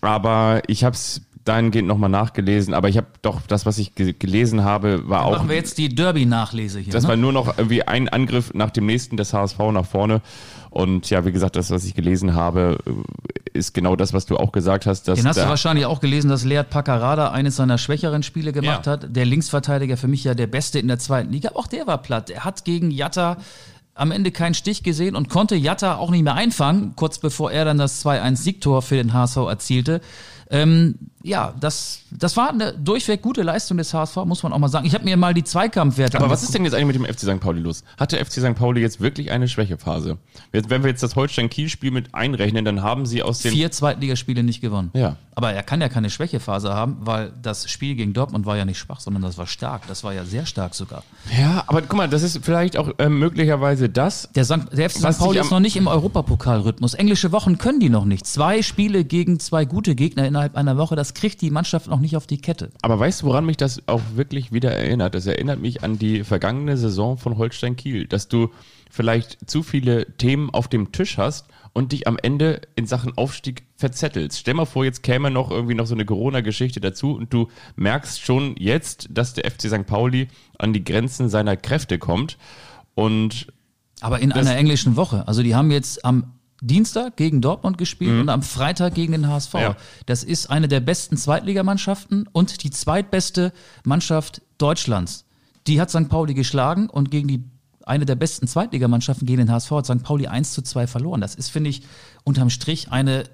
aber 0.00 0.62
ich 0.66 0.84
habe 0.84 0.94
es 0.94 1.22
dahingehend 1.44 1.88
nochmal 1.88 2.10
nachgelesen. 2.10 2.74
Aber 2.74 2.88
ich 2.88 2.96
habe 2.96 3.06
doch 3.22 3.40
das, 3.46 3.66
was 3.66 3.78
ich 3.78 3.94
ge 3.94 4.14
gelesen 4.18 4.64
habe, 4.64 5.08
war 5.08 5.24
auch... 5.24 5.32
Machen 5.32 5.48
wir 5.48 5.56
jetzt 5.56 5.78
die 5.78 5.88
Derby-Nachlese 5.88 6.80
hier. 6.80 6.92
Das 6.92 7.04
ne? 7.04 7.10
war 7.10 7.16
nur 7.16 7.32
noch 7.32 7.56
irgendwie 7.58 7.82
ein 7.82 8.08
Angriff 8.08 8.52
nach 8.54 8.70
dem 8.70 8.86
nächsten 8.86 9.16
des 9.16 9.32
HSV 9.32 9.58
nach 9.72 9.86
vorne. 9.86 10.20
Und 10.70 11.10
ja, 11.10 11.24
wie 11.24 11.32
gesagt, 11.32 11.56
das, 11.56 11.70
was 11.70 11.84
ich 11.84 11.94
gelesen 11.94 12.34
habe, 12.34 12.78
ist 13.52 13.74
genau 13.74 13.96
das, 13.96 14.12
was 14.12 14.26
du 14.26 14.36
auch 14.36 14.52
gesagt 14.52 14.86
hast. 14.86 15.08
Dass 15.08 15.18
Den 15.18 15.26
hast 15.26 15.38
du 15.38 15.48
wahrscheinlich 15.48 15.86
auch 15.86 16.00
gelesen, 16.00 16.28
dass 16.28 16.44
Lead 16.44 16.70
Paccarada 16.70 17.30
eines 17.30 17.56
seiner 17.56 17.78
schwächeren 17.78 18.22
Spiele 18.22 18.52
gemacht 18.52 18.86
Ja. 18.86 18.92
hat. 18.92 19.16
Der 19.16 19.24
Linksverteidiger 19.24 19.96
für 19.96 20.08
mich 20.08 20.24
ja 20.24 20.34
der 20.34 20.46
Beste 20.46 20.78
in 20.78 20.88
der 20.88 20.98
zweiten 20.98 21.32
Liga. 21.32 21.50
Auch 21.54 21.66
der 21.66 21.86
war 21.86 21.98
platt. 21.98 22.30
Er 22.30 22.44
hat 22.44 22.64
gegen 22.64 22.90
Jatta 22.90 23.38
am 23.94 24.12
Ende 24.12 24.30
keinen 24.30 24.54
Stich 24.54 24.82
gesehen 24.82 25.16
und 25.16 25.28
konnte 25.28 25.56
Jatta 25.56 25.96
auch 25.96 26.10
nicht 26.10 26.22
mehr 26.22 26.34
einfangen, 26.34 26.94
kurz 26.96 27.18
bevor 27.18 27.50
er 27.50 27.64
dann 27.64 27.76
das 27.76 28.04
2-1-Siegtor 28.04 28.82
für 28.82 28.96
den 28.96 29.12
HSV 29.12 29.36
erzielte. 29.36 30.00
Ähm, 30.50 30.96
ja, 31.22 31.52
das, 31.60 32.00
das 32.10 32.36
war 32.36 32.50
eine 32.50 32.72
durchweg 32.72 33.20
gute 33.20 33.42
Leistung 33.42 33.76
des 33.76 33.92
HSV, 33.92 34.16
muss 34.24 34.42
man 34.42 34.52
auch 34.52 34.58
mal 34.58 34.68
sagen. 34.68 34.86
Ich 34.86 34.94
habe 34.94 35.04
mir 35.04 35.16
mal 35.18 35.34
die 35.34 35.44
Zweikampfwerte 35.44 36.16
Aber 36.16 36.30
was 36.30 36.42
ist 36.42 36.54
denn 36.54 36.64
jetzt 36.64 36.74
eigentlich 36.74 36.98
mit 36.98 37.08
dem 37.08 37.14
FC 37.14 37.20
St. 37.20 37.40
Pauli 37.40 37.60
los? 37.60 37.84
Hat 37.98 38.12
der 38.12 38.24
FC 38.24 38.40
St. 38.40 38.54
Pauli 38.54 38.80
jetzt 38.80 39.00
wirklich 39.00 39.30
eine 39.30 39.46
Schwächephase? 39.46 40.16
Wenn 40.50 40.82
wir 40.82 40.88
jetzt 40.88 41.02
das 41.02 41.16
Holstein-Kiel-Spiel 41.16 41.90
mit 41.90 42.14
einrechnen, 42.14 42.64
dann 42.64 42.82
haben 42.82 43.04
sie 43.04 43.22
aus 43.22 43.40
den... 43.40 43.52
vier 43.52 43.70
Zweitligaspiele 43.70 44.42
nicht 44.42 44.62
gewonnen. 44.62 44.90
Ja. 44.94 45.16
Aber 45.34 45.52
er 45.52 45.62
kann 45.62 45.80
ja 45.80 45.88
keine 45.88 46.10
Schwächephase 46.10 46.74
haben, 46.74 46.98
weil 47.00 47.32
das 47.40 47.70
Spiel 47.70 47.94
gegen 47.94 48.12
Dortmund 48.12 48.46
war 48.46 48.56
ja 48.56 48.64
nicht 48.64 48.78
schwach, 48.78 49.00
sondern 49.00 49.22
das 49.22 49.38
war 49.38 49.46
stark. 49.46 49.86
Das 49.88 50.02
war 50.04 50.12
ja 50.12 50.24
sehr 50.24 50.46
stark 50.46 50.74
sogar. 50.74 51.04
Ja, 51.38 51.64
aber 51.66 51.82
guck 51.82 51.96
mal, 51.96 52.08
das 52.08 52.22
ist 52.22 52.40
vielleicht 52.42 52.76
auch 52.76 52.90
ähm, 52.98 53.18
möglicherweise 53.18 53.88
das, 53.88 54.28
Der, 54.34 54.44
St. 54.44 54.72
der 54.72 54.90
FC 54.90 55.12
St. 55.12 55.18
Pauli 55.18 55.38
ist 55.38 55.50
noch 55.50 55.60
nicht 55.60 55.76
im 55.76 55.86
Europapokalrhythmus. 55.86 56.94
Englische 56.94 57.30
Wochen 57.32 57.58
können 57.58 57.80
die 57.80 57.90
noch 57.90 58.04
nicht. 58.04 58.26
Zwei 58.26 58.62
Spiele 58.62 59.04
gegen 59.04 59.38
zwei 59.38 59.64
gute 59.64 59.94
Gegner 59.94 60.26
innerhalb 60.40 60.56
einer 60.56 60.78
Woche, 60.78 60.96
das 60.96 61.14
kriegt 61.14 61.40
die 61.42 61.50
Mannschaft 61.50 61.88
noch 61.88 62.00
nicht 62.00 62.16
auf 62.16 62.26
die 62.26 62.40
Kette. 62.40 62.70
Aber 62.82 62.98
weißt 62.98 63.22
du, 63.22 63.26
woran 63.26 63.44
mich 63.44 63.56
das 63.56 63.86
auch 63.86 64.00
wirklich 64.14 64.52
wieder 64.52 64.72
erinnert? 64.72 65.14
Das 65.14 65.26
erinnert 65.26 65.60
mich 65.60 65.82
an 65.82 65.98
die 65.98 66.24
vergangene 66.24 66.76
Saison 66.76 67.18
von 67.18 67.36
Holstein 67.36 67.76
Kiel, 67.76 68.06
dass 68.06 68.28
du 68.28 68.50
vielleicht 68.90 69.38
zu 69.48 69.62
viele 69.62 70.06
Themen 70.16 70.50
auf 70.50 70.68
dem 70.68 70.92
Tisch 70.92 71.18
hast 71.18 71.46
und 71.72 71.92
dich 71.92 72.08
am 72.08 72.16
Ende 72.20 72.62
in 72.74 72.86
Sachen 72.86 73.16
Aufstieg 73.16 73.64
verzettelst. 73.76 74.38
Stell 74.38 74.54
mal 74.54 74.64
vor, 74.64 74.84
jetzt 74.84 75.02
käme 75.02 75.30
noch 75.30 75.50
irgendwie 75.50 75.74
noch 75.74 75.86
so 75.86 75.94
eine 75.94 76.04
Corona-Geschichte 76.04 76.80
dazu 76.80 77.14
und 77.14 77.32
du 77.32 77.48
merkst 77.76 78.20
schon 78.20 78.56
jetzt, 78.56 79.08
dass 79.10 79.34
der 79.34 79.48
FC 79.48 79.68
St. 79.68 79.86
Pauli 79.86 80.28
an 80.58 80.72
die 80.72 80.82
Grenzen 80.82 81.28
seiner 81.28 81.56
Kräfte 81.56 81.98
kommt 81.98 82.38
und 82.94 83.46
Aber 84.00 84.20
in 84.20 84.32
einer 84.32 84.56
englischen 84.56 84.96
Woche. 84.96 85.28
Also 85.28 85.42
die 85.42 85.54
haben 85.54 85.70
jetzt 85.70 86.04
am 86.04 86.32
Dienstag 86.60 87.16
gegen 87.16 87.40
Dortmund 87.40 87.78
gespielt 87.78 88.20
und 88.20 88.28
am 88.28 88.42
Freitag 88.42 88.94
gegen 88.94 89.12
den 89.12 89.28
HSV. 89.28 89.54
Ja. 89.54 89.76
Das 90.06 90.22
ist 90.24 90.50
eine 90.50 90.68
der 90.68 90.80
besten 90.80 91.16
Zweitligamannschaften 91.16 92.28
und 92.32 92.62
die 92.62 92.70
zweitbeste 92.70 93.52
Mannschaft 93.84 94.42
Deutschlands. 94.58 95.24
Die 95.66 95.80
hat 95.80 95.90
St. 95.90 96.08
Pauli 96.08 96.34
geschlagen 96.34 96.90
und 96.90 97.10
gegen 97.10 97.28
die 97.28 97.44
eine 97.86 98.04
der 98.04 98.14
besten 98.14 98.46
Zweitligamannschaften 98.46 99.26
gegen 99.26 99.38
den 99.38 99.50
HSV 99.50 99.70
hat 99.70 99.86
St. 99.86 100.02
Pauli 100.02 100.26
1 100.26 100.52
zu 100.52 100.62
2 100.62 100.86
verloren. 100.86 101.20
Das 101.20 101.34
ist, 101.34 101.50
finde 101.50 101.70
ich, 101.70 101.82
unterm 102.24 102.50
Strich 102.50 102.90
eine 102.90 103.24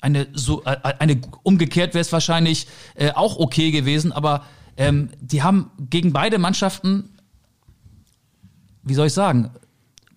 eine 0.00 0.28
so 0.32 0.64
äh, 0.64 0.76
eine 0.98 1.20
umgekehrt 1.42 1.92
wäre 1.92 2.00
es 2.00 2.12
wahrscheinlich 2.12 2.66
äh, 2.94 3.12
auch 3.12 3.38
okay 3.38 3.70
gewesen, 3.70 4.12
aber 4.12 4.44
ähm, 4.78 5.10
die 5.20 5.42
haben 5.42 5.70
gegen 5.78 6.12
beide 6.12 6.38
Mannschaften, 6.38 7.10
wie 8.82 8.94
soll 8.94 9.08
ich 9.08 9.12
sagen, 9.12 9.50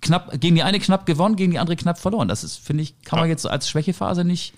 knapp 0.04 0.40
gegen 0.40 0.56
die 0.56 0.64
eine 0.64 0.80
knapp 0.80 1.06
gewonnen, 1.06 1.36
gegen 1.36 1.52
die 1.52 1.60
andere 1.60 1.76
knapp 1.76 1.98
verloren. 1.98 2.28
Das 2.28 2.44
ist, 2.44 2.58
finde 2.58 2.84
ich, 2.84 3.02
kann 3.04 3.20
man 3.20 3.30
jetzt 3.30 3.48
als 3.48 3.68
Schwächephase 3.70 4.24
nicht 4.24 4.54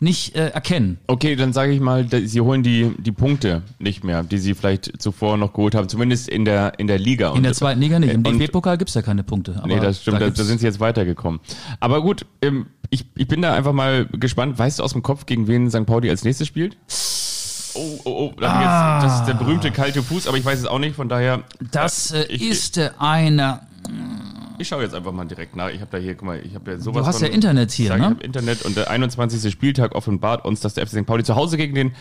nicht 0.00 0.36
äh, 0.36 0.50
erkennen. 0.50 0.98
Okay, 1.08 1.34
dann 1.34 1.52
sage 1.52 1.72
ich 1.72 1.80
mal, 1.80 2.06
sie 2.08 2.40
holen 2.40 2.62
die, 2.62 2.94
die 2.98 3.10
Punkte 3.10 3.62
nicht 3.78 4.04
mehr, 4.04 4.22
die 4.22 4.38
sie 4.38 4.54
vielleicht 4.54 5.02
zuvor 5.02 5.36
noch 5.36 5.52
geholt 5.52 5.74
haben, 5.74 5.88
zumindest 5.88 6.28
in 6.28 6.44
der, 6.44 6.78
in 6.78 6.86
der 6.86 6.98
Liga. 6.98 7.34
In 7.34 7.42
der 7.42 7.52
zweiten 7.52 7.80
Liga 7.80 7.98
nicht. 7.98 8.12
Im 8.14 8.24
Und- 8.24 8.38
DFB-Pokal 8.38 8.78
gibt's 8.78 8.94
ja 8.94 9.02
keine 9.02 9.24
Punkte. 9.24 9.56
Aber 9.58 9.66
Nee, 9.66 9.80
das 9.80 10.02
stimmt, 10.02 10.20
da, 10.20 10.30
da 10.30 10.44
sind 10.44 10.60
sie 10.60 10.66
jetzt 10.66 10.78
weitergekommen. 10.78 11.40
Aber 11.80 12.00
gut, 12.00 12.26
ähm, 12.42 12.66
ich, 12.90 13.06
ich 13.16 13.26
bin 13.26 13.42
da 13.42 13.54
einfach 13.54 13.72
mal 13.72 14.06
gespannt. 14.06 14.58
Weißt 14.58 14.78
du 14.78 14.84
aus 14.84 14.92
dem 14.92 15.02
Kopf, 15.02 15.26
gegen 15.26 15.48
wen 15.48 15.68
St. 15.68 15.84
Pauli 15.84 16.08
als 16.08 16.22
nächstes 16.22 16.46
spielt? 16.46 16.76
Oh, 17.74 18.00
oh, 18.04 18.10
oh, 18.10 18.32
ich 18.36 18.42
jetzt, 18.42 18.44
das 18.46 19.20
ist 19.20 19.26
der 19.26 19.34
berühmte 19.34 19.70
kalte 19.70 20.02
Fuß, 20.02 20.26
aber 20.26 20.36
ich 20.36 20.44
weiß 20.44 20.60
es 20.60 20.66
auch 20.66 20.78
nicht, 20.78 20.96
von 20.96 21.08
daher. 21.08 21.42
das 21.72 22.12
äh, 22.12 22.24
ich, 22.24 22.42
ist 22.42 22.78
äh, 22.78 22.90
eine. 22.98 23.60
Ich 24.58 24.68
schaue 24.68 24.82
jetzt 24.82 24.94
einfach 24.94 25.12
mal 25.12 25.24
direkt 25.24 25.56
nach. 25.56 25.70
Ich 25.70 25.80
habe 25.80 25.90
da 25.90 25.98
hier, 25.98 26.14
guck 26.14 26.26
mal, 26.26 26.40
ich 26.44 26.54
habe 26.54 26.72
ja 26.72 26.78
sowas 26.78 27.02
Du 27.02 27.06
hast 27.06 27.18
von, 27.18 27.26
ja 27.28 27.32
Internet 27.32 27.70
hier, 27.70 27.84
ich 27.84 27.88
sag, 27.90 27.98
ne? 27.98 28.04
Ich 28.04 28.10
habe 28.10 28.24
Internet 28.24 28.62
und 28.62 28.76
der 28.76 28.90
21. 28.90 29.52
Spieltag 29.52 29.94
offenbart 29.94 30.44
uns, 30.44 30.60
dass 30.60 30.74
der 30.74 30.86
FC 30.86 30.98
St. 30.98 31.06
Pauli 31.06 31.24
zu 31.24 31.36
Hause 31.36 31.56
gegen 31.56 31.74
den 31.74 31.92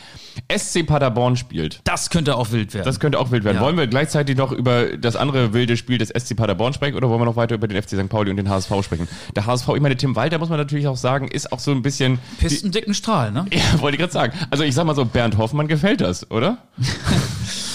SC 0.56 0.86
Paderborn 0.86 1.36
spielt. 1.36 1.82
Das 1.84 2.10
könnte 2.10 2.36
auch 2.36 2.52
wild 2.52 2.74
werden. 2.74 2.86
Das 2.86 3.00
könnte 3.00 3.20
auch 3.20 3.32
wild 3.32 3.43
werden. 3.43 3.58
Ja. 3.58 3.62
Wollen 3.62 3.78
wir 3.78 3.88
gleichzeitig 3.88 4.38
noch 4.38 4.52
über 4.52 4.98
das 4.98 5.15
andere 5.15 5.54
wilde 5.54 5.78
Spiel 5.78 5.98
des 5.98 6.10
SC 6.10 6.36
Paderborn 6.36 6.74
sprechen 6.74 6.96
oder 6.96 7.10
wollen 7.10 7.22
wir 7.22 7.26
noch 7.26 7.36
weiter 7.36 7.56
über 7.56 7.67
den 7.67 7.82
FC 7.82 7.91
St. 7.91 8.10
Pauli 8.10 8.32
und 8.32 8.38
den 8.38 8.50
HSV 8.50 8.72
sprechen? 8.84 9.08
Der 9.36 9.46
HSV, 9.46 9.70
ich 9.76 9.82
meine, 9.82 9.96
Tim 9.96 10.15
Walter 10.15 10.39
muss 10.39 10.50
man 10.50 10.58
natürlich 10.58 10.88
auch 10.88 10.98
sagen, 10.98 11.28
ist 11.28 11.52
auch 11.52 11.60
so 11.60 11.72
ein 11.72 11.82
bisschen. 11.82 12.20
Pistendicken 12.40 12.94
Strahl, 12.94 13.31
ne? 13.31 13.46
Ja, 13.58 13.81
wollte 13.81 13.96
ich 13.96 14.00
gerade 14.00 14.13
sagen. 14.13 14.34
Also 14.50 14.63
ich 14.63 14.75
sag 14.75 14.86
mal 14.86 14.96
so, 14.96 15.06
Bernd 15.06 15.38
Hoffmann 15.38 15.67
gefällt 15.67 16.02
das, 16.02 16.29
oder? 16.31 16.60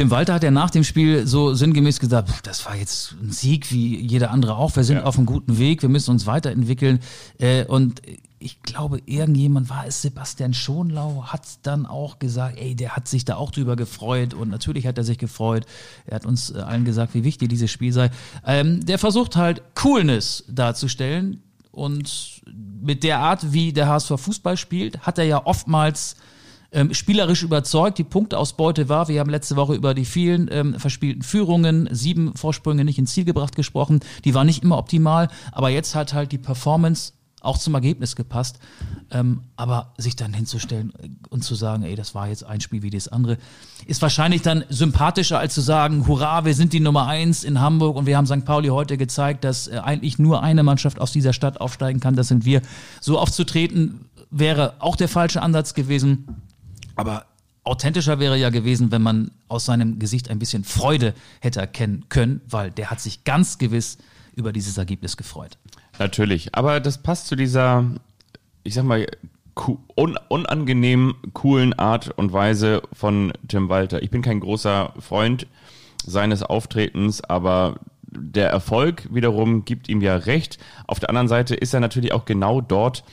Tim 0.00 0.10
Walter 0.10 0.32
hat 0.32 0.42
ja 0.42 0.50
nach 0.50 0.70
dem 0.70 0.82
Spiel 0.82 1.26
so 1.26 1.52
sinngemäß 1.52 2.00
gesagt, 2.00 2.30
"Pff, 2.30 2.40
das 2.40 2.64
war 2.64 2.74
jetzt 2.74 3.16
ein 3.22 3.32
Sieg 3.32 3.70
wie 3.70 4.00
jeder 4.00 4.30
andere 4.30 4.56
auch. 4.56 4.74
Wir 4.74 4.82
sind 4.82 4.96
Ja. 4.96 5.02
auf 5.04 5.18
einem 5.18 5.26
guten 5.26 5.58
Weg, 5.58 5.82
wir 5.82 5.90
müssen 5.90 6.10
uns 6.12 6.24
weiterentwickeln. 6.24 7.00
Äh, 7.38 7.66
und 7.66 8.00
ich 8.38 8.62
glaube, 8.62 9.02
irgendjemand 9.04 9.68
war 9.68 9.84
es, 9.86 10.00
Sebastian 10.00 10.54
Schonlau, 10.54 11.24
hat 11.26 11.42
dann 11.64 11.84
auch 11.84 12.18
gesagt, 12.18 12.58
ey, 12.58 12.74
der 12.74 12.96
hat 12.96 13.08
sich 13.08 13.26
da 13.26 13.36
auch 13.36 13.50
drüber 13.50 13.76
gefreut 13.76 14.32
und 14.32 14.48
natürlich 14.48 14.86
hat 14.86 14.96
er 14.96 15.04
sich 15.04 15.18
gefreut. 15.18 15.66
Er 16.06 16.14
hat 16.14 16.24
uns 16.24 16.50
äh, 16.50 16.60
allen 16.60 16.86
gesagt, 16.86 17.12
wie 17.12 17.22
wichtig 17.22 17.50
dieses 17.50 17.70
Spiel 17.70 17.92
sei. 17.92 18.08
Ähm, 18.46 18.82
der 18.86 18.98
versucht 18.98 19.36
halt 19.36 19.60
Coolness 19.74 20.44
darzustellen 20.48 21.42
und 21.72 22.40
mit 22.82 23.04
der 23.04 23.18
Art, 23.18 23.52
wie 23.52 23.74
der 23.74 23.86
HSV 23.88 24.12
Fußball 24.16 24.56
spielt, 24.56 25.00
hat 25.00 25.18
er 25.18 25.24
ja 25.24 25.44
oftmals 25.44 26.16
ähm, 26.72 26.94
spielerisch 26.94 27.42
überzeugt. 27.42 27.98
Die 27.98 28.04
Punktausbeute 28.04 28.88
war, 28.88 29.08
wir 29.08 29.20
haben 29.20 29.30
letzte 29.30 29.56
Woche 29.56 29.74
über 29.74 29.94
die 29.94 30.04
vielen 30.04 30.48
ähm, 30.50 30.78
verspielten 30.78 31.22
Führungen, 31.22 31.88
sieben 31.92 32.34
Vorsprünge 32.34 32.84
nicht 32.84 32.98
ins 32.98 33.12
Ziel 33.12 33.24
gebracht 33.24 33.56
gesprochen. 33.56 34.00
Die 34.24 34.34
war 34.34 34.44
nicht 34.44 34.62
immer 34.62 34.78
optimal, 34.78 35.28
aber 35.52 35.70
jetzt 35.70 35.94
hat 35.94 36.12
halt 36.12 36.32
die 36.32 36.38
Performance 36.38 37.12
auch 37.42 37.58
zum 37.58 37.74
Ergebnis 37.74 38.16
gepasst. 38.16 38.58
Ähm, 39.10 39.42
aber 39.56 39.94
sich 39.98 40.14
dann 40.14 40.32
hinzustellen 40.32 40.92
und 41.30 41.42
zu 41.42 41.54
sagen, 41.54 41.82
ey, 41.82 41.96
das 41.96 42.14
war 42.14 42.28
jetzt 42.28 42.44
ein 42.44 42.60
Spiel 42.60 42.82
wie 42.82 42.90
das 42.90 43.08
andere, 43.08 43.38
ist 43.86 44.02
wahrscheinlich 44.02 44.42
dann 44.42 44.64
sympathischer, 44.68 45.38
als 45.38 45.54
zu 45.54 45.60
sagen, 45.60 46.06
hurra, 46.06 46.44
wir 46.44 46.54
sind 46.54 46.72
die 46.72 46.80
Nummer 46.80 47.06
eins 47.06 47.42
in 47.42 47.60
Hamburg 47.60 47.96
und 47.96 48.06
wir 48.06 48.16
haben 48.16 48.26
St. 48.26 48.44
Pauli 48.44 48.68
heute 48.68 48.96
gezeigt, 48.96 49.44
dass 49.44 49.68
äh, 49.68 49.78
eigentlich 49.82 50.18
nur 50.18 50.42
eine 50.42 50.62
Mannschaft 50.62 51.00
aus 51.00 51.12
dieser 51.12 51.32
Stadt 51.32 51.60
aufsteigen 51.60 52.00
kann. 52.00 52.14
Das 52.14 52.28
sind 52.28 52.44
wir. 52.44 52.62
So 53.00 53.18
aufzutreten 53.18 54.04
wäre 54.30 54.74
auch 54.78 54.96
der 54.96 55.08
falsche 55.08 55.42
Ansatz 55.42 55.74
gewesen. 55.74 56.42
Aber 56.96 57.26
authentischer 57.64 58.18
wäre 58.18 58.36
ja 58.36 58.50
gewesen, 58.50 58.90
wenn 58.90 59.02
man 59.02 59.30
aus 59.48 59.66
seinem 59.66 59.98
Gesicht 59.98 60.30
ein 60.30 60.38
bisschen 60.38 60.64
Freude 60.64 61.14
hätte 61.40 61.60
erkennen 61.60 62.06
können, 62.08 62.40
weil 62.48 62.70
der 62.70 62.90
hat 62.90 63.00
sich 63.00 63.24
ganz 63.24 63.58
gewiss 63.58 63.98
über 64.34 64.52
dieses 64.52 64.78
Ergebnis 64.78 65.16
gefreut. 65.16 65.58
Natürlich, 65.98 66.54
aber 66.54 66.80
das 66.80 66.98
passt 66.98 67.26
zu 67.26 67.36
dieser, 67.36 67.84
ich 68.64 68.74
sag 68.74 68.84
mal, 68.84 69.06
un 69.94 70.18
unangenehm 70.28 71.14
coolen 71.34 71.74
Art 71.74 72.10
und 72.16 72.32
Weise 72.32 72.82
von 72.92 73.32
Tim 73.48 73.68
Walter. 73.68 74.02
Ich 74.02 74.10
bin 74.10 74.22
kein 74.22 74.40
großer 74.40 74.94
Freund 74.98 75.46
seines 76.06 76.42
Auftretens, 76.42 77.22
aber 77.22 77.76
der 78.02 78.48
Erfolg 78.48 79.08
wiederum 79.12 79.64
gibt 79.64 79.88
ihm 79.88 80.00
ja 80.00 80.16
recht. 80.16 80.58
Auf 80.86 81.00
der 81.00 81.10
anderen 81.10 81.28
Seite 81.28 81.54
ist 81.54 81.74
er 81.74 81.80
natürlich 81.80 82.12
auch 82.12 82.24
genau 82.24 82.60
dort, 82.60 83.04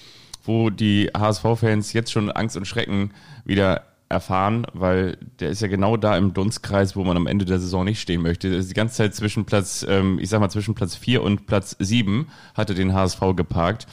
wo 0.47 0.69
die 0.69 1.09
HSV-Fans 1.17 1.93
jetzt 1.93 2.11
schon 2.11 2.31
Angst 2.31 2.57
und 2.57 2.65
Schrecken 2.65 3.11
wieder 3.45 3.83
erfahren, 4.09 4.65
weil 4.73 5.17
der 5.39 5.49
ist 5.49 5.61
ja 5.61 5.67
genau 5.67 5.97
da 5.97 6.17
im 6.17 6.33
Dunstkreis, 6.33 6.95
wo 6.95 7.03
man 7.03 7.17
am 7.17 7.27
Ende 7.27 7.45
der 7.45 7.59
Saison 7.59 7.83
nicht 7.83 7.99
stehen 7.99 8.21
möchte. 8.21 8.61
Die 8.61 8.73
ganze 8.73 8.95
Zeit 8.95 9.15
zwischen 9.15 9.45
Platz, 9.45 9.85
ähm, 9.87 10.17
ich 10.19 10.29
sag 10.29 10.39
mal, 10.39 10.49
zwischen 10.49 10.75
Platz 10.75 10.95
4 10.95 11.21
und 11.21 11.45
Platz 11.45 11.75
7 11.79 12.27
hatte 12.55 12.73
den 12.73 12.93
HSV 12.93 13.19
geparkt 13.35 13.87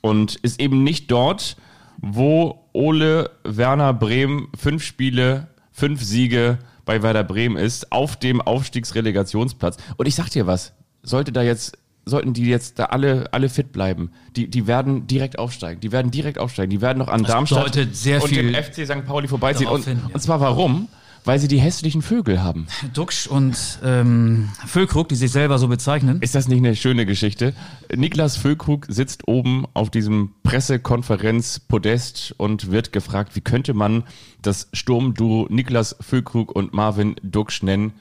und 0.00 0.36
ist 0.36 0.60
eben 0.60 0.82
nicht 0.82 1.10
dort, 1.10 1.56
wo 1.98 2.64
Ole 2.72 3.30
Werner 3.44 3.92
Bremen 3.92 4.48
fünf 4.58 4.82
Spiele, 4.82 5.48
fünf 5.70 6.02
Siege 6.02 6.58
bei 6.84 7.02
Werder 7.02 7.24
Bremen 7.24 7.56
ist, 7.56 7.92
auf 7.92 8.16
dem 8.16 8.40
Aufstiegsrelegationsplatz. 8.40 9.76
Und 9.96 10.06
ich 10.06 10.14
sag 10.14 10.30
dir 10.30 10.46
was, 10.46 10.72
sollte 11.02 11.30
da 11.30 11.42
jetzt 11.42 11.78
sollten 12.10 12.34
die 12.34 12.44
jetzt 12.44 12.78
da 12.78 12.86
alle, 12.86 13.32
alle 13.32 13.48
fit 13.48 13.72
bleiben. 13.72 14.10
Die, 14.36 14.48
die 14.48 14.66
werden 14.66 15.06
direkt 15.06 15.38
aufsteigen. 15.38 15.80
Die 15.80 15.92
werden 15.92 16.10
direkt 16.10 16.38
aufsteigen. 16.38 16.70
Die 16.70 16.80
werden 16.80 16.98
noch 16.98 17.08
an 17.08 17.22
das 17.22 17.32
Darmstadt 17.32 17.78
sehr 17.92 18.22
und 18.22 18.34
dem 18.34 18.54
FC 18.54 18.84
St. 18.84 19.06
Pauli 19.06 19.28
vorbeiziehen. 19.28 19.68
Und, 19.68 19.84
hin, 19.84 20.00
ja. 20.02 20.14
und 20.14 20.20
zwar 20.20 20.40
warum? 20.40 20.88
Weil 21.24 21.38
sie 21.38 21.48
die 21.48 21.60
hässlichen 21.60 22.00
Vögel 22.00 22.42
haben. 22.42 22.66
Duxch 22.94 23.26
und 23.26 23.54
ähm, 23.84 24.48
Füllkrug, 24.66 25.08
die 25.08 25.16
sich 25.16 25.30
selber 25.30 25.58
so 25.58 25.68
bezeichnen. 25.68 26.22
Ist 26.22 26.34
das 26.34 26.48
nicht 26.48 26.58
eine 26.58 26.74
schöne 26.74 27.04
Geschichte? 27.04 27.52
Niklas 27.94 28.38
Füllkrug 28.38 28.86
sitzt 28.88 29.28
oben 29.28 29.66
auf 29.74 29.90
diesem 29.90 30.32
Pressekonferenzpodest 30.44 32.34
und 32.38 32.70
wird 32.70 32.92
gefragt, 32.92 33.36
wie 33.36 33.42
könnte 33.42 33.74
man 33.74 34.04
das 34.40 34.68
Sturmduo 34.72 35.46
Niklas 35.50 35.94
Füllkrug 36.00 36.52
und 36.52 36.72
Marvin 36.72 37.16
Duxch 37.22 37.62
nennen? 37.62 37.92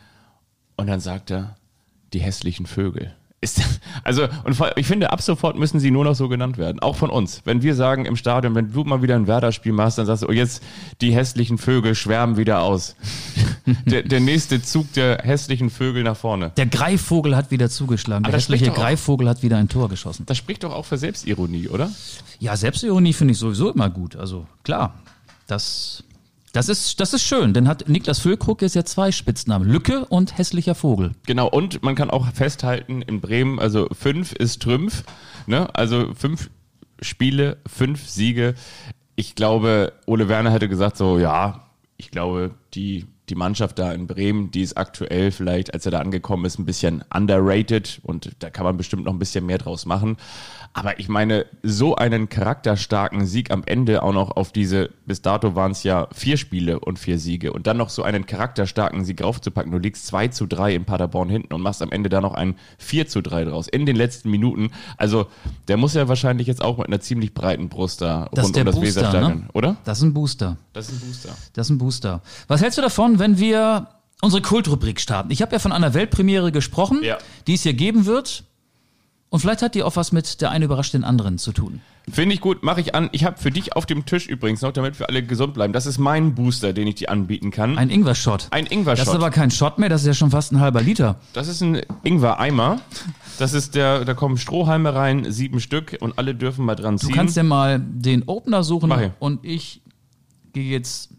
Und 0.78 0.88
dann 0.88 1.02
sagt 1.02 1.30
er, 1.30 1.58
die 2.14 2.22
hässlichen 2.22 2.66
Vögel. 2.66 3.14
Ist, 3.42 3.62
also, 4.04 4.28
und 4.44 4.60
ich 4.76 4.86
finde, 4.86 5.12
ab 5.12 5.22
sofort 5.22 5.58
müssen 5.58 5.80
sie 5.80 5.92
nur 5.92 6.04
noch 6.04 6.16
so 6.16 6.28
genannt 6.28 6.58
werden. 6.58 6.80
Auch 6.80 6.98
von 6.98 7.10
uns. 7.10 7.42
Wenn 7.46 7.62
wir 7.62 7.74
sagen 7.74 8.06
im 8.06 8.18
Stadion, 8.18 8.54
wenn 8.54 8.74
du 8.74 8.84
mal 8.84 9.02
wieder 9.02 9.16
ein 9.16 9.28
Werder-Spiel 9.28 9.72
machst, 9.72 9.98
dann 9.98 10.06
sagst 10.06 10.24
du, 10.24 10.28
oh, 10.28 10.32
jetzt 10.32 10.62
die 11.00 11.14
hässlichen 11.14 11.58
Vögel 11.58 11.96
schwärmen 11.96 12.36
wieder 12.36 12.62
aus. 12.62 12.96
der, 13.86 14.04
der 14.04 14.20
nächste 14.20 14.62
Zug 14.62 14.92
der 14.94 15.20
hässlichen 15.20 15.70
Vögel 15.70 16.04
nach 16.04 16.18
vorne. 16.18 16.52
Der 16.58 16.66
Greifvogel 16.66 17.36
hat 17.36 17.50
wieder 17.50 17.70
zugeschlagen. 17.70 18.24
Der 18.26 18.34
hässliche 18.34 18.72
Greifvogel 18.72 19.30
hat 19.30 19.42
wieder 19.42 19.58
ein 19.58 19.70
Tor 19.70 19.88
geschossen. 19.88 20.26
Das 20.26 20.38
spricht 20.38 20.64
doch 20.66 20.74
auch 20.74 20.86
für 20.86 20.98
Selbstironie, 20.98 21.70
oder? 21.70 21.90
Ja, 22.40 22.58
Selbstironie 22.58 23.14
finde 23.14 23.32
ich 23.32 23.38
sowieso 23.38 23.72
immer 23.72 23.90
gut. 23.90 24.18
Also, 24.18 24.48
klar. 24.64 24.96
Das 25.48 26.04
das 26.54 26.70
ist, 26.70 27.00
das 27.00 27.14
ist 27.14 27.24
schön, 27.24 27.54
denn 27.54 27.68
hat 27.68 27.88
Niklas 27.88 28.20
Füllkrug 28.20 28.62
jetzt 28.62 28.76
ja 28.76 28.84
zwei 28.84 29.12
Spitznamen. 29.12 29.70
Lücke 29.70 30.06
und 30.06 30.38
hässlicher 30.38 30.76
Vogel. 30.76 31.12
Genau, 31.26 31.48
und 31.48 31.84
man 31.84 31.96
kann 31.96 32.10
auch 32.10 32.28
festhalten, 32.34 33.02
in 33.02 33.22
Bremen, 33.22 33.60
also 33.60 33.88
fünf 33.92 34.34
ist 34.34 34.62
Trümpf, 34.62 35.04
ne? 35.46 35.74
Also 35.76 36.14
fünf 36.16 36.50
Spiele, 37.02 37.58
fünf 37.68 38.08
Siege. 38.08 38.56
Ich 39.16 39.36
glaube, 39.36 39.94
Ole 40.06 40.28
Werner 40.28 40.52
hätte 40.52 40.70
gesagt 40.70 40.98
so, 40.98 41.20
ja, 41.20 41.66
ich 41.98 42.12
glaube, 42.12 42.52
die, 42.74 43.06
die 43.30 43.36
Mannschaft 43.36 43.80
da 43.80 43.92
in 43.94 44.08
Bremen, 44.08 44.52
die 44.52 44.62
ist 44.62 44.78
aktuell 44.78 45.32
vielleicht, 45.32 45.74
als 45.74 45.86
er 45.86 45.92
da 45.92 46.00
angekommen 46.00 46.46
ist, 46.46 46.60
ein 46.60 46.66
bisschen 46.66 47.04
underrated 47.14 48.00
und 48.04 48.32
da 48.40 48.50
kann 48.50 48.64
man 48.66 48.78
bestimmt 48.78 49.06
noch 49.06 49.14
ein 49.14 49.20
bisschen 49.20 49.46
mehr 49.46 49.58
draus 49.58 49.86
machen. 49.86 50.18
Aber 50.74 51.00
ich 51.00 51.10
meine, 51.10 51.46
so 51.64 51.96
einen 51.96 52.30
charakterstarken 52.30 53.26
Sieg 53.26 53.52
am 53.52 53.64
Ende 53.66 54.04
auch 54.04 54.14
noch 54.14 54.32
auf 54.38 54.52
diese, 54.52 54.92
bis 55.06 55.22
dato 55.22 55.56
waren 55.56 55.72
es 55.72 55.84
ja 55.84 56.08
vier 56.14 56.38
Spiele 56.38 56.80
und 56.80 57.00
vier 57.00 57.18
Siege 57.18 57.54
und 57.54 57.66
dann 57.66 57.78
noch 57.78 57.90
so 57.90 58.04
einen 58.04 58.28
charakterstarken 58.28 59.04
Sieg 59.04 59.24
raufzupacken. 59.24 59.72
Du 59.72 59.80
liegst 59.80 60.06
2 60.08 60.28
zu 60.28 60.46
3 60.46 60.76
in 60.76 60.86
Paderborn 60.86 61.30
hinten 61.30 61.54
und 61.54 61.62
machst 61.62 61.82
am 61.82 61.92
Ende 61.92 62.10
da 62.10 62.22
noch 62.22 62.36
ein 62.36 62.56
4 62.78 63.08
zu 63.08 63.22
3 63.22 63.46
draus 63.46 63.68
in 63.68 63.86
den 63.86 63.96
letzten 63.96 64.30
Minuten. 64.30 64.72
Also 64.98 65.28
der 65.68 65.78
muss 65.78 65.96
ja 65.96 66.08
wahrscheinlich 66.08 66.48
jetzt 66.48 66.62
auch 66.62 66.78
mit 66.78 66.88
einer 66.88 67.00
ziemlich 67.00 67.34
breiten 67.34 67.70
Brust 67.70 68.02
da 68.02 68.30
das 68.32 68.46
rund 68.46 68.58
um 68.58 68.66
das 68.66 68.76
Booster, 68.76 69.02
Weserstadion, 69.02 69.40
ne? 69.40 69.48
oder? 69.54 69.78
Das 69.86 69.98
ist 69.98 70.04
ein 70.04 70.14
Booster. 70.14 70.58
Das 70.74 70.90
ist 70.90 71.02
ein 71.02 71.08
Booster. 71.08 71.30
Das 71.54 71.68
ist 71.68 71.72
ein 71.72 71.78
Booster. 71.80 72.22
Was 72.48 72.62
hältst 72.62 72.78
du 72.78 72.82
davon, 72.82 73.19
wenn 73.20 73.38
wir 73.38 73.88
unsere 74.22 74.42
Kultrubrik 74.42 75.00
starten? 75.00 75.32
Ich 75.32 75.42
habe 75.42 75.54
ja 75.54 75.60
von 75.60 75.72
einer 75.72 75.94
Weltpremiere 75.94 76.52
gesprochen, 76.52 77.02
ja. 77.04 77.18
die 77.48 77.54
es 77.54 77.64
hier 77.64 77.74
geben 77.74 78.06
wird. 78.06 78.44
Und 79.30 79.42
vielleicht 79.42 79.62
hat 79.62 79.76
die 79.76 79.84
auch 79.84 79.96
was 79.96 80.12
mit 80.12 80.42
der 80.42 80.50
eine 80.50 80.66
überrascht 80.66 80.94
den 80.94 81.04
anderen 81.04 81.38
zu 81.38 81.52
tun. 81.52 81.82
Finde 82.12 82.34
ich 82.34 82.42
gut, 82.42 82.64
mache 82.64 82.82
ich 82.82 82.96
an. 82.96 83.10
Ich 83.12 83.24
habe 83.24 83.38
für 83.38 83.52
dich 83.52 83.76
auf 83.76 83.86
dem 83.86 84.06
Tisch 84.06 84.26
übrigens 84.26 84.62
noch, 84.62 84.72
damit 84.72 84.98
wir 85.00 85.08
alle 85.08 85.24
gesund 85.24 85.54
bleiben. 85.54 85.74
Das 85.74 85.86
ist 85.86 86.00
mein 86.00 86.34
Booster, 86.34 86.74
den 86.74 86.88
ich 86.88 86.96
dir 86.96 87.12
anbieten 87.12 87.52
kann. 87.52 87.78
Ein 87.78 87.92
Ingwer-Shot. 87.92 88.48
Ein 88.50 88.66
Ingwer-Shot. 88.66 89.08
Das 89.08 89.08
ist 89.10 89.16
aber 89.16 89.30
kein 89.30 89.52
Shot 89.52 89.78
mehr, 89.78 89.90
das 89.90 90.02
ist 90.02 90.08
ja 90.08 90.14
schon 90.16 90.32
fast 90.32 90.52
ein 90.52 90.60
halber 90.60 90.82
Liter. 90.82 91.18
Das 91.34 91.48
ist 91.48 91.62
ein 91.62 91.82
Ingwer-Eimer. 92.04 92.82
Das 93.38 93.54
ist 93.54 93.76
der, 93.76 94.06
da 94.06 94.16
kommen 94.16 94.38
Strohhalme 94.38 94.96
rein, 94.96 95.32
sieben 95.32 95.60
Stück 95.60 95.98
und 96.00 96.18
alle 96.18 96.34
dürfen 96.34 96.66
mal 96.66 96.76
dran 96.76 96.98
ziehen. 96.98 97.10
Du 97.10 97.16
kannst 97.16 97.38
ja 97.38 97.44
mal 97.44 97.80
den 97.80 98.24
Opener 98.24 98.64
suchen 98.64 98.92
ich. 98.92 99.12
und 99.20 99.46
ich 99.46 99.82
gehe 100.54 100.72
jetzt 100.72 101.12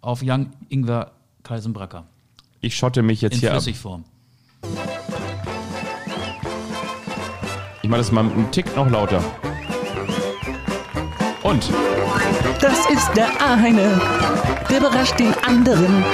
auf 0.00 0.22
Young 0.24 0.50
Ingwer 0.70 1.12
Kaisenbracker. 1.48 2.04
Ich 2.60 2.76
schotte 2.76 3.00
mich 3.02 3.22
jetzt 3.22 3.34
In 3.36 3.40
hier 3.40 3.50
Flüssigform. 3.52 4.04
ab. 4.04 4.68
Ich 7.80 7.88
mache 7.88 8.00
das 8.00 8.12
mal 8.12 8.20
einen 8.20 8.50
Tick 8.50 8.76
noch 8.76 8.90
lauter. 8.90 9.24
Und? 11.42 11.70
Das 12.60 12.90
ist 12.90 13.08
der 13.16 13.28
eine, 13.40 13.98
der 14.68 14.76
überrascht 14.78 15.18
den 15.18 15.32
anderen. 15.46 16.04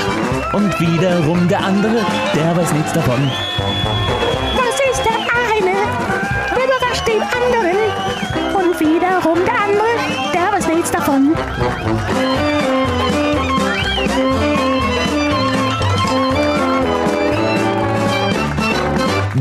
Und 0.53 0.79
wiederum 0.79 1.49
der 1.49 1.65
andere, 1.65 2.07
der 2.33 2.57
weiß 2.57 2.73
nichts 2.73 2.93
davon. 2.93 3.29
Das 4.57 4.77
ist 4.93 5.05
der 5.05 5.19
eine, 5.19 5.75
der 6.55 6.65
überrascht 6.65 7.09
den 7.09 7.23
anderen. 7.23 7.64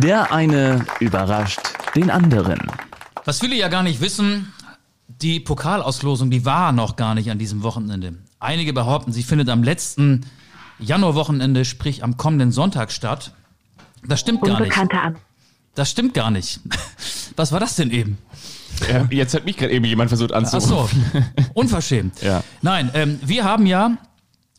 Der 0.04 0.34
eine 0.34 0.86
überrascht 1.00 1.62
den 1.96 2.10
anderen. 2.10 2.60
Was 3.24 3.40
viele 3.40 3.56
ja 3.56 3.70
gar 3.70 3.84
nicht 3.84 4.02
wissen, 4.02 4.52
die 5.08 5.40
Pokalauslosung, 5.40 6.30
die 6.30 6.44
war 6.44 6.74
noch 6.74 6.98
gar 6.98 7.16
nicht 7.16 7.32
an 7.32 7.38
diesem 7.40 7.64
Wochenende. 7.64 8.16
Einige 8.38 8.74
behaupten, 8.74 9.14
sie 9.14 9.24
findet 9.24 9.48
am 9.48 9.64
letzten 9.64 10.26
Januarwochenende, 10.78 11.64
sprich 11.64 12.04
am 12.04 12.18
kommenden 12.18 12.52
Sonntag 12.52 12.92
statt. 12.92 13.32
Das 14.06 14.20
stimmt 14.20 14.42
gar 14.42 14.60
nicht. 14.60 14.76
Das 15.74 15.90
stimmt 15.90 16.14
gar 16.14 16.32
nicht. 16.32 16.60
Was 17.38 17.54
war 17.54 17.62
das 17.62 17.78
denn 17.78 17.90
eben? 17.90 18.18
Ja, 18.92 19.08
jetzt 19.10 19.34
hat 19.34 19.46
mich 19.46 19.56
gerade 19.56 19.72
eben 19.72 19.86
jemand 19.86 20.10
versucht 20.10 20.34
anzurufen. 20.34 21.06
Ach 21.14 21.22
so, 21.38 21.44
unverschämt. 21.54 22.22
ja. 22.22 22.44
Nein, 22.62 22.92
ähm, 22.94 23.20
wir 23.24 23.46
haben 23.46 23.66
ja, 23.68 23.98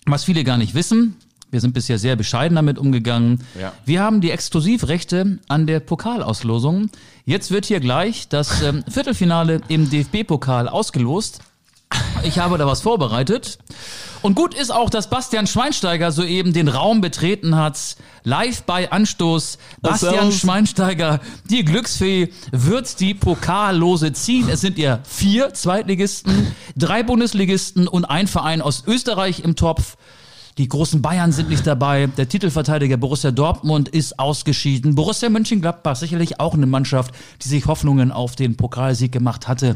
was 0.07 0.24
viele 0.24 0.42
gar 0.42 0.57
nicht 0.57 0.74
wissen, 0.74 1.16
Wir 1.55 1.61
sind 1.61 1.73
bisher 1.73 2.01
sehr 2.01 2.17
bescheiden 2.17 2.57
damit 2.57 2.79
umgegangen. 2.81 3.39
Ja. 3.59 3.73
Wir 3.85 4.03
haben 4.03 4.21
die 4.21 4.33
Exklusivrechte 4.33 5.39
an 5.47 5.69
der 5.69 5.79
Pokalauslosung. 5.79 6.91
Jetzt 7.27 7.53
wird 7.53 7.65
hier 7.65 7.79
gleich 7.79 8.27
das 8.29 8.61
ähm, 8.63 8.83
Viertelfinale 8.91 9.61
im 9.69 9.89
DFB-Pokal 9.89 10.69
ausgelost. 10.69 11.39
Ich 12.25 12.41
habe 12.41 12.59
da 12.59 12.67
was 12.67 12.81
vorbereitet. 12.81 13.59
Und 14.21 14.35
gut 14.35 14.53
ist 14.53 14.73
auch, 14.73 14.91
dass 14.91 15.11
Bastian 15.11 15.47
Schweinsteiger 15.47 16.11
soeben 16.11 16.53
den 16.53 16.67
Raum 16.67 17.01
betreten 17.01 17.55
hat. 17.55 17.79
Live 18.25 18.65
bei 18.65 18.91
Anstoß. 18.91 19.59
Bastian. 19.81 20.33
Schweinsteiger, 20.33 21.21
die 21.51 21.65
Glücksfee, 21.65 22.31
wird 22.51 22.99
die 22.99 23.15
Pokallose 23.15 24.13
ziehen. 24.13 24.49
Es 24.49 24.61
sind 24.61 24.77
ja 24.77 24.99
vier 25.05 25.55
Zweitligisten, 25.55 26.53
drei 26.75 27.05
Bundesligisten 27.05 27.87
und 27.87 28.07
ein 28.07 28.27
Verein 28.27 28.61
aus 28.61 28.83
Österreich 28.89 29.39
im 29.39 29.55
Topf. 29.55 29.97
Die 30.57 30.69
großen 30.69 31.03
Bayern 31.03 31.33
sind 31.33 31.49
nicht 31.49 31.67
dabei. 31.67 32.07
Der 32.07 32.29
Titelverteidiger 32.29 32.97
Borussia 32.97 33.33
Dortmund 33.33 33.89
ist 33.89 34.21
ausgeschieden. 34.21 34.95
Borussia 34.95 35.29
Mönchengladbach, 35.29 35.97
sicherlich 35.97 36.39
auch 36.39 36.55
eine 36.55 36.67
Mannschaft, 36.67 37.13
die 37.43 37.49
sich 37.49 37.67
Hoffnungen 37.67 38.13
auf 38.13 38.37
den 38.37 38.57
Pokalsieg 38.57 39.11
gemacht 39.11 39.49
hatte. 39.49 39.75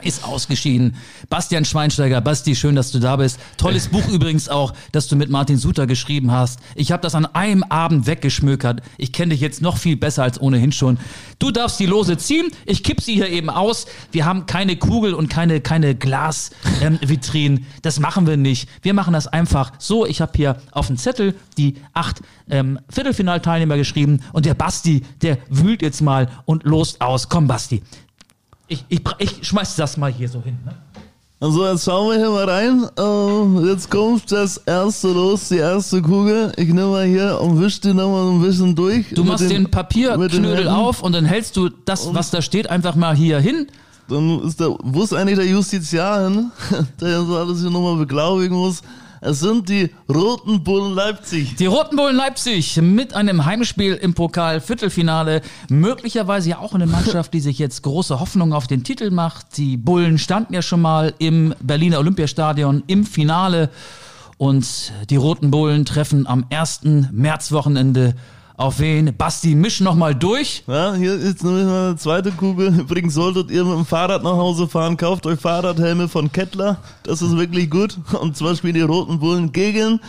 Ist 0.00 0.24
ausgeschieden. 0.24 0.96
Bastian 1.28 1.66
Schweinsteiger, 1.66 2.22
Basti, 2.22 2.56
schön, 2.56 2.74
dass 2.74 2.90
du 2.90 2.98
da 2.98 3.16
bist. 3.16 3.38
Tolles 3.58 3.88
Buch 3.88 4.08
übrigens 4.08 4.48
auch, 4.48 4.72
das 4.90 5.06
du 5.06 5.16
mit 5.16 5.28
Martin 5.28 5.58
Suter 5.58 5.86
geschrieben 5.86 6.32
hast. 6.32 6.60
Ich 6.74 6.90
habe 6.90 7.02
das 7.02 7.14
an 7.14 7.26
einem 7.26 7.62
Abend 7.62 8.06
weggeschmökert. 8.06 8.80
Ich 8.96 9.12
kenne 9.12 9.34
dich 9.34 9.40
jetzt 9.42 9.60
noch 9.60 9.76
viel 9.76 9.96
besser 9.96 10.22
als 10.22 10.40
ohnehin 10.40 10.72
schon. 10.72 10.98
Du 11.38 11.50
darfst 11.50 11.78
die 11.78 11.86
Lose 11.86 12.16
ziehen. 12.16 12.48
Ich 12.64 12.82
kipp 12.82 13.02
sie 13.02 13.14
hier 13.14 13.28
eben 13.28 13.50
aus. 13.50 13.84
Wir 14.12 14.24
haben 14.24 14.46
keine 14.46 14.76
Kugel 14.76 15.12
und 15.12 15.28
keine 15.28 15.60
keine 15.60 15.94
Glasvitrinen. 15.94 17.58
Ähm, 17.58 17.66
das 17.82 18.00
machen 18.00 18.26
wir 18.26 18.38
nicht. 18.38 18.70
Wir 18.80 18.94
machen 18.94 19.12
das 19.12 19.26
einfach 19.26 19.72
so. 19.78 20.06
Ich 20.06 20.22
habe 20.22 20.32
hier 20.34 20.56
auf 20.72 20.86
dem 20.86 20.96
Zettel 20.96 21.34
die 21.58 21.76
acht 21.92 22.22
ähm, 22.48 22.80
Viertelfinalteilnehmer 22.88 23.76
geschrieben 23.76 24.20
und 24.32 24.46
der 24.46 24.54
Basti, 24.54 25.02
der 25.20 25.36
wühlt 25.50 25.82
jetzt 25.82 26.00
mal 26.00 26.30
und 26.46 26.64
lost 26.64 27.02
aus. 27.02 27.28
Komm, 27.28 27.46
Basti. 27.46 27.82
Ich, 28.68 28.84
ich, 28.88 29.00
ich 29.18 29.46
schmeiß 29.46 29.76
das 29.76 29.96
mal 29.96 30.12
hier 30.12 30.28
so 30.28 30.40
hin. 30.40 30.58
Ne? 30.64 30.74
Also 31.42 31.66
jetzt 31.66 31.84
schauen 31.84 32.08
wir 32.08 32.18
hier 32.18 32.30
mal 32.30 32.48
rein. 32.48 32.86
Äh, 32.96 33.68
jetzt 33.68 33.90
kommt 33.90 34.30
das 34.30 34.58
erste 34.58 35.08
los, 35.08 35.48
die 35.48 35.56
erste 35.56 36.00
Kugel. 36.00 36.52
Ich 36.56 36.68
nehme 36.68 36.86
mal 36.86 37.04
hier 37.04 37.40
und 37.40 37.60
wisch 37.60 37.80
die 37.80 37.92
nochmal 37.92 38.26
so 38.26 38.30
ein 38.30 38.42
bisschen 38.42 38.76
durch. 38.76 39.08
Du 39.12 39.24
machst 39.24 39.50
den, 39.50 39.68
Papierknödel 39.68 40.56
Händen. 40.56 40.68
auf 40.68 41.02
und 41.02 41.12
dann 41.12 41.24
hältst 41.24 41.56
du 41.56 41.68
das, 41.68 42.14
was 42.14 42.30
da 42.30 42.42
steht, 42.42 42.70
einfach 42.70 42.94
mal 42.94 43.16
hier 43.16 43.40
hin. 43.40 43.66
Dann 44.08 44.40
ist 44.42 44.60
der, 44.60 44.76
wo 44.84 45.02
ist 45.02 45.12
eigentlich 45.14 45.36
der 45.36 45.48
Justiziar 45.48 46.30
hin, 46.30 46.52
der 47.00 47.22
so 47.24 47.36
alles 47.36 47.60
hier 47.60 47.70
nochmal 47.70 47.96
beglaubigen 47.96 48.56
muss? 48.56 48.82
Es 49.24 49.38
sind 49.38 49.68
die 49.68 49.88
Roten 50.12 50.64
Bullen 50.64 50.96
Leipzig. 50.96 51.54
Die 51.54 51.66
Roten 51.66 51.94
Bullen 51.94 52.16
Leipzig 52.16 52.78
mit 52.82 53.14
einem 53.14 53.44
Heimspiel 53.44 53.94
im 53.94 54.14
Pokal 54.14 54.60
Viertelfinale. 54.60 55.42
Möglicherweise 55.68 56.50
ja 56.50 56.58
auch 56.58 56.74
eine 56.74 56.88
Mannschaft, 56.88 57.32
die 57.32 57.38
sich 57.38 57.56
jetzt 57.60 57.82
große 57.82 58.18
Hoffnung 58.18 58.52
auf 58.52 58.66
den 58.66 58.82
Titel 58.82 59.12
macht. 59.12 59.56
Die 59.58 59.76
Bullen 59.76 60.18
standen 60.18 60.54
ja 60.54 60.60
schon 60.60 60.80
mal 60.80 61.14
im 61.18 61.54
Berliner 61.60 62.00
Olympiastadion 62.00 62.82
im 62.88 63.06
Finale. 63.06 63.70
Und 64.38 64.92
die 65.08 65.14
Roten 65.14 65.52
Bullen 65.52 65.84
treffen 65.84 66.26
am 66.26 66.44
1. 66.50 66.80
Märzwochenende 67.12 68.16
auf 68.62 68.78
wen? 68.78 69.12
Basti, 69.16 69.56
misch 69.56 69.80
noch 69.80 69.96
mal 69.96 70.14
durch. 70.14 70.62
Ja, 70.68 70.94
hier 70.94 71.14
ist 71.14 71.42
mal 71.42 71.60
eine 71.60 71.96
zweite 71.96 72.30
Kugel. 72.30 72.68
Übrigens 72.78 73.14
solltet 73.14 73.50
ihr 73.50 73.64
mit 73.64 73.74
dem 73.74 73.84
Fahrrad 73.84 74.22
nach 74.22 74.36
Hause 74.36 74.68
fahren, 74.68 74.96
kauft 74.96 75.26
euch 75.26 75.40
Fahrradhelme 75.40 76.08
von 76.08 76.30
Kettler. 76.30 76.78
Das 77.02 77.22
ist 77.22 77.36
wirklich 77.36 77.68
gut. 77.68 77.98
Und 78.20 78.36
zwar 78.36 78.54
spielen 78.54 78.74
die 78.74 78.82
Roten 78.82 79.18
Bullen 79.18 79.50
gegen 79.50 80.00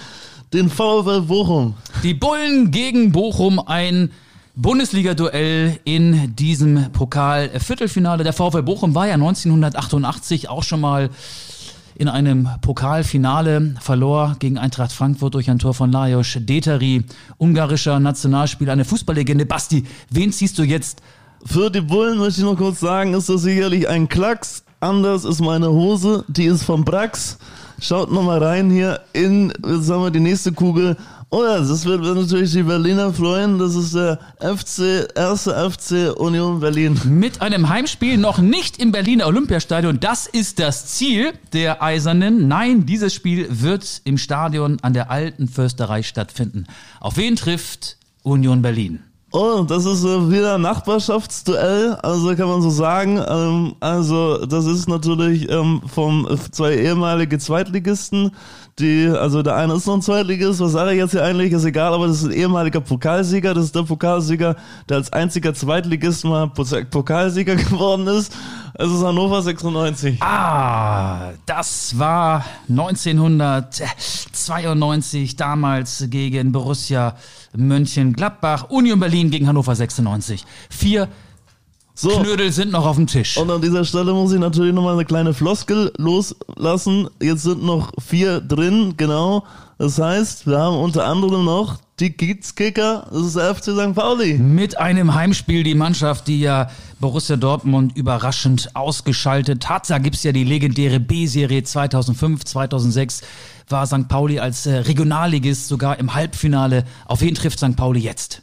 den 0.54 0.70
VfL 0.70 1.22
Bochum. 1.22 1.74
Die 2.04 2.14
Bullen 2.14 2.70
gegen 2.70 3.12
Bochum, 3.12 3.60
ein 3.60 4.12
Bundesliga-Duell 4.56 5.80
in 5.84 6.36
diesem 6.36 6.92
Pokal-Viertelfinale. 6.92 8.24
Der 8.24 8.34
VfL 8.34 8.62
Bochum 8.62 8.94
war 8.94 9.08
ja 9.08 9.16
1988 9.16 10.48
auch 10.48 10.62
schon 10.62 10.80
mal 10.80 11.10
in 11.96 12.08
einem 12.08 12.50
Pokalfinale, 12.62 13.76
verlor 13.80 14.36
gegen 14.40 14.58
Eintracht 14.58 14.92
Frankfurt 14.92 15.34
durch 15.34 15.50
ein 15.50 15.60
Tor 15.60 15.74
von 15.74 15.92
Lajos 15.92 16.38
Deteri, 16.40 17.06
ungarischer 17.38 18.00
Nationalspieler, 18.00 18.74
eine 18.74 18.86
Fußballlegende. 18.86 19.46
Basti, 19.46 19.86
wen 20.10 20.32
ziehst 20.32 20.58
du 20.58 20.64
jetzt? 20.64 21.02
Für 21.46 21.70
die 21.70 21.82
Bullen 21.82 22.18
möchte 22.18 22.42
ich 22.42 22.46
noch 22.46 22.58
kurz 22.58 22.80
sagen, 22.80 23.14
ist 23.14 23.30
das 23.30 23.42
sicherlich 23.42 23.88
ein 23.88 24.08
Klacks. 24.08 24.64
Anders 24.80 25.26
ist 25.26 25.42
meine 25.42 25.70
Hose, 25.70 26.24
die 26.28 26.46
ist 26.46 26.64
vom 26.64 26.84
Brax. 26.84 27.38
Schaut 27.80 28.12
nochmal 28.12 28.42
rein 28.42 28.70
hier 28.70 29.02
in, 29.12 29.52
haben 29.64 30.04
wir 30.04 30.12
die 30.12 30.20
nächste 30.20 30.54
Kugel. 30.54 30.96
Oh 31.36 31.44
ja, 31.44 31.58
das 31.58 31.84
wird 31.86 32.04
natürlich 32.04 32.52
die 32.52 32.62
Berliner 32.62 33.12
freuen. 33.12 33.58
Das 33.58 33.74
ist 33.74 33.96
der 33.96 34.20
FC, 34.38 35.10
erste 35.16 35.72
FC 35.72 36.16
Union 36.16 36.60
Berlin. 36.60 37.02
Mit 37.06 37.42
einem 37.42 37.70
Heimspiel 37.70 38.20
noch 38.20 38.38
nicht 38.38 38.78
im 38.78 38.92
Berliner 38.92 39.26
Olympiastadion. 39.26 40.00
Das 40.00 40.28
ist 40.28 40.60
das 40.60 40.86
Ziel 40.86 41.34
der 41.52 41.82
Eisernen. 41.82 42.48
Nein, 42.48 42.86
dieses 42.86 43.16
Spiel 43.16 43.48
wird 43.50 44.04
im 44.04 44.20
Stadion 44.20 44.78
an 44.84 44.94
der 44.94 45.10
alten 45.10 45.48
Försterei 45.48 46.04
stattfinden. 46.04 46.68
Auf 47.00 47.18
wen 47.18 47.36
trifft 47.36 47.98
Union 48.22 48.62
Berlin? 48.62 49.00
Oh, 49.36 49.66
das 49.68 49.86
ist 49.86 50.04
äh, 50.04 50.30
wieder 50.30 50.54
ein 50.54 50.62
Nachbarschaftsduell, 50.62 51.96
also 52.04 52.36
kann 52.36 52.48
man 52.48 52.62
so 52.62 52.70
sagen. 52.70 53.20
Ähm, 53.28 53.74
also 53.80 54.46
das 54.46 54.68
ist 54.68 54.88
natürlich 54.88 55.50
ähm, 55.50 55.82
vom 55.88 56.28
zwei 56.52 56.76
ehemalige 56.76 57.40
Zweitligisten, 57.40 58.30
die, 58.80 59.08
also 59.08 59.44
der 59.44 59.56
eine 59.56 59.76
ist 59.76 59.86
noch 59.86 59.94
ein 59.96 60.02
Zweitligist, 60.02 60.60
was 60.60 60.72
sage 60.72 60.94
ich 60.94 60.98
jetzt 60.98 61.12
hier 61.12 61.24
eigentlich, 61.24 61.52
ist 61.52 61.64
egal, 61.64 61.94
aber 61.94 62.08
das 62.08 62.18
ist 62.18 62.24
ein 62.26 62.32
ehemaliger 62.32 62.82
Pokalsieger, 62.82 63.54
das 63.54 63.66
ist 63.66 63.76
der 63.76 63.84
Pokalsieger, 63.84 64.56
der 64.90 64.98
als 64.98 65.14
einziger 65.14 65.54
Zweitligist 65.54 66.26
mal 66.26 66.48
Po- 66.50 66.66
Pokalsieger 66.90 67.56
geworden 67.56 68.08
ist. 68.08 68.34
Es 68.76 68.90
ist 68.90 69.04
Hannover 69.04 69.44
96. 69.44 70.20
Ah, 70.24 71.34
das 71.46 72.00
war 72.00 72.44
1992 72.68 75.36
damals 75.36 76.06
gegen 76.10 76.52
Borussia 76.52 77.16
Mönchengladbach, 77.56 78.70
Union 78.70 79.00
Berlin 79.00 79.30
gegen 79.30 79.48
Hannover 79.48 79.76
96. 79.76 80.46
Vier 80.70 81.08
So. 81.96 82.10
Knödel 82.10 82.52
sind 82.52 82.72
noch 82.72 82.86
auf 82.86 82.96
dem 82.96 83.08
Tisch. 83.08 83.38
Und 83.38 83.52
an 83.52 83.62
dieser 83.62 83.86
Stelle 83.86 84.14
muss 84.14 84.34
ich 84.34 84.40
natürlich 84.40 84.74
nochmal 84.74 84.94
eine 84.94 85.06
kleine 85.06 85.34
Floskel 85.34 85.92
loslassen. 85.98 87.08
Jetzt 87.22 87.44
sind 87.44 87.64
noch 87.64 87.92
vier 88.04 88.42
drin, 88.42 88.96
genau. 88.98 89.44
Das 89.78 90.00
heißt, 90.00 90.48
wir 90.48 90.58
haben 90.58 90.78
unter 90.78 91.06
anderem 91.06 91.46
noch 91.46 91.78
die 92.00 92.12
Kiezkicker, 92.12 93.08
das 93.12 93.22
ist 93.28 93.36
der 93.36 93.54
FC 93.54 93.66
St. 93.66 93.94
Pauli. 93.94 94.36
Mit 94.36 94.78
einem 94.78 95.14
Heimspiel 95.14 95.64
die 95.64 95.76
Mannschaft, 95.76 96.28
die 96.28 96.40
ja 96.40 96.70
Borussia 97.00 97.36
Dortmund 97.36 97.96
überraschend 97.96 98.76
ausgeschaltet 98.76 99.70
hat. 99.70 99.90
Da 99.90 100.00
gibt's 100.00 100.24
ja 100.24 100.32
die 100.32 100.44
legendäre 100.44 101.00
B-Serie 101.00 101.64
2005, 101.64 102.46
2006 102.46 103.22
war 103.70 103.86
St. 103.88 104.08
Pauli 104.08 104.40
als 104.40 104.66
äh, 104.66 104.76
Regionalligist 104.76 105.68
sogar 105.68 106.00
im 106.00 106.14
Halbfinale. 106.14 106.86
Auf 107.06 107.22
wen 107.22 107.36
trifft 107.36 107.60
St. 107.60 107.76
Pauli 107.76 108.00
jetzt? 108.00 108.43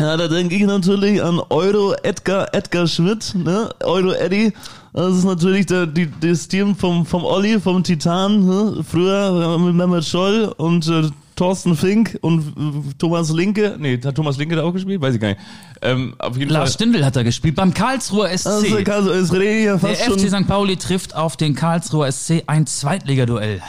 Ja, 0.00 0.16
da 0.16 0.28
denke 0.28 0.54
ich 0.54 0.62
natürlich 0.62 1.22
an 1.22 1.40
Euro 1.50 1.94
Edgar, 2.02 2.54
Edgar 2.54 2.86
Schmidt, 2.86 3.34
ne? 3.34 3.68
Euro 3.84 4.12
Eddie. 4.12 4.52
Das 4.94 5.14
ist 5.14 5.24
natürlich 5.24 5.66
der, 5.66 5.86
die, 5.86 6.08
das 6.20 6.48
Team 6.48 6.74
vom, 6.74 7.04
vom 7.04 7.22
Olli, 7.22 7.60
vom 7.60 7.84
Titan, 7.84 8.46
ne? 8.46 8.82
Früher 8.82 9.56
äh, 9.56 9.62
mit 9.62 9.74
Mehmet 9.74 10.04
Scholl 10.06 10.54
und 10.56 10.88
äh, 10.88 11.10
Thorsten 11.36 11.76
Fink 11.76 12.18
und 12.22 12.40
äh, 12.40 12.94
Thomas 12.98 13.30
Linke. 13.30 13.76
Nee, 13.78 14.00
hat 14.02 14.14
Thomas 14.14 14.38
Linke 14.38 14.56
da 14.56 14.62
auch 14.62 14.72
gespielt? 14.72 15.02
Weiß 15.02 15.14
ich 15.14 15.20
gar 15.20 15.28
nicht. 15.28 15.40
Ähm, 15.82 16.14
auf 16.18 16.36
jeden 16.38 16.50
Lars 16.50 16.70
Fall. 16.70 16.74
Stindl 16.74 17.04
hat 17.04 17.16
er 17.16 17.24
gespielt 17.24 17.56
beim 17.56 17.74
Karlsruher 17.74 18.28
SC. 18.36 18.46
Also, 18.46 19.34
rede 19.34 19.58
ich 19.58 19.64
ja 19.66 19.76
Der 19.76 19.78
fast 19.78 20.04
schon. 20.04 20.18
FC 20.18 20.28
St. 20.28 20.48
Pauli 20.48 20.76
trifft 20.76 21.14
auf 21.14 21.36
den 21.36 21.54
Karlsruher 21.54 22.10
SC 22.10 22.42
ein 22.46 22.66
Zweitligaduell. 22.66 23.60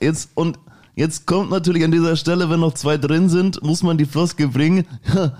Jetzt, 0.00 0.30
und 0.34 0.60
jetzt 0.94 1.26
kommt 1.26 1.50
natürlich 1.50 1.82
an 1.82 1.90
dieser 1.90 2.14
Stelle, 2.14 2.48
wenn 2.50 2.60
noch 2.60 2.74
zwei 2.74 2.98
drin 2.98 3.28
sind, 3.28 3.62
muss 3.64 3.82
man 3.82 3.98
die 3.98 4.04
Floskel 4.06 4.46
bringen. 4.46 4.86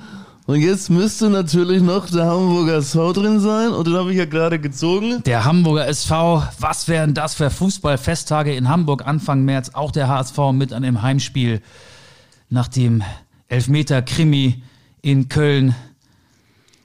Und 0.44 0.60
jetzt 0.60 0.90
müsste 0.90 1.30
natürlich 1.30 1.82
noch 1.82 2.10
der 2.10 2.26
Hamburger 2.26 2.74
SV 2.78 3.12
drin 3.12 3.38
sein. 3.38 3.70
Und 3.70 3.86
den 3.86 3.94
habe 3.94 4.10
ich 4.10 4.18
ja 4.18 4.24
gerade 4.24 4.58
gezogen. 4.58 5.22
Der 5.24 5.44
Hamburger 5.44 5.86
SV, 5.86 6.42
was 6.58 6.88
wären 6.88 7.14
das 7.14 7.34
für 7.34 7.48
Fußballfesttage 7.48 8.54
in 8.54 8.68
Hamburg 8.68 9.06
Anfang 9.06 9.44
März? 9.44 9.70
Auch 9.74 9.92
der 9.92 10.08
HSV 10.08 10.38
mit 10.52 10.72
einem 10.72 11.02
Heimspiel 11.02 11.62
nach 12.50 12.66
dem 12.66 13.04
Elfmeter-Krimi 13.48 14.62
in 15.00 15.28
Köln. 15.28 15.76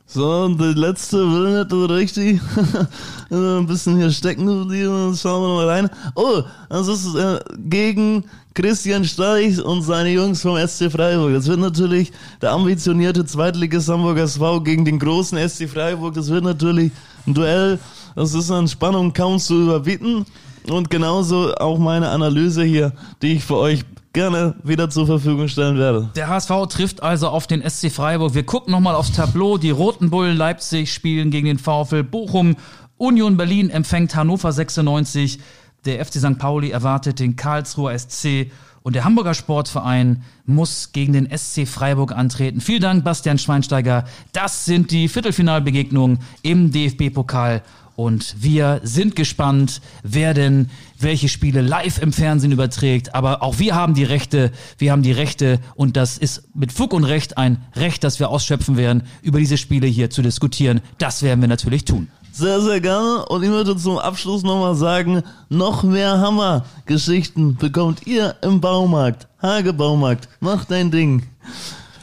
So, 0.06 0.44
und 0.44 0.60
der 0.60 0.76
letzte 0.76 1.18
will 1.18 1.58
nicht 1.58 1.72
so 1.72 1.86
richtig. 1.86 2.40
Ein 3.32 3.66
bisschen 3.66 3.98
hier 3.98 4.12
stecken 4.12 4.46
geblieben. 4.46 5.18
Schauen 5.20 5.42
wir 5.42 5.56
mal 5.56 5.70
rein. 5.70 5.90
Oh, 6.16 6.44
das 6.70 6.88
ist 6.88 7.16
äh, 7.16 7.40
gegen 7.58 8.24
Christian 8.58 9.06
Streich 9.06 9.64
und 9.64 9.84
seine 9.84 10.10
Jungs 10.10 10.42
vom 10.42 10.58
SC 10.58 10.92
Freiburg. 10.92 11.32
Das 11.32 11.46
wird 11.46 11.60
natürlich 11.60 12.12
der 12.42 12.54
ambitionierte 12.54 13.24
Zweitligist 13.24 13.88
Hamburger 13.88 14.24
SV 14.24 14.62
gegen 14.62 14.84
den 14.84 14.98
großen 14.98 15.38
SC 15.48 15.70
Freiburg. 15.70 16.16
Das 16.16 16.32
wird 16.32 16.44
natürlich 16.44 16.92
ein 17.28 17.36
Duell. 17.36 17.78
Das 18.16 18.34
ist 18.34 18.50
an 18.50 18.68
Spannung 18.68 19.14
kaum 19.14 19.38
zu 19.38 19.62
überbieten. 19.62 20.26
Und 20.68 20.90
genauso 20.90 21.54
auch 21.54 21.78
meine 21.78 22.10
Analyse 22.10 22.64
hier, 22.64 22.94
die 23.22 23.34
ich 23.34 23.44
für 23.44 23.58
euch 23.58 23.86
gerne 24.12 24.56
wieder 24.64 24.90
zur 24.90 25.06
Verfügung 25.06 25.48
stellen 25.50 25.78
werde. 25.78 26.10
Der 26.16 26.28
HSV 26.28 26.52
trifft 26.68 27.04
also 27.04 27.28
auf 27.28 27.46
den 27.46 27.62
SC 27.62 27.92
Freiburg. 27.92 28.34
Wir 28.34 28.44
gucken 28.44 28.72
nochmal 28.72 28.96
aufs 28.96 29.12
Tableau. 29.12 29.60
Die 29.60 29.70
Roten 29.70 30.10
Bullen 30.10 30.36
Leipzig 30.36 30.92
spielen 30.92 31.30
gegen 31.30 31.46
den 31.46 31.60
VfL 31.60 32.02
Bochum. 32.02 32.56
Union 32.98 33.38
Berlin 33.38 33.70
empfängt 33.70 34.16
Hannover 34.16 34.52
96. 34.52 35.38
Der 35.86 36.04
FC 36.06 36.16
St. 36.16 36.38
Pauli 36.38 36.72
erwartet 36.72 37.20
den 37.20 37.36
Karlsruher 37.36 37.98
SC. 37.98 38.52
Und 38.84 38.94
der 38.94 39.04
Hamburger 39.04 39.34
Sportverein 39.34 40.24
muss 40.46 40.94
gegen 40.94 41.14
den 41.14 41.30
SC 41.38 41.68
Freiburg 41.68 42.14
antreten. 42.14 42.62
Vielen 42.62 42.82
Dank, 42.82 43.04
Bastian 43.04 43.38
Schweinsteiger. 43.38 44.06
Das 44.32 44.66
sind 44.66 44.92
die 44.92 45.10
Viertelfinalbegegnungen 45.10 46.20
im 46.42 46.72
DFB-Pokal. 46.72 47.64
Und 47.98 48.36
wir 48.38 48.80
sind 48.84 49.16
gespannt, 49.16 49.82
wer 50.04 50.36
denn 50.36 50.70
welche 51.00 51.30
Spiele 51.30 51.62
live 51.62 52.00
im 52.00 52.14
Fernsehen 52.14 52.52
überträgt. 52.52 53.16
Aber 53.16 53.42
auch 53.42 53.58
wir 53.58 53.74
haben 53.74 53.96
die 53.96 54.04
Rechte, 54.04 54.52
wir 54.78 54.92
haben 54.92 55.02
die 55.02 55.12
Rechte 55.12 55.60
und 55.74 55.98
das 55.98 56.20
ist 56.20 56.44
mit 56.54 56.72
Fug 56.72 56.94
und 56.94 57.06
Recht 57.06 57.40
ein 57.40 57.58
Recht, 57.76 58.04
das 58.04 58.20
wir 58.20 58.30
ausschöpfen 58.30 58.78
werden, 58.78 59.02
über 59.24 59.40
diese 59.40 59.58
Spiele 59.58 59.88
hier 59.88 60.12
zu 60.12 60.22
diskutieren. 60.22 60.82
Das 61.00 61.24
werden 61.24 61.42
wir 61.42 61.48
natürlich 61.48 61.86
tun. 61.86 62.08
Sehr, 62.38 62.62
sehr 62.62 62.80
gerne. 62.80 63.26
Und 63.26 63.42
ich 63.42 63.50
möchte 63.50 63.76
zum 63.78 63.98
Abschluss 63.98 64.44
nochmal 64.44 64.76
sagen, 64.76 65.24
noch 65.50 65.82
mehr 65.82 66.20
Hammer-Geschichten 66.20 67.56
bekommt 67.56 68.06
ihr 68.06 68.36
im 68.44 68.62
Baumarkt. 68.62 69.28
Hage 69.42 69.74
Baumarkt. 69.74 70.30
Mach 70.40 70.64
dein 70.64 70.92
Ding. 70.92 71.24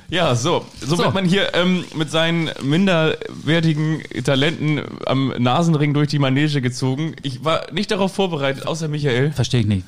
Ja, 0.09 0.35
so. 0.35 0.65
So, 0.81 0.99
wird 0.99 1.15
man 1.15 1.25
hier 1.25 1.55
ähm, 1.55 1.85
mit 1.95 2.11
seinen 2.11 2.51
minderwertigen 2.65 4.03
Talenten 4.25 4.83
am 5.07 5.33
Nasenring 5.39 5.95
durch 5.95 6.09
die 6.09 6.19
Manege 6.19 6.61
gezogen. 6.61 7.15
Ich 7.23 7.45
war 7.45 7.73
nicht 7.73 7.93
darauf 7.93 8.13
vorbereitet, 8.13 8.67
außer 8.67 8.89
Michael. 8.89 9.31
Verstehe 9.31 9.61
ich 9.61 9.67
nicht. 9.67 9.87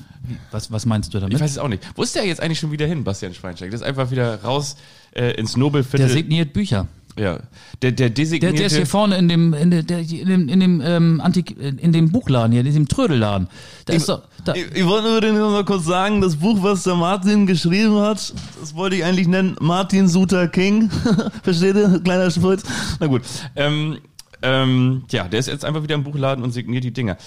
Was, 0.51 0.71
was 0.71 0.85
meinst 0.85 1.13
du 1.13 1.19
damit? 1.19 1.35
Ich 1.35 1.41
weiß 1.41 1.51
es 1.51 1.57
auch 1.57 1.67
nicht. 1.67 1.83
Wo 1.95 2.03
ist 2.03 2.15
der 2.15 2.25
jetzt 2.25 2.41
eigentlich 2.41 2.59
schon 2.59 2.71
wieder 2.71 2.85
hin, 2.85 3.03
Bastian 3.03 3.33
Schweinsteiger? 3.33 3.71
Das 3.71 3.81
ist 3.81 3.87
einfach 3.87 4.11
wieder 4.11 4.41
raus 4.43 4.77
äh, 5.11 5.31
ins 5.31 5.57
Nobelviertel. 5.57 6.07
der 6.07 6.15
signiert 6.15 6.53
Bücher. 6.53 6.87
Ja. 7.17 7.39
Der, 7.81 7.91
der 7.91 7.91
Der, 7.91 8.09
designierte... 8.09 8.57
der 8.57 8.65
ist 8.67 8.75
hier 8.75 8.85
vorne 8.85 9.17
in 9.17 9.27
dem, 9.27 9.53
in, 9.53 9.71
der, 9.71 9.83
der, 9.83 9.99
in 9.99 10.27
dem, 10.27 10.49
in 10.49 10.59
dem, 10.59 10.81
ähm, 10.83 11.21
Antik, 11.21 11.55
in 11.57 11.91
dem 11.91 12.11
Buchladen 12.11 12.51
hier, 12.51 12.61
in 12.61 12.65
diesem 12.65 12.87
Trödelladen. 12.87 13.47
Da 13.85 13.93
ist 13.93 14.09
doch, 14.09 14.23
da, 14.45 14.53
Ich, 14.53 14.65
ich 14.73 14.85
wollte 14.85 15.31
nur 15.31 15.39
noch 15.39 15.51
mal 15.51 15.65
kurz 15.65 15.85
sagen, 15.85 16.21
das 16.21 16.37
Buch, 16.37 16.57
was 16.61 16.83
der 16.83 16.95
Martin 16.95 17.45
geschrieben 17.47 17.99
hat, 17.99 18.33
das 18.59 18.75
wollte 18.75 18.95
ich 18.95 19.03
eigentlich 19.03 19.27
nennen 19.27 19.55
Martin 19.59 20.07
Suter 20.07 20.47
King. 20.47 20.89
Versteht 21.43 21.75
ihr? 21.75 21.99
Kleiner 22.03 22.31
Spritz. 22.31 22.63
Na 22.99 23.07
gut. 23.07 23.21
Ähm, 23.55 23.97
ähm, 24.41 25.03
ja, 25.09 25.27
der 25.27 25.39
ist 25.39 25.47
jetzt 25.47 25.65
einfach 25.65 25.83
wieder 25.83 25.95
im 25.95 26.03
Buchladen 26.03 26.43
und 26.43 26.51
signiert 26.51 26.83
die 26.83 26.93
Dinger. 26.93 27.17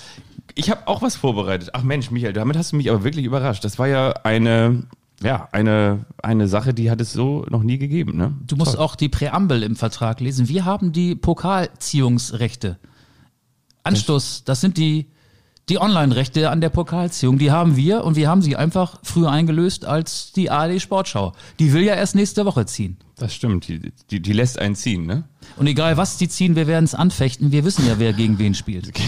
Ich 0.55 0.71
habe 0.71 0.87
auch 0.87 1.03
was 1.03 1.17
vorbereitet. 1.17 1.71
Ach 1.73 1.83
Mensch, 1.83 2.11
Michael, 2.11 2.33
damit 2.33 2.57
hast 2.57 2.73
du 2.73 2.77
mich 2.77 2.91
aber 2.91 3.05
wirklich 3.05 3.25
überrascht. 3.25 3.65
Das 3.65 3.79
war 3.79 3.89
ja 3.89 4.13
eine, 4.25 4.85
ja, 5.23 5.49
eine, 5.53 6.07
eine 6.23 6.49
Sache, 6.49 6.73
die 6.73 6.91
hat 6.91 7.01
es 7.01 7.13
so 7.13 7.45
noch 7.51 7.63
nie 7.63 7.79
gegeben, 7.79 8.17
ne? 8.17 8.35
du 8.47 8.57
musst 8.57 8.79
auch 8.79 8.97
die 8.97 9.09
Präambel 9.09 9.63
im 9.63 9.77
Vertrag 9.77 10.21
lesen. 10.21 10.49
Wir 10.49 10.65
haben 10.65 10.93
die 10.93 11.15
Pokalziehungsrechte. 11.15 12.79
Anstoß, 13.83 14.45
das 14.45 14.61
sind 14.61 14.77
die, 14.77 15.07
die 15.69 15.81
Online-Rechte 15.81 16.51
an 16.51 16.61
der 16.61 16.71
Pokalziehung. 16.71 17.39
Die 17.39 17.51
haben 17.51 17.77
wir 17.77 18.05
und 18.05 18.17
wir 18.17 18.29
haben 18.29 18.43
sie 18.43 18.57
einfach 18.57 18.99
früher 19.03 19.31
eingelöst 19.31 19.85
als 19.85 20.33
die 20.33 20.51
ARD 20.51 20.81
Sportschau. 20.81 21.33
Die 21.59 21.73
will 21.73 21.83
ja 21.83 21.95
erst 21.95 22.15
nächste 22.15 22.45
Woche 22.45 22.67
ziehen. 22.67 22.97
Das 23.17 23.35
stimmt. 23.35 23.69
Die, 23.69 23.93
die, 24.11 24.21
die 24.21 24.33
lässt 24.33 24.59
einen 24.59 24.75
ziehen, 24.75 25.07
ne? 25.07 25.25
Und 25.57 25.67
egal 25.67 25.97
was 25.97 26.17
die 26.17 26.29
ziehen, 26.29 26.57
wir 26.57 26.67
werden 26.67 26.85
es 26.85 26.95
anfechten. 26.95 27.53
Wir 27.53 27.65
wissen 27.65 27.87
ja, 27.87 27.99
wer 27.99 28.13
gegen 28.13 28.39
wen 28.39 28.55
spielt. 28.55 28.93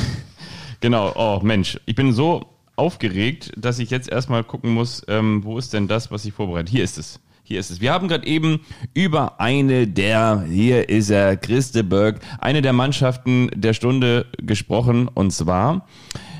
Genau. 0.80 1.12
Oh 1.14 1.38
Mensch, 1.44 1.78
ich 1.86 1.94
bin 1.94 2.12
so 2.12 2.44
aufgeregt, 2.82 3.52
dass 3.56 3.78
ich 3.78 3.90
jetzt 3.90 4.10
erstmal 4.10 4.42
gucken 4.42 4.74
muss, 4.74 5.04
ähm, 5.06 5.44
wo 5.44 5.56
ist 5.56 5.72
denn 5.72 5.86
das, 5.86 6.10
was 6.10 6.24
ich 6.24 6.32
vorbereitet? 6.32 6.68
Hier 6.68 6.82
ist 6.82 6.98
es. 6.98 7.20
Hier 7.44 7.60
ist 7.60 7.70
es. 7.70 7.80
Wir 7.80 7.92
haben 7.92 8.08
gerade 8.08 8.26
eben 8.26 8.60
über 8.92 9.40
eine 9.40 9.86
der, 9.86 10.44
hier 10.48 10.88
ist 10.88 11.08
er, 11.08 11.36
Christeberg, 11.36 12.18
eine 12.40 12.60
der 12.60 12.72
Mannschaften 12.72 13.50
der 13.54 13.72
Stunde 13.72 14.26
gesprochen. 14.38 15.06
Und 15.06 15.32
zwar 15.32 15.86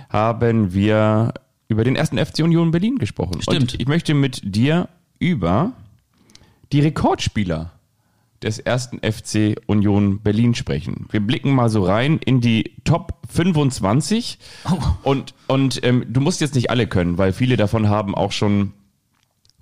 haben 0.09 0.75
wir 0.75 1.33
über 1.69 1.85
den 1.85 1.95
ersten 1.95 2.19
FC 2.19 2.41
Union 2.41 2.73
Berlin 2.73 2.99
gesprochen. 2.99 3.41
Stimmt. 3.41 3.61
Und 3.61 3.81
ich 3.81 3.87
möchte 3.87 4.13
mit 4.13 4.41
dir 4.43 4.89
über 5.21 5.73
die 6.73 6.81
Rekordspieler 6.81 7.71
des 8.43 8.59
ersten 8.59 8.99
FC 8.99 9.57
Union 9.67 10.21
Berlin 10.21 10.55
sprechen. 10.55 11.07
Wir 11.11 11.21
blicken 11.21 11.55
mal 11.55 11.69
so 11.69 11.85
rein 11.85 12.19
in 12.25 12.41
die 12.41 12.77
Top 12.85 13.15
25 13.29 14.39
und, 15.03 15.35
und 15.47 15.85
ähm, 15.85 16.05
du 16.09 16.21
musst 16.21 16.41
jetzt 16.41 16.55
nicht 16.55 16.71
alle 16.71 16.87
können, 16.87 17.19
weil 17.19 17.33
viele 17.33 17.57
davon 17.57 17.89
haben 17.89 18.15
auch 18.15 18.33
schon 18.33 18.73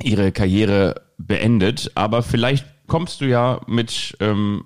ihre 0.03 0.33
Karriere 0.33 1.03
beendet, 1.19 1.93
aber 1.95 2.23
vielleicht 2.23 2.67
kommst 2.87 3.21
du 3.21 3.27
ja 3.27 3.61
mit, 3.67 4.17
ähm, 4.21 4.65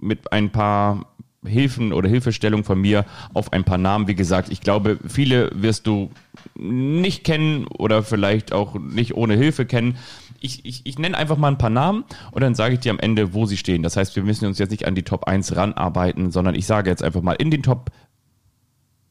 mit 0.00 0.32
ein 0.32 0.50
paar 0.50 1.14
Hilfen 1.46 1.92
oder 1.92 2.08
Hilfestellung 2.08 2.64
von 2.64 2.80
mir 2.80 3.04
auf 3.34 3.52
ein 3.52 3.64
paar 3.64 3.78
Namen. 3.78 4.08
Wie 4.08 4.14
gesagt, 4.14 4.50
ich 4.50 4.60
glaube, 4.60 4.98
viele 5.06 5.50
wirst 5.54 5.86
du 5.86 6.10
nicht 6.54 7.24
kennen 7.24 7.66
oder 7.66 8.02
vielleicht 8.02 8.52
auch 8.52 8.78
nicht 8.78 9.14
ohne 9.14 9.34
Hilfe 9.34 9.66
kennen. 9.66 9.98
Ich, 10.40 10.64
ich, 10.64 10.82
ich 10.84 10.98
nenne 10.98 11.16
einfach 11.16 11.36
mal 11.36 11.48
ein 11.48 11.58
paar 11.58 11.70
Namen 11.70 12.04
und 12.32 12.42
dann 12.42 12.54
sage 12.54 12.74
ich 12.74 12.80
dir 12.80 12.90
am 12.90 12.98
Ende, 12.98 13.34
wo 13.34 13.46
sie 13.46 13.56
stehen. 13.56 13.82
Das 13.82 13.96
heißt, 13.96 14.14
wir 14.16 14.22
müssen 14.22 14.46
uns 14.46 14.58
jetzt 14.58 14.70
nicht 14.70 14.86
an 14.86 14.94
die 14.94 15.02
Top 15.02 15.24
1 15.24 15.56
ranarbeiten, 15.56 16.30
sondern 16.30 16.54
ich 16.54 16.66
sage 16.66 16.90
jetzt 16.90 17.02
einfach 17.02 17.22
mal 17.22 17.32
in 17.32 17.50
den 17.50 17.62
Top 17.62 17.90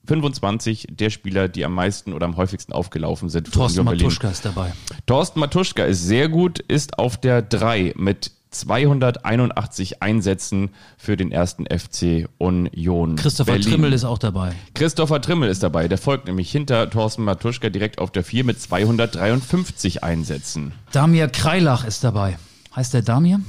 25 0.06 0.88
der 0.92 1.10
Spieler, 1.10 1.48
die 1.48 1.64
am 1.64 1.74
meisten 1.74 2.14
oder 2.14 2.26
am 2.26 2.36
häufigsten 2.36 2.74
aufgelaufen 2.74 3.30
sind. 3.30 3.52
Thorsten. 3.52 3.86
Matuschka 3.86 4.30
ist 4.30 4.44
dabei. 4.46 4.74
Thorsten 5.06 5.40
Matuschka 5.40 5.86
ist 5.86 6.04
sehr 6.04 6.28
gut, 6.28 6.60
ist 6.60 7.00
auf 7.00 7.18
der 7.18 7.42
3 7.42 7.94
mit 7.96 8.32
281 8.54 10.01
Einsätzen 10.01 10.70
für 10.97 11.18
den 11.18 11.32
ersten 11.32 11.66
FC 11.66 12.28
Union. 12.38 13.16
Christopher 13.16 13.54
Berlin. 13.54 13.70
Trimmel 13.70 13.93
ist 13.93 14.06
auch 14.06 14.18
dabei. 14.18 14.54
Christopher 14.74 15.22
Trimmel 15.22 15.49
ist 15.49 15.64
dabei. 15.64 15.88
Der 15.88 15.97
folgt 15.97 16.28
nämlich 16.28 16.51
hinter 16.51 16.89
Thorsten 16.89 17.24
Matuschka 17.24 17.70
direkt 17.70 17.99
auf 17.99 18.12
der 18.12 18.24
4 18.24 18.43
mit 18.43 18.62
253 18.62 20.04
Einsätzen. 20.04 20.74
Damir 20.91 21.28
Kreilach 21.28 21.86
ist 21.86 22.04
dabei. 22.04 22.38
Heißt 22.76 22.93
der 22.93 23.01
Damir? 23.01 23.39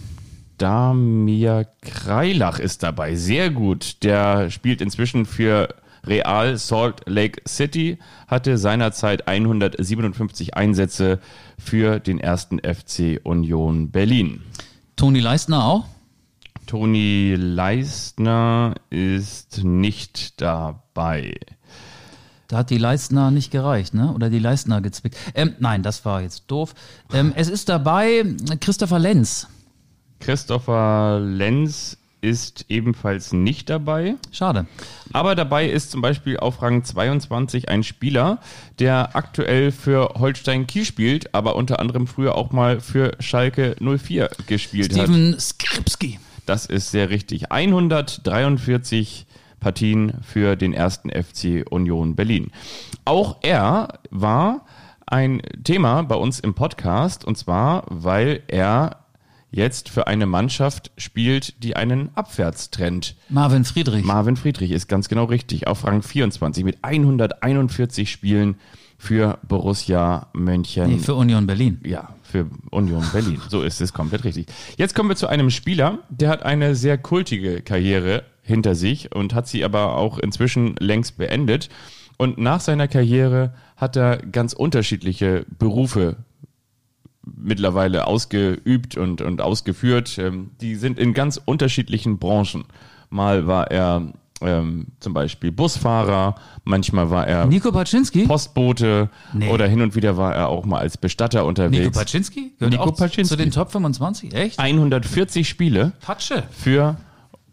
Damir 0.58 1.66
Kreilach 1.82 2.58
ist 2.58 2.82
dabei. 2.82 3.16
Sehr 3.16 3.50
gut. 3.50 4.02
Der 4.02 4.50
spielt 4.50 4.80
inzwischen 4.80 5.26
für 5.26 5.68
Real 6.06 6.56
Salt 6.58 7.02
Lake 7.06 7.40
City, 7.48 7.98
hatte 8.26 8.58
seinerzeit 8.58 9.26
157 9.26 10.54
Einsätze 10.54 11.18
für 11.58 11.98
den 12.00 12.20
ersten 12.20 12.58
FC 12.58 13.20
Union 13.22 13.90
Berlin. 13.90 14.42
Toni 14.96 15.20
Leistner 15.20 15.64
auch? 15.64 15.84
Toni 16.66 17.34
Leistner 17.36 18.74
ist 18.90 19.64
nicht 19.64 20.40
dabei. 20.40 21.34
Da 22.48 22.58
hat 22.58 22.70
die 22.70 22.78
Leistner 22.78 23.30
nicht 23.30 23.50
gereicht, 23.50 23.94
ne? 23.94 24.12
Oder 24.12 24.30
die 24.30 24.38
Leistner 24.38 24.80
gezwickt. 24.80 25.16
Ähm, 25.34 25.54
nein, 25.58 25.82
das 25.82 26.04
war 26.04 26.22
jetzt 26.22 26.44
doof. 26.48 26.74
Ähm, 27.12 27.32
es 27.34 27.48
ist 27.48 27.68
dabei 27.68 28.24
Christopher 28.60 28.98
Lenz. 28.98 29.48
Christopher 30.20 31.20
Lenz 31.20 31.98
ist 32.24 32.64
ebenfalls 32.70 33.34
nicht 33.34 33.68
dabei. 33.68 34.16
Schade. 34.32 34.66
Aber 35.12 35.34
dabei 35.34 35.68
ist 35.68 35.90
zum 35.90 36.00
Beispiel 36.00 36.38
auf 36.38 36.62
Rang 36.62 36.82
22 36.82 37.68
ein 37.68 37.82
Spieler, 37.82 38.40
der 38.78 39.14
aktuell 39.14 39.70
für 39.70 40.14
Holstein 40.18 40.66
Kiel 40.66 40.86
spielt, 40.86 41.34
aber 41.34 41.54
unter 41.54 41.80
anderem 41.80 42.06
früher 42.06 42.34
auch 42.34 42.50
mal 42.50 42.80
für 42.80 43.14
Schalke 43.20 43.76
04 43.78 44.30
gespielt 44.46 44.96
hat. 44.96 45.04
Steven 45.04 45.38
Skripski. 45.38 46.18
Das 46.46 46.64
ist 46.64 46.90
sehr 46.90 47.10
richtig. 47.10 47.52
143 47.52 49.26
Partien 49.60 50.14
für 50.22 50.56
den 50.56 50.72
ersten 50.72 51.10
FC 51.10 51.64
Union 51.70 52.16
Berlin. 52.16 52.50
Auch 53.04 53.36
er 53.42 54.00
war 54.10 54.64
ein 55.06 55.42
Thema 55.62 56.02
bei 56.02 56.14
uns 56.14 56.40
im 56.40 56.54
Podcast 56.54 57.24
und 57.24 57.36
zwar, 57.36 57.84
weil 57.88 58.42
er 58.48 59.03
jetzt 59.54 59.88
für 59.88 60.06
eine 60.06 60.26
Mannschaft 60.26 60.90
spielt, 60.98 61.62
die 61.62 61.76
einen 61.76 62.10
Abwärtstrend 62.14 63.16
Marvin 63.28 63.64
Friedrich. 63.64 64.04
Marvin 64.04 64.36
Friedrich 64.36 64.70
ist 64.70 64.88
ganz 64.88 65.08
genau 65.08 65.24
richtig. 65.24 65.66
Auf 65.66 65.84
Rang 65.84 66.02
24 66.02 66.64
mit 66.64 66.78
141 66.82 68.10
Spielen 68.10 68.56
für 68.98 69.38
Borussia 69.46 70.28
Mönchen. 70.32 70.90
nee, 70.90 70.98
für 70.98 71.14
Union 71.14 71.46
Berlin. 71.46 71.80
ja, 71.84 72.14
für 72.22 72.46
Union 72.70 73.04
Berlin. 73.12 73.40
So 73.48 73.62
ist 73.62 73.80
es 73.80 73.92
komplett 73.92 74.24
richtig. 74.24 74.46
Jetzt 74.76 74.94
kommen 74.94 75.08
wir 75.08 75.16
zu 75.16 75.26
einem 75.26 75.50
Spieler, 75.50 75.98
der 76.08 76.30
hat 76.30 76.42
eine 76.42 76.74
sehr 76.74 76.98
kultige 76.98 77.60
Karriere 77.62 78.24
hinter 78.42 78.74
sich 78.74 79.14
und 79.14 79.34
hat 79.34 79.46
sie 79.48 79.64
aber 79.64 79.96
auch 79.96 80.18
inzwischen 80.18 80.76
längst 80.78 81.16
beendet. 81.16 81.68
Und 82.16 82.38
nach 82.38 82.60
seiner 82.60 82.88
Karriere 82.88 83.54
hat 83.76 83.96
er 83.96 84.18
ganz 84.18 84.52
unterschiedliche 84.52 85.44
Berufe 85.58 86.16
mittlerweile 87.36 88.06
ausgeübt 88.06 88.96
und, 88.96 89.20
und 89.22 89.40
ausgeführt. 89.40 90.18
Ähm, 90.18 90.50
Die 90.60 90.74
sind 90.76 90.98
in 90.98 91.14
ganz 91.14 91.40
unterschiedlichen 91.44 92.18
Branchen. 92.18 92.64
Mal 93.10 93.46
war 93.46 93.70
er 93.70 94.12
ähm, 94.40 94.88
zum 95.00 95.14
Beispiel 95.14 95.52
Busfahrer, 95.52 96.34
manchmal 96.64 97.08
war 97.10 97.26
er 97.26 97.46
Nico 97.46 97.70
Paczynski? 97.72 98.26
Postbote 98.26 99.08
Nee. 99.32 99.48
oder 99.50 99.66
hin 99.66 99.80
und 99.80 99.94
wieder 99.94 100.16
war 100.16 100.34
er 100.34 100.48
auch 100.48 100.66
mal 100.66 100.80
als 100.80 100.98
Bestatter 100.98 101.38
Nico 101.38 101.48
unterwegs. 101.48 101.96
Paczynski? 101.96 102.52
Gehört 102.58 102.72
Nico 102.72 102.82
auch 102.84 102.94
zu- 102.94 103.04
Paczynski. 103.04 103.36
zu 103.36 103.36
den 103.36 103.50
Top 103.52 103.70
25? 103.72 104.34
Echt? 104.34 104.58
140 104.58 105.48
Spiele 105.48 105.92
Patsche. 106.00 106.42
für 106.50 106.96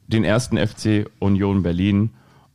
den 0.07 0.23
ersten 0.25 0.57
FC 0.57 1.05
Union 1.19 1.63
Berlin. 1.63 2.09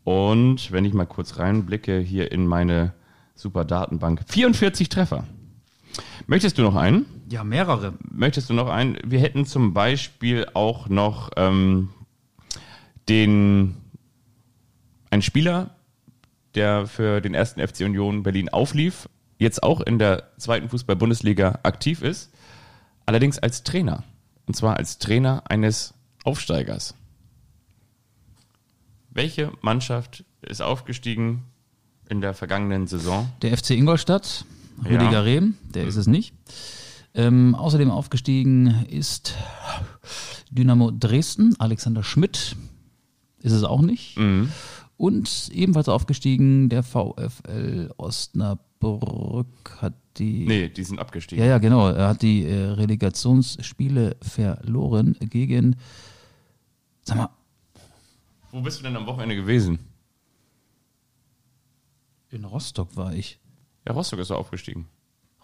Und 0.05 0.71
wenn 0.73 0.85
ich 0.85 0.93
mal 0.93 1.07
kurz 1.07 1.39
reinblicke 1.39 1.99
hier 1.99 2.31
in 2.31 2.47
meine 2.47 2.93
super 3.35 3.65
Datenbank, 3.65 4.21
44 4.27 4.89
Treffer. 4.89 5.25
Möchtest 6.27 6.59
du 6.59 6.63
noch 6.63 6.75
einen? 6.75 7.07
Ja, 7.31 7.45
mehrere. 7.45 7.95
Möchtest 8.11 8.51
du 8.51 8.55
noch 8.55 8.69
einen? 8.69 8.99
Wir 9.05 9.21
hätten 9.21 9.47
zum 9.47 9.75
Beispiel 9.75 10.47
auch 10.55 10.89
noch 10.89 11.31
ähm, 11.37 11.91
den 13.09 13.77
ein 15.11 15.23
Spieler, 15.23 15.77
der 16.55 16.87
für 16.87 17.21
den 17.21 17.35
ersten 17.35 17.67
FC 17.67 17.81
Union 17.81 18.23
Berlin 18.23 18.49
auflief, 18.49 19.09
jetzt 19.39 19.63
auch 19.63 19.81
in 19.81 19.99
der 19.99 20.31
zweiten 20.39 20.69
Fußball-Bundesliga 20.69 21.61
aktiv 21.63 22.03
ist, 22.03 22.33
allerdings 23.05 23.39
als 23.39 23.63
Trainer. 23.63 24.05
Und 24.47 24.55
zwar 24.55 24.77
als 24.77 24.99
Trainer 24.99 25.45
eines 25.49 25.95
Aufsteigers. 26.25 26.95
Welche 29.11 29.53
Mannschaft 29.61 30.25
ist 30.43 30.61
aufgestiegen 30.61 31.45
in 32.09 32.21
der 32.21 32.35
vergangenen 32.35 32.87
Saison? 32.87 33.31
Der 33.43 33.57
FC 33.57 33.71
Ingolstadt, 33.71 34.45
Ja. 34.85 34.91
Rüdiger 34.91 35.25
Rehm, 35.25 35.55
der 35.75 35.87
ist 35.87 35.97
es 35.97 36.07
nicht. 36.07 36.35
Ähm, 37.15 37.55
außerdem 37.55 37.91
aufgestiegen 37.91 38.85
ist 38.91 39.35
Dynamo 40.51 40.91
Dresden, 40.91 41.55
Alexander 41.59 42.03
Schmidt, 42.03 42.57
ist 43.41 43.53
es 43.53 43.65
auch 43.65 43.81
nicht. 43.81 44.19
Mhm. 44.19 44.51
Und 44.99 45.51
ebenfalls 45.53 45.89
aufgestiegen 45.89 46.69
der 46.69 46.83
VfL 46.83 47.91
Osnabrück 47.97 49.79
hat 49.81 49.95
die. 50.17 50.47
Nee, 50.47 50.69
die 50.69 50.85
sind 50.85 50.99
abgestiegen. 50.99 51.43
Ja, 51.45 51.51
ja, 51.51 51.59
genau. 51.59 51.89
Er 51.89 52.09
hat 52.09 52.23
die 52.23 52.45
äh, 52.45 52.71
Relegationsspiele 52.71 54.17
verloren 54.23 55.17
gegen. 55.21 55.77
Sag 57.03 57.19
mal, 57.19 57.31
Wo 58.53 58.61
bist 58.63 58.79
du 58.79 58.83
denn 58.85 58.97
am 58.97 59.07
Wochenende 59.07 59.37
gewesen? 59.37 59.79
in 62.31 62.45
Rostock 62.45 62.97
war 62.97 63.15
ich. 63.15 63.39
Ja, 63.87 63.93
Rostock 63.93 64.19
ist 64.19 64.31
aufgestiegen. 64.31 64.89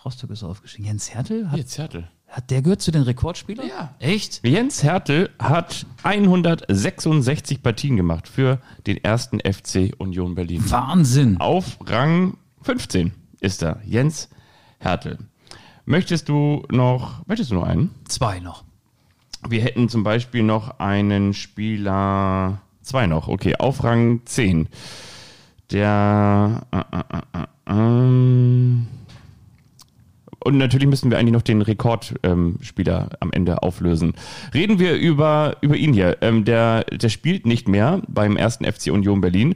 Rostock 0.05 0.31
ist 0.31 0.43
aufgestiegen. 0.43 0.87
Jens 0.87 1.15
Hertel? 1.15 1.51
Hat, 1.51 1.59
Jetzt 1.59 1.79
Hertel. 1.79 2.09
hat 2.27 2.51
der 2.51 2.61
gehört 2.63 2.83
zu 2.83 2.91
den 2.91 3.03
Rekordspielern? 3.03 3.69
Ja. 3.69 3.95
Echt? 4.01 4.45
Jens 4.45 4.83
Hertel 4.83 5.31
hat 5.39 5.87
166 6.03 7.63
Partien 7.63 7.97
gemacht 7.97 8.27
für 8.27 8.59
den 8.87 8.97
ersten 8.97 9.39
FC 9.41 9.93
Union 9.99 10.35
Berlin. 10.35 10.69
Wahnsinn. 10.71 11.37
Auf 11.39 11.79
Rang 11.87 12.37
15 12.63 13.13
ist 13.41 13.63
er, 13.63 13.81
Jens 13.85 14.29
Hertel. 14.81 15.19
Möchtest 15.85 16.29
du 16.29 16.65
noch, 16.71 17.27
möchtest 17.27 17.51
du 17.53 17.55
noch 17.57 17.65
einen? 17.65 17.95
Zwei 18.09 18.41
noch. 18.41 18.65
Wir 19.49 19.63
hätten 19.63 19.89
zum 19.89 20.03
Beispiel 20.05 20.43
noch 20.43 20.79
einen 20.81 21.35
Spieler, 21.35 22.61
zwei 22.83 23.07
noch, 23.07 23.29
okay, 23.29 23.57
auf 23.57 23.83
Rang 23.85 24.23
10. 24.25 24.69
Der, 25.71 26.67
äh, 26.71 27.39
äh, 27.39 27.47
ähm, 27.67 28.87
und 30.45 30.59
natürlich 30.59 30.89
müssen 30.89 31.11
wir 31.11 31.19
eigentlich 31.19 31.33
noch 31.33 31.43
den 31.43 31.63
Rekordspieler 31.63 33.01
ähm, 33.03 33.17
am 33.21 33.33
Ende 33.33 33.63
auflösen. 33.63 34.15
Reden 34.53 34.79
wir 34.79 34.95
über, 34.97 35.57
über 35.61 35.77
ihn 35.77 35.93
hier. 35.93 36.19
Ähm, 36.21 36.45
der, 36.45 36.85
der 36.85 37.09
spielt 37.09 37.47
nicht 37.47 37.69
mehr 37.69 38.03
beim 38.09 38.37
ersten 38.37 38.65
FC 38.65 38.91
Union 38.91 39.21
Berlin, 39.21 39.55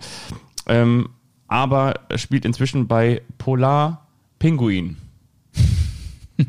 ähm, 0.67 1.09
aber 1.49 1.95
spielt 2.17 2.45
inzwischen 2.45 2.87
bei 2.87 3.23
Polar 3.39 4.07
Pinguin. 4.39 4.97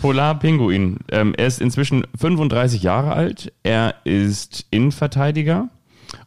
Polar 0.00 0.38
Pinguin. 0.38 0.98
Ähm, 1.10 1.34
er 1.36 1.46
ist 1.46 1.60
inzwischen 1.60 2.06
35 2.16 2.82
Jahre 2.82 3.12
alt. 3.12 3.52
Er 3.62 3.94
ist 4.04 4.66
Innenverteidiger 4.70 5.68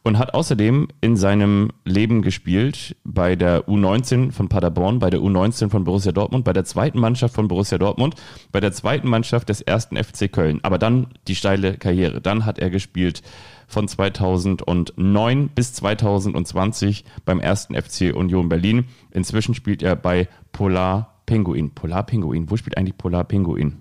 und 0.03 0.17
hat 0.17 0.33
außerdem 0.33 0.87
in 1.01 1.15
seinem 1.15 1.71
Leben 1.85 2.21
gespielt 2.21 2.95
bei 3.03 3.35
der 3.35 3.67
U19 3.67 4.31
von 4.31 4.49
Paderborn, 4.49 4.99
bei 4.99 5.09
der 5.09 5.19
U19 5.19 5.69
von 5.69 5.83
Borussia 5.83 6.11
Dortmund, 6.11 6.43
bei 6.43 6.53
der 6.53 6.65
zweiten 6.65 6.99
Mannschaft 6.99 7.35
von 7.35 7.47
Borussia 7.47 7.77
Dortmund, 7.77 8.15
bei 8.51 8.59
der 8.59 8.71
zweiten 8.71 9.07
Mannschaft 9.07 9.49
des 9.49 9.61
ersten 9.61 9.97
FC 9.97 10.31
Köln. 10.31 10.59
Aber 10.63 10.77
dann 10.77 11.07
die 11.27 11.35
steile 11.35 11.77
Karriere. 11.77 12.21
Dann 12.21 12.45
hat 12.45 12.59
er 12.59 12.69
gespielt 12.69 13.21
von 13.67 13.87
2009 13.87 15.49
bis 15.49 15.73
2020 15.73 17.05
beim 17.25 17.39
ersten 17.39 17.75
FC 17.75 18.13
Union 18.13 18.49
Berlin. 18.49 18.85
Inzwischen 19.11 19.55
spielt 19.55 19.81
er 19.81 19.95
bei 19.95 20.27
Polar 20.51 21.21
Pinguin. 21.25 21.71
Polar 21.71 22.05
Pinguin. 22.05 22.49
Wo 22.49 22.57
spielt 22.57 22.77
eigentlich 22.77 22.97
Polar 22.97 23.23
Pinguin? 23.23 23.77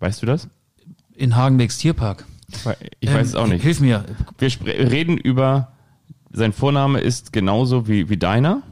Weißt 0.00 0.22
du 0.22 0.26
das? 0.26 0.48
In 1.14 1.36
Hagenbecks 1.36 1.78
Tierpark. 1.78 2.26
Ich 3.00 3.12
weiß 3.12 3.28
es 3.28 3.34
auch 3.34 3.44
Ähm, 3.44 3.50
nicht. 3.50 3.62
Hilf 3.62 3.80
mir. 3.80 4.04
Wir 4.38 4.56
reden 4.90 5.16
über, 5.18 5.72
sein 6.32 6.52
Vorname 6.52 7.00
ist 7.00 7.32
genauso 7.32 7.88
wie, 7.88 8.08
wie 8.08 8.16
deiner, 8.16 8.62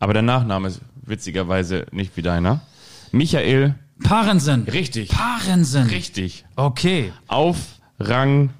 aber 0.00 0.12
der 0.12 0.22
Nachname 0.22 0.68
ist 0.68 0.80
witzigerweise 1.02 1.86
nicht 1.92 2.16
wie 2.16 2.22
deiner. 2.22 2.60
Michael, 3.12 3.74
Parensen. 4.02 4.64
richtig, 4.64 5.08
Parensen. 5.10 5.86
richtig, 5.88 6.44
Okay. 6.56 7.12
auf 7.26 7.58
Rang 7.98 8.50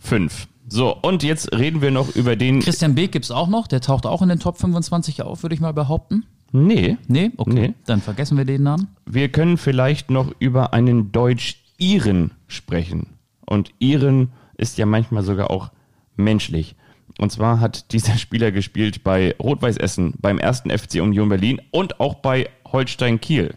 5. 0.00 0.48
So, 0.68 0.96
und 0.96 1.22
jetzt 1.22 1.52
reden 1.54 1.82
wir 1.82 1.90
noch 1.90 2.14
über 2.16 2.36
den, 2.36 2.60
Christian 2.60 2.94
Beek 2.94 3.12
gibt's 3.12 3.30
auch 3.30 3.48
noch. 3.48 3.66
Der 3.66 3.80
taucht 3.82 4.06
auch 4.06 4.22
in 4.22 4.28
den 4.30 4.38
Top 4.38 4.58
25 4.58 5.20
auf, 5.22 5.42
würde 5.42 5.54
ich 5.54 5.60
mal 5.60 5.72
behaupten. 5.74 6.24
nee, 6.52 6.96
Nee? 7.08 7.30
Okay. 7.36 7.52
Nee. 7.52 7.74
Dann 7.84 8.00
vergessen 8.00 8.38
wir 8.38 8.44
den 8.46 8.62
Namen. 8.62 8.88
wir 9.04 9.28
können 9.30 9.58
vielleicht 9.58 10.10
noch 10.10 10.32
über 10.38 10.72
einen 10.72 11.12
Deutsch-Iren 11.12 12.30
sprechen. 12.46 13.08
Und 13.46 13.72
Iren 13.78 14.32
ist 14.56 14.78
ja 14.78 14.86
manchmal 14.86 15.22
sogar 15.22 15.50
auch 15.50 15.70
menschlich. 16.16 16.76
Und 17.18 17.30
zwar 17.30 17.60
hat 17.60 17.92
dieser 17.92 18.16
Spieler 18.16 18.52
gespielt 18.52 19.04
bei 19.04 19.34
Rot-Weiß 19.38 19.76
Essen, 19.76 20.14
beim 20.18 20.38
ersten 20.38 20.70
FC 20.70 20.94
Union 21.00 21.28
Berlin 21.28 21.60
und 21.70 22.00
auch 22.00 22.16
bei 22.16 22.48
Holstein 22.64 23.20
Kiel. 23.20 23.54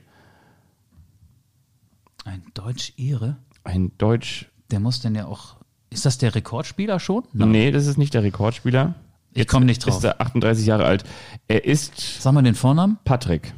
Ein 2.25 2.43
Deutsch-Ire. 2.53 3.37
Ein 3.63 3.91
Deutsch. 3.97 4.47
Der 4.71 4.79
muss 4.79 4.99
denn 4.99 5.15
ja 5.15 5.25
auch. 5.25 5.55
Ist 5.89 6.05
das 6.05 6.17
der 6.17 6.35
Rekordspieler 6.35 6.99
schon? 6.99 7.23
Nee, 7.33 7.71
das 7.71 7.85
ist 7.85 7.97
nicht 7.97 8.13
der 8.13 8.23
Rekordspieler. 8.23 8.95
Ich 9.33 9.47
komme 9.47 9.65
nicht 9.65 9.85
drauf. 9.85 9.97
Ist 9.97 10.03
er 10.03 10.21
38 10.21 10.65
Jahre 10.65 10.85
alt. 10.85 11.03
Er 11.47 11.65
ist 11.65 12.21
Sag 12.21 12.33
mal 12.33 12.41
den 12.41 12.55
Vornamen. 12.55 12.97
Patrick. 13.03 13.53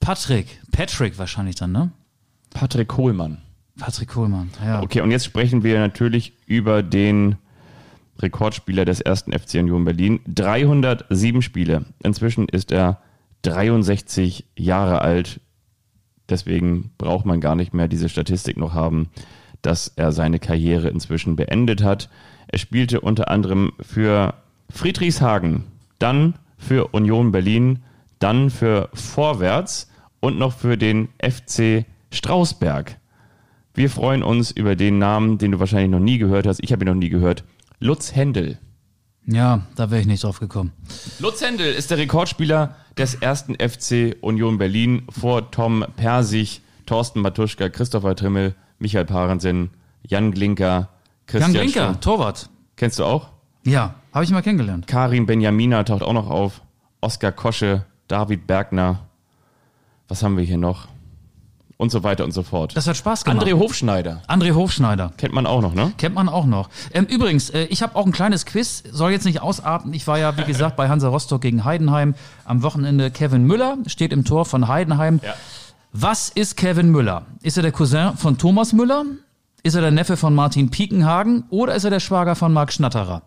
Patrick. 0.00 0.60
Patrick 0.72 1.18
wahrscheinlich 1.18 1.56
dann, 1.56 1.72
ne? 1.72 1.92
Patrick 2.50 2.88
Kohlmann. 2.88 3.42
Patrick 3.78 4.08
Kohlmann. 4.08 4.50
Ja. 4.64 4.82
Okay, 4.82 5.00
und 5.00 5.10
jetzt 5.10 5.24
sprechen 5.24 5.62
wir 5.62 5.78
natürlich 5.78 6.32
über 6.46 6.82
den 6.82 7.36
Rekordspieler 8.18 8.84
des 8.84 9.00
ersten 9.00 9.32
FC 9.32 9.54
Union 9.54 9.84
Berlin. 9.84 10.20
307 10.26 11.42
Spiele. 11.42 11.84
Inzwischen 12.02 12.48
ist 12.48 12.72
er 12.72 13.00
63 13.42 14.46
Jahre 14.56 15.02
alt. 15.02 15.40
Deswegen 16.28 16.90
braucht 16.98 17.26
man 17.26 17.40
gar 17.40 17.54
nicht 17.54 17.74
mehr 17.74 17.88
diese 17.88 18.08
Statistik 18.08 18.56
noch 18.56 18.74
haben, 18.74 19.10
dass 19.62 19.88
er 19.88 20.12
seine 20.12 20.38
Karriere 20.38 20.88
inzwischen 20.88 21.36
beendet 21.36 21.82
hat. 21.82 22.08
Er 22.48 22.58
spielte 22.58 23.00
unter 23.00 23.30
anderem 23.30 23.72
für 23.80 24.34
Friedrichshagen, 24.70 25.64
dann 25.98 26.34
für 26.58 26.88
Union 26.88 27.32
Berlin, 27.32 27.80
dann 28.18 28.50
für 28.50 28.88
Vorwärts 28.94 29.90
und 30.20 30.38
noch 30.38 30.54
für 30.54 30.76
den 30.76 31.08
FC 31.20 31.84
Strausberg. 32.10 32.98
Wir 33.76 33.90
freuen 33.90 34.22
uns 34.22 34.50
über 34.50 34.74
den 34.74 34.98
Namen, 34.98 35.36
den 35.36 35.52
du 35.52 35.60
wahrscheinlich 35.60 35.90
noch 35.90 36.00
nie 36.00 36.16
gehört 36.16 36.46
hast. 36.46 36.60
Ich 36.62 36.72
habe 36.72 36.84
ihn 36.84 36.88
noch 36.88 36.94
nie 36.94 37.10
gehört. 37.10 37.44
Lutz 37.78 38.14
Händel. 38.14 38.58
ja, 39.26 39.66
da 39.76 39.90
wäre 39.90 40.00
ich 40.00 40.06
nicht 40.06 40.24
drauf 40.24 40.40
gekommen. 40.40 40.72
Lutz 41.18 41.42
Händel 41.42 41.74
ist 41.74 41.90
der 41.90 41.98
Rekordspieler 41.98 42.74
des 42.96 43.16
ersten 43.16 43.54
FC 43.54 44.16
Union 44.22 44.56
Berlin 44.56 45.02
vor 45.10 45.50
Tom 45.50 45.84
Persig, 45.96 46.62
Thorsten 46.86 47.20
Matuschka, 47.20 47.68
Christopher 47.68 48.16
Trimmel, 48.16 48.54
Michael 48.78 49.04
Parensen, 49.04 49.68
Jan 50.02 50.32
Glinker, 50.32 50.88
Christian 51.26 51.52
Jan 51.52 51.62
Glinker, 51.64 51.84
Schwung. 51.90 52.00
Torwart. 52.00 52.48
Kennst 52.76 52.98
du 52.98 53.04
auch? 53.04 53.28
Ja, 53.64 53.96
habe 54.12 54.24
ich 54.24 54.30
mal 54.30 54.40
kennengelernt. 54.42 54.86
Karin 54.86 55.26
Benjamina 55.26 55.82
taucht 55.84 56.02
auch 56.02 56.14
noch 56.14 56.30
auf. 56.30 56.62
Oskar 57.02 57.32
Kosche, 57.32 57.84
David 58.08 58.46
Bergner. 58.46 59.06
Was 60.08 60.22
haben 60.22 60.38
wir 60.38 60.44
hier 60.44 60.56
noch? 60.56 60.88
Und 61.78 61.90
so 61.90 62.02
weiter 62.02 62.24
und 62.24 62.32
so 62.32 62.42
fort. 62.42 62.74
Das 62.74 62.86
hat 62.86 62.96
Spaß 62.96 63.24
gemacht. 63.24 63.46
André 63.46 63.52
Hofschneider. 63.52 64.22
André 64.28 64.54
Hofschneider. 64.54 65.12
Kennt 65.18 65.34
man 65.34 65.44
auch 65.44 65.60
noch, 65.60 65.74
ne? 65.74 65.92
Kennt 65.98 66.14
man 66.14 66.30
auch 66.30 66.46
noch. 66.46 66.70
Ähm, 66.94 67.04
übrigens, 67.04 67.50
äh, 67.50 67.64
ich 67.64 67.82
habe 67.82 67.96
auch 67.96 68.06
ein 68.06 68.12
kleines 68.12 68.46
Quiz, 68.46 68.82
soll 68.90 69.10
jetzt 69.10 69.26
nicht 69.26 69.42
ausarten. 69.42 69.92
Ich 69.92 70.06
war 70.06 70.18
ja, 70.18 70.38
wie 70.38 70.44
gesagt, 70.44 70.76
bei 70.76 70.88
Hansa 70.88 71.08
Rostock 71.08 71.42
gegen 71.42 71.64
Heidenheim. 71.64 72.14
Am 72.46 72.62
Wochenende 72.62 73.10
Kevin 73.10 73.44
Müller 73.44 73.76
steht 73.88 74.12
im 74.12 74.24
Tor 74.24 74.46
von 74.46 74.68
Heidenheim. 74.68 75.20
Ja. 75.22 75.34
Was 75.92 76.30
ist 76.30 76.56
Kevin 76.56 76.90
Müller? 76.90 77.26
Ist 77.42 77.58
er 77.58 77.62
der 77.62 77.72
Cousin 77.72 78.16
von 78.16 78.38
Thomas 78.38 78.72
Müller? 78.72 79.04
Ist 79.62 79.74
er 79.74 79.82
der 79.82 79.90
Neffe 79.90 80.16
von 80.16 80.34
Martin 80.34 80.70
Piekenhagen? 80.70 81.44
Oder 81.50 81.74
ist 81.74 81.84
er 81.84 81.90
der 81.90 82.00
Schwager 82.00 82.36
von 82.36 82.52
Marc 82.54 82.72
Schnatterer? 82.72 83.22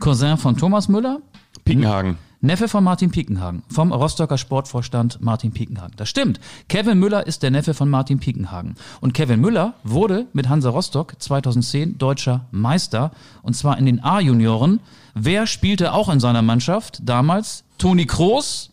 Cousin 0.00 0.36
von 0.36 0.56
Thomas 0.56 0.88
Müller, 0.88 1.20
Piekenhagen. 1.64 2.18
Neffe 2.44 2.68
von 2.68 2.84
Martin 2.84 3.10
Piekenhagen, 3.10 3.62
vom 3.68 3.90
Rostocker 3.90 4.36
Sportvorstand 4.36 5.18
Martin 5.22 5.52
Piekenhagen. 5.52 5.94
Das 5.96 6.10
stimmt. 6.10 6.38
Kevin 6.68 6.98
Müller 6.98 7.26
ist 7.26 7.42
der 7.42 7.50
Neffe 7.50 7.72
von 7.72 7.88
Martin 7.88 8.20
Piekenhagen. 8.20 8.74
Und 9.00 9.14
Kevin 9.14 9.40
Müller 9.40 9.72
wurde 9.82 10.26
mit 10.34 10.50
Hansa 10.50 10.68
Rostock 10.68 11.14
2010 11.18 11.96
deutscher 11.96 12.44
Meister. 12.50 13.12
Und 13.40 13.54
zwar 13.54 13.78
in 13.78 13.86
den 13.86 14.04
A-Junioren. 14.04 14.80
Wer 15.14 15.46
spielte 15.46 15.94
auch 15.94 16.10
in 16.10 16.20
seiner 16.20 16.42
Mannschaft 16.42 17.00
damals? 17.02 17.64
Toni 17.78 18.04
Kroos, 18.04 18.70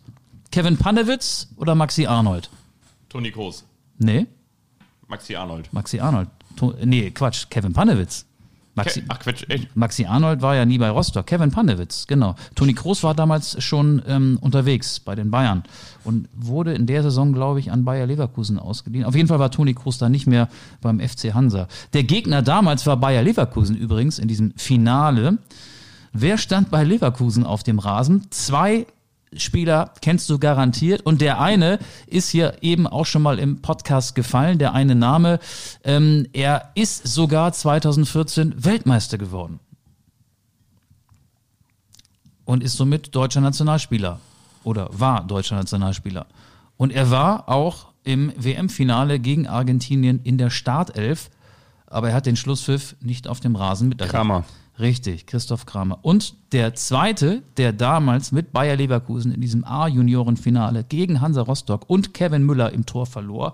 Kevin 0.52 0.76
Panewitz 0.76 1.48
oder 1.56 1.74
Maxi 1.74 2.06
Arnold? 2.08 2.50
Toni 3.08 3.32
Groß. 3.32 3.64
Nee, 4.00 4.28
Maxi 5.08 5.36
Arnold. 5.36 5.72
Maxi 5.72 6.00
Arnold. 6.00 6.30
To 6.58 6.74
nee, 6.84 7.10
Quatsch, 7.12 7.50
Kevin 7.50 7.72
Panewitz. 7.72 8.26
Maxi, 8.76 9.04
Ach 9.10 9.20
Quatsch, 9.20 9.44
echt? 9.50 9.76
Maxi 9.76 10.06
Arnold 10.06 10.42
war 10.42 10.56
ja 10.56 10.66
nie 10.66 10.78
bei 10.78 10.90
Rostock. 10.90 11.28
Kevin 11.28 11.52
Panewitz, 11.52 12.08
genau. 12.08 12.36
Toni 12.56 12.74
Kroos 12.74 13.04
war 13.04 13.14
damals 13.14 13.62
schon 13.62 14.02
ähm, 14.08 14.38
unterwegs 14.42 15.00
bei 15.00 15.14
den 15.16 15.30
Bayern 15.30 15.64
und 16.04 16.30
wurde 16.34 16.74
in 16.74 16.86
der 16.86 17.04
Saison, 17.04 17.34
glaube 17.34 17.60
ich, 17.60 17.72
an 17.72 17.84
Bayer 17.84 18.08
Leverkusen 18.08 18.58
ausgeliehen. 18.58 19.06
Auf 19.06 19.16
jeden 19.16 19.28
Fall 19.28 19.40
war 19.40 19.52
Toni 19.52 19.74
Kroos 19.74 19.98
da 19.98 20.08
nicht 20.08 20.26
mehr 20.26 20.48
beim 20.82 21.00
FC 21.00 21.34
Hansa. 21.34 21.68
Der 21.94 22.04
Gegner 22.04 22.42
damals 22.42 22.86
war 22.86 22.98
Bayer 22.98 23.24
Leverkusen 23.24 23.76
übrigens 23.76 24.20
in 24.20 24.28
diesem 24.28 24.54
Finale. 24.56 25.38
Wer 26.14 26.38
stand 26.38 26.72
bei 26.72 26.84
Leverkusen 26.84 27.46
auf 27.46 27.64
dem 27.64 27.80
Rasen? 27.80 28.28
Zwei 28.32 28.86
Spieler 29.36 29.94
kennst 30.02 30.30
du 30.30 30.40
garantiert 30.40 31.02
und 31.02 31.22
der 31.22 31.40
eine 31.40 31.80
ist 32.06 32.30
hier 32.30 32.58
eben 32.62 32.86
auch 32.86 33.06
schon 33.06 33.22
mal 33.22 33.40
im 33.40 33.62
Podcast 33.62 34.14
gefallen, 34.14 34.58
der 34.58 34.74
eine 34.74 34.96
Name. 34.96 35.40
Ähm, 35.84 36.28
er 36.34 36.72
ist 36.76 37.08
sogar 37.08 37.54
2014 37.54 38.66
Weltmeister 38.66 39.18
geworden 39.18 39.60
und 42.44 42.64
ist 42.64 42.76
somit 42.76 43.16
deutscher 43.16 43.42
Nationalspieler 43.42 44.20
oder 44.64 44.90
war 44.92 45.24
deutscher 45.24 45.56
Nationalspieler. 45.56 46.26
Und 46.76 46.92
er 46.92 47.10
war 47.10 47.48
auch 47.48 47.88
im 48.04 48.34
WM-Finale 48.36 49.20
gegen 49.20 49.48
Argentinien 49.48 50.20
in 50.24 50.38
der 50.38 50.50
Startelf, 50.50 51.30
aber 51.88 52.10
er 52.10 52.16
hat 52.16 52.26
den 52.26 52.36
Schlusspfiff 52.36 52.96
nicht 53.00 53.28
auf 53.28 53.40
dem 53.40 53.56
Rasen 53.56 53.90
mit 53.90 54.00
Kramer. 54.00 54.44
Richtig, 54.80 55.28
Christoph 55.28 55.66
Kramer. 55.66 56.00
Und 56.02 56.36
der 56.54 56.74
zweite, 56.74 57.44
der 57.58 57.74
damals 57.74 58.32
mit 58.32 58.52
Bayer 58.52 58.76
Leverkusen 58.76 59.32
in 59.34 59.42
diesem 59.42 59.64
A-Junioren-Finale 59.64 60.84
gegen 60.84 61.22
Hansa 61.22 61.42
Rostock 61.42 61.90
und 61.90 62.14
Kevin 62.14 62.44
Müller 62.44 62.72
im 62.72 62.86
Tor 62.86 63.06
verlor, 63.06 63.54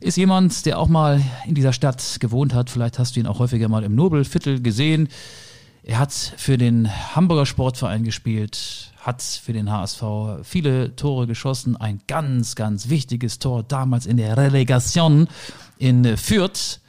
ist 0.00 0.16
jemand, 0.16 0.64
der 0.64 0.78
auch 0.78 0.88
mal 0.88 1.20
in 1.46 1.54
dieser 1.54 1.72
Stadt 1.72 2.18
gewohnt 2.20 2.54
hat. 2.54 2.70
Vielleicht 2.70 2.98
hast 2.98 3.16
du 3.16 3.20
ihn 3.20 3.26
auch 3.26 3.38
häufiger 3.38 3.68
mal 3.68 3.84
im 3.84 3.94
Nobelviertel 3.94 4.62
gesehen. 4.62 5.08
Er 5.82 5.98
hat 5.98 6.12
für 6.12 6.58
den 6.58 6.88
Hamburger 7.14 7.46
Sportverein 7.46 8.04
gespielt, 8.04 8.92
hat 9.00 9.22
für 9.22 9.52
den 9.52 9.70
HSV 9.70 10.02
viele 10.42 10.94
Tore 10.94 11.26
geschossen. 11.26 11.76
Ein 11.76 12.00
ganz, 12.06 12.54
ganz 12.54 12.88
wichtiges 12.88 13.38
Tor 13.38 13.62
damals 13.62 14.06
in 14.06 14.16
der 14.16 14.36
Relegation 14.36 15.28
in 15.78 16.16
Fürth. 16.16 16.80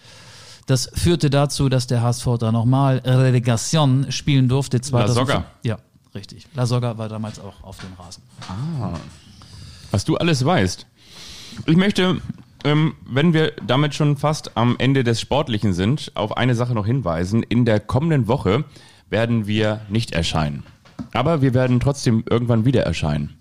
Das 0.68 0.89
führte 0.93 1.30
dazu, 1.30 1.70
dass 1.70 1.88
der 1.88 2.01
HSV 2.01 2.28
da 2.39 2.51
nochmal 2.51 3.01
Relegation 3.03 4.12
spielen 4.12 4.47
durfte. 4.47 4.80
2000 4.82 5.16
Soga. 5.28 5.45
Ja, 5.64 5.78
richtig. 6.16 6.47
La 6.53 6.66
Soga 6.66 6.97
war 6.97 7.09
damals 7.09 7.39
auch 7.39 7.64
auf 7.64 7.78
dem 7.80 7.93
Rasen. 7.97 8.24
Was 9.91 10.05
du 10.05 10.18
alles 10.18 10.45
weißt. 10.45 10.86
Ich 11.66 11.76
möchte, 11.76 12.22
ähm, 12.64 12.93
wenn 13.05 13.34
wir 13.34 13.53
damit 13.66 13.93
schon 13.95 14.18
fast 14.18 14.55
am 14.55 14.76
Ende 14.78 15.03
des 15.03 15.20
Sportlichen 15.20 15.74
sind, 15.74 16.12
auf 16.16 16.38
eine 16.38 16.55
Sache 16.55 16.74
noch 16.74 16.86
hinweisen. 16.86 17.43
In 17.43 17.66
der 17.66 17.80
kommenden 17.80 18.28
Woche 18.28 18.64
werden 19.09 19.47
wir 19.47 19.82
nicht 19.89 20.12
erscheinen. 20.12 20.64
Aber 21.14 21.41
wir 21.41 21.53
werden 21.53 21.80
trotzdem 21.80 22.24
irgendwann 22.30 22.64
wieder 22.66 22.84
erscheinen. 22.84 23.41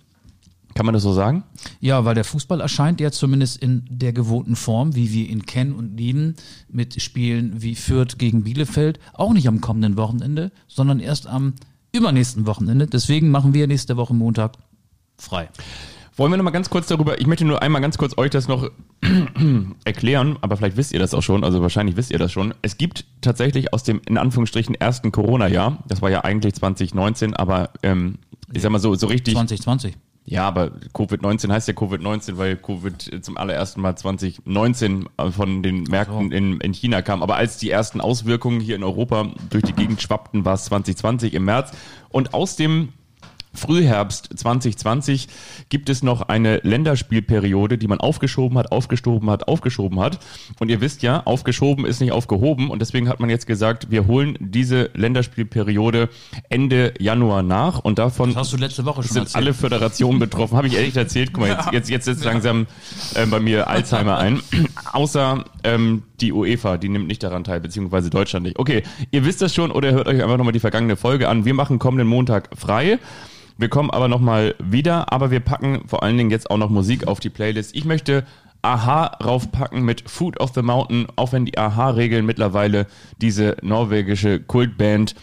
Kann 0.74 0.86
man 0.86 0.92
das 0.92 1.02
so 1.02 1.12
sagen? 1.12 1.44
Ja, 1.80 2.04
weil 2.04 2.14
der 2.14 2.24
Fußball 2.24 2.60
erscheint 2.60 3.00
ja 3.00 3.10
zumindest 3.10 3.58
in 3.58 3.84
der 3.90 4.12
gewohnten 4.12 4.56
Form, 4.56 4.94
wie 4.94 5.12
wir 5.12 5.28
ihn 5.28 5.44
kennen 5.44 5.72
und 5.72 5.96
lieben, 5.96 6.36
mit 6.68 7.00
Spielen 7.02 7.60
wie 7.60 7.74
Fürth 7.74 8.18
gegen 8.18 8.44
Bielefeld, 8.44 9.00
auch 9.12 9.32
nicht 9.32 9.48
am 9.48 9.60
kommenden 9.60 9.96
Wochenende, 9.96 10.52
sondern 10.68 11.00
erst 11.00 11.26
am 11.26 11.54
übernächsten 11.92 12.46
Wochenende. 12.46 12.86
Deswegen 12.86 13.30
machen 13.30 13.52
wir 13.52 13.66
nächste 13.66 13.96
Woche 13.96 14.14
Montag 14.14 14.56
frei. 15.16 15.48
Wollen 16.16 16.32
wir 16.32 16.36
noch 16.36 16.44
mal 16.44 16.50
ganz 16.50 16.68
kurz 16.68 16.86
darüber, 16.86 17.18
ich 17.20 17.26
möchte 17.26 17.44
nur 17.44 17.62
einmal 17.62 17.80
ganz 17.80 17.96
kurz 17.96 18.18
euch 18.18 18.30
das 18.30 18.46
noch 18.46 18.70
erklären, 19.84 20.36
aber 20.42 20.56
vielleicht 20.56 20.76
wisst 20.76 20.92
ihr 20.92 20.98
das 20.98 21.14
auch 21.14 21.22
schon, 21.22 21.44
also 21.44 21.62
wahrscheinlich 21.62 21.96
wisst 21.96 22.10
ihr 22.10 22.18
das 22.18 22.30
schon. 22.30 22.52
Es 22.62 22.76
gibt 22.76 23.06
tatsächlich 23.22 23.72
aus 23.72 23.84
dem, 23.84 24.02
in 24.06 24.18
Anführungsstrichen, 24.18 24.74
ersten 24.74 25.12
Corona-Jahr, 25.12 25.82
das 25.88 26.02
war 26.02 26.10
ja 26.10 26.22
eigentlich 26.22 26.54
2019, 26.54 27.34
aber 27.34 27.70
ähm, 27.82 28.18
ich 28.52 28.60
sag 28.60 28.70
mal 28.70 28.80
so, 28.80 28.94
so 28.96 29.06
richtig. 29.06 29.34
2020. 29.34 29.96
Ja, 30.24 30.46
aber 30.46 30.70
Covid-19 30.94 31.50
heißt 31.50 31.66
ja 31.66 31.74
Covid-19, 31.74 32.36
weil 32.36 32.56
Covid 32.56 33.24
zum 33.24 33.36
allerersten 33.36 33.80
Mal 33.80 33.96
2019 33.96 35.08
von 35.30 35.62
den 35.62 35.84
Märkten 35.84 36.30
in, 36.30 36.60
in 36.60 36.72
China 36.72 37.02
kam. 37.02 37.22
Aber 37.22 37.36
als 37.36 37.56
die 37.58 37.70
ersten 37.70 38.00
Auswirkungen 38.00 38.60
hier 38.60 38.76
in 38.76 38.84
Europa 38.84 39.32
durch 39.48 39.64
die 39.64 39.72
Gegend 39.72 40.00
schwappten, 40.00 40.44
war 40.44 40.54
es 40.54 40.66
2020 40.66 41.34
im 41.34 41.46
März. 41.46 41.72
Und 42.10 42.34
aus 42.34 42.56
dem 42.56 42.92
Frühherbst 43.52 44.30
2020 44.36 45.28
gibt 45.68 45.88
es 45.88 46.02
noch 46.02 46.22
eine 46.22 46.58
Länderspielperiode, 46.58 47.78
die 47.78 47.88
man 47.88 47.98
aufgeschoben 47.98 48.56
hat, 48.58 48.70
aufgeschoben 48.72 49.28
hat, 49.30 49.48
aufgeschoben 49.48 49.98
hat. 50.00 50.20
Und 50.60 50.68
ihr 50.68 50.80
wisst 50.80 51.02
ja, 51.02 51.22
aufgeschoben 51.24 51.84
ist 51.84 52.00
nicht 52.00 52.12
aufgehoben. 52.12 52.70
Und 52.70 52.80
deswegen 52.80 53.08
hat 53.08 53.20
man 53.20 53.28
jetzt 53.28 53.46
gesagt, 53.46 53.90
wir 53.90 54.06
holen 54.06 54.36
diese 54.40 54.90
Länderspielperiode 54.94 56.08
Ende 56.48 56.94
Januar 56.98 57.42
nach. 57.42 57.80
Und 57.80 57.98
davon 57.98 58.30
Das 58.30 58.36
hast 58.36 58.52
du 58.52 58.56
letzte 58.56 58.84
Woche 58.84 59.02
schon 59.02 59.12
sind 59.12 59.22
erzählt. 59.22 59.36
alle 59.36 59.54
Föderationen 59.54 60.20
betroffen. 60.20 60.56
Habe 60.56 60.68
ich 60.68 60.76
ehrlich 60.76 60.96
erzählt. 60.96 61.32
Guck 61.32 61.42
mal, 61.42 61.50
jetzt, 61.50 61.72
jetzt, 61.72 61.90
jetzt 61.90 62.04
setzt 62.04 62.24
langsam 62.24 62.66
äh, 63.14 63.26
bei 63.26 63.40
mir 63.40 63.68
Alzheimer 63.68 64.18
ein. 64.18 64.40
Außer 64.92 65.44
ähm, 65.64 66.04
die 66.20 66.32
UEFA, 66.32 66.76
die 66.76 66.88
nimmt 66.88 67.08
nicht 67.08 67.22
daran 67.22 67.44
teil, 67.44 67.60
beziehungsweise 67.60 68.10
Deutschland 68.10 68.44
nicht. 68.44 68.58
Okay, 68.58 68.82
ihr 69.10 69.24
wisst 69.24 69.42
das 69.42 69.54
schon 69.54 69.70
oder 69.70 69.92
hört 69.92 70.06
euch 70.06 70.22
einfach 70.22 70.36
nochmal 70.36 70.52
die 70.52 70.60
vergangene 70.60 70.96
Folge 70.96 71.28
an. 71.28 71.44
Wir 71.44 71.54
machen 71.54 71.78
kommenden 71.78 72.06
Montag 72.06 72.48
frei. 72.56 72.98
Wir 73.60 73.68
kommen 73.68 73.90
aber 73.90 74.08
nochmal 74.08 74.54
wieder, 74.58 75.12
aber 75.12 75.30
wir 75.30 75.40
packen 75.40 75.82
vor 75.86 76.02
allen 76.02 76.16
Dingen 76.16 76.30
jetzt 76.30 76.50
auch 76.50 76.56
noch 76.56 76.70
Musik 76.70 77.06
auf 77.06 77.20
die 77.20 77.28
Playlist. 77.28 77.76
Ich 77.76 77.84
möchte 77.84 78.24
Aha 78.62 79.18
raufpacken 79.22 79.82
mit 79.82 80.08
Food 80.08 80.40
of 80.40 80.52
the 80.54 80.62
Mountain, 80.62 81.06
auch 81.16 81.32
wenn 81.32 81.44
die 81.44 81.58
Aha-Regeln 81.58 82.24
mittlerweile 82.24 82.86
diese 83.20 83.58
norwegische 83.60 84.40
Kultband 84.40 85.14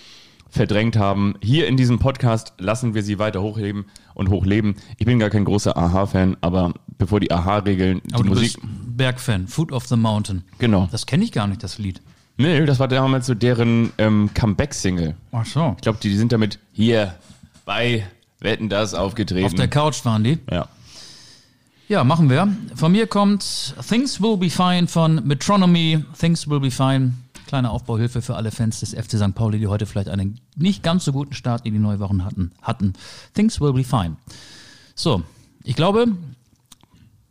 verdrängt 0.52 0.98
haben. 0.98 1.34
Hier 1.42 1.68
in 1.68 1.78
diesem 1.78 1.98
Podcast 1.98 2.54
lassen 2.60 2.94
wir 2.94 3.02
sie 3.02 3.18
weiter 3.18 3.42
hochleben 3.42 3.86
und 4.14 4.30
hochleben. 4.30 4.76
Ich 5.00 5.08
bin 5.08 5.18
gar 5.18 5.32
kein 5.32 5.44
großer 5.44 5.76
Aha-Fan, 5.76 6.38
aber 6.40 6.76
bevor 7.00 7.20
die 7.20 7.32
Aha-Regeln, 7.32 8.04
Aber 8.12 8.22
die 8.22 8.30
du 8.30 8.36
Musik... 8.36 8.62
bist 8.62 8.98
Bergfan, 8.98 9.48
Food 9.48 9.72
of 9.72 9.88
the 9.88 9.96
Mountain. 9.96 10.44
Genau. 10.60 10.88
Das 10.92 11.08
kenne 11.08 11.24
ich 11.24 11.32
gar 11.32 11.48
nicht, 11.48 11.64
das 11.64 11.80
Lied. 11.80 12.02
Nee, 12.38 12.64
das 12.68 12.80
war 12.80 12.88
damals 12.88 13.26
so 13.26 13.34
deren 13.34 13.94
ähm, 13.98 14.30
Comeback-Single. 14.36 15.16
Ach 15.32 15.46
so. 15.48 15.74
Ich 15.78 15.82
glaube, 15.82 15.98
die, 16.04 16.10
die 16.10 16.18
sind 16.18 16.32
damit 16.32 16.60
hier 16.72 17.16
bei 17.66 18.06
Wetten 18.40 18.70
das 18.70 18.94
aufgetreten. 18.94 19.46
Auf 19.46 19.54
der 19.56 19.68
Couch 19.68 20.04
waren 20.06 20.24
die. 20.24 20.40
ja. 20.52 20.68
Ja, 21.90 22.04
machen 22.04 22.30
wir. 22.30 22.50
Von 22.76 22.92
mir 22.92 23.08
kommt 23.08 23.74
Things 23.88 24.22
Will 24.22 24.36
Be 24.36 24.50
Fine 24.50 24.88
von 24.88 25.26
Metronomy. 25.26 26.04
Things 26.20 26.50
Will 26.50 26.60
Be 26.60 26.70
Fine. 26.70 27.14
Kleine 27.48 27.72
Aufbauhilfe 27.72 28.22
für 28.22 28.36
alle 28.36 28.52
Fans 28.52 28.82
des 28.82 28.94
FC 28.94 29.12
St. 29.18 29.34
Pauli, 29.34 29.58
die 29.58 29.68
heute 29.68 29.86
vielleicht 29.86 30.10
einen 30.10 30.42
nicht 30.58 30.84
ganz 30.84 31.06
so 31.06 31.14
guten 31.14 31.34
Start 31.34 31.66
in 31.66 31.72
die 31.72 31.80
neue 31.80 32.02
Woche 32.02 32.26
hatten. 32.26 32.52
hatten. 32.62 32.92
Things 33.34 33.62
Will 33.62 33.72
Be 33.72 33.86
Fine. 33.86 34.18
So, 34.96 35.24
ich 35.64 35.78
glaube, 35.78 36.08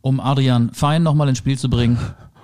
um 0.01 0.19
Adrian 0.19 0.73
Fein 0.73 1.03
nochmal 1.03 1.29
ins 1.29 1.37
Spiel 1.37 1.59
zu 1.59 1.69
bringen, 1.69 1.99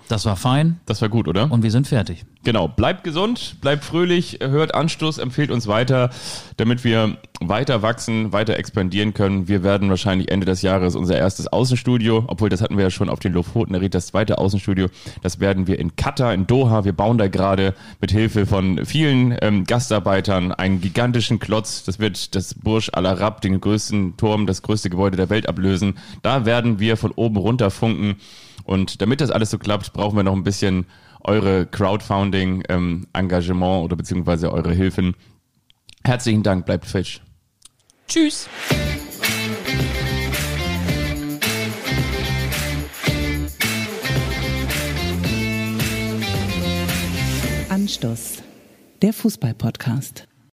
das 0.07 0.25
war 0.25 0.35
fein 0.35 0.79
Das 0.85 1.01
war 1.01 1.09
gut, 1.09 1.27
oder? 1.27 1.51
und 1.51 1.63
wir 1.63 1.71
sind 1.71 1.87
fertig. 1.87 2.25
Genau, 2.43 2.67
bleibt 2.67 3.03
gesund, 3.05 3.55
bleibt 3.61 3.85
fröhlich, 3.85 4.39
hört 4.41 4.75
Anstoß, 4.75 5.17
empfehlt 5.17 5.49
uns 5.49 5.67
weiter, 5.67 6.09
damit 6.57 6.83
wir 6.83 7.17
weiter 7.39 7.81
wachsen, 7.81 8.33
weiter 8.33 8.57
expandieren 8.57 9.13
können. 9.13 9.47
Wir 9.47 9.63
werden 9.63 9.89
wahrscheinlich 9.89 10.29
Ende 10.29 10.45
des 10.45 10.61
Jahres 10.61 10.95
unser 10.95 11.17
erstes 11.17 11.47
Außenstudio, 11.47 12.25
obwohl 12.27 12.49
das 12.49 12.61
hatten 12.61 12.75
wir 12.75 12.83
ja 12.83 12.89
schon 12.89 13.09
auf 13.09 13.19
den 13.19 13.31
Lofoten 13.33 13.73
erriet, 13.73 13.93
das 13.93 14.07
zweite 14.07 14.39
Außenstudio, 14.39 14.87
das 15.21 15.39
werden 15.39 15.67
wir 15.67 15.79
in 15.79 15.95
Katar, 15.95 16.33
in 16.33 16.45
Doha. 16.45 16.83
Wir 16.83 16.93
bauen 16.93 17.17
da 17.17 17.27
gerade 17.27 17.73
mit 18.01 18.11
Hilfe 18.11 18.45
von 18.45 18.85
vielen 18.85 19.37
ähm, 19.41 19.63
Gastarbeitern 19.63 20.51
einen 20.51 20.81
gigantischen 20.81 21.39
Klotz. 21.39 21.83
Das 21.83 21.99
wird 21.99 22.35
das 22.35 22.55
Burj 22.55 22.89
Al 22.91 23.05
Arab, 23.05 23.41
den 23.41 23.61
größten 23.61 24.17
Turm, 24.17 24.47
das 24.47 24.61
größte 24.61 24.89
Gebäude 24.89 25.15
der 25.15 25.29
Welt 25.29 25.47
ablösen. 25.47 25.97
Da 26.21 26.45
werden 26.45 26.79
wir 26.79 26.97
von 26.97 27.11
oben 27.11 27.37
runter 27.37 27.71
funken. 27.71 28.15
Und 28.63 29.01
damit 29.01 29.21
das 29.21 29.31
alles 29.31 29.49
so 29.49 29.57
klappt, 29.57 29.93
brauchen 29.93 30.15
wir 30.15 30.21
noch 30.23 30.33
ein 30.33 30.43
bisschen 30.43 30.85
eure 31.21 31.65
Crowdfunding-Engagement 31.65 33.83
oder 33.83 33.95
beziehungsweise 33.95 34.51
eure 34.51 34.73
Hilfen. 34.73 35.15
Herzlichen 36.03 36.43
Dank, 36.43 36.65
bleibt 36.65 36.85
fisch. 36.85 37.21
Tschüss. 38.07 38.47
Anstoß, 47.69 48.43
der 49.01 49.13
Fußball-Podcast. 49.13 50.27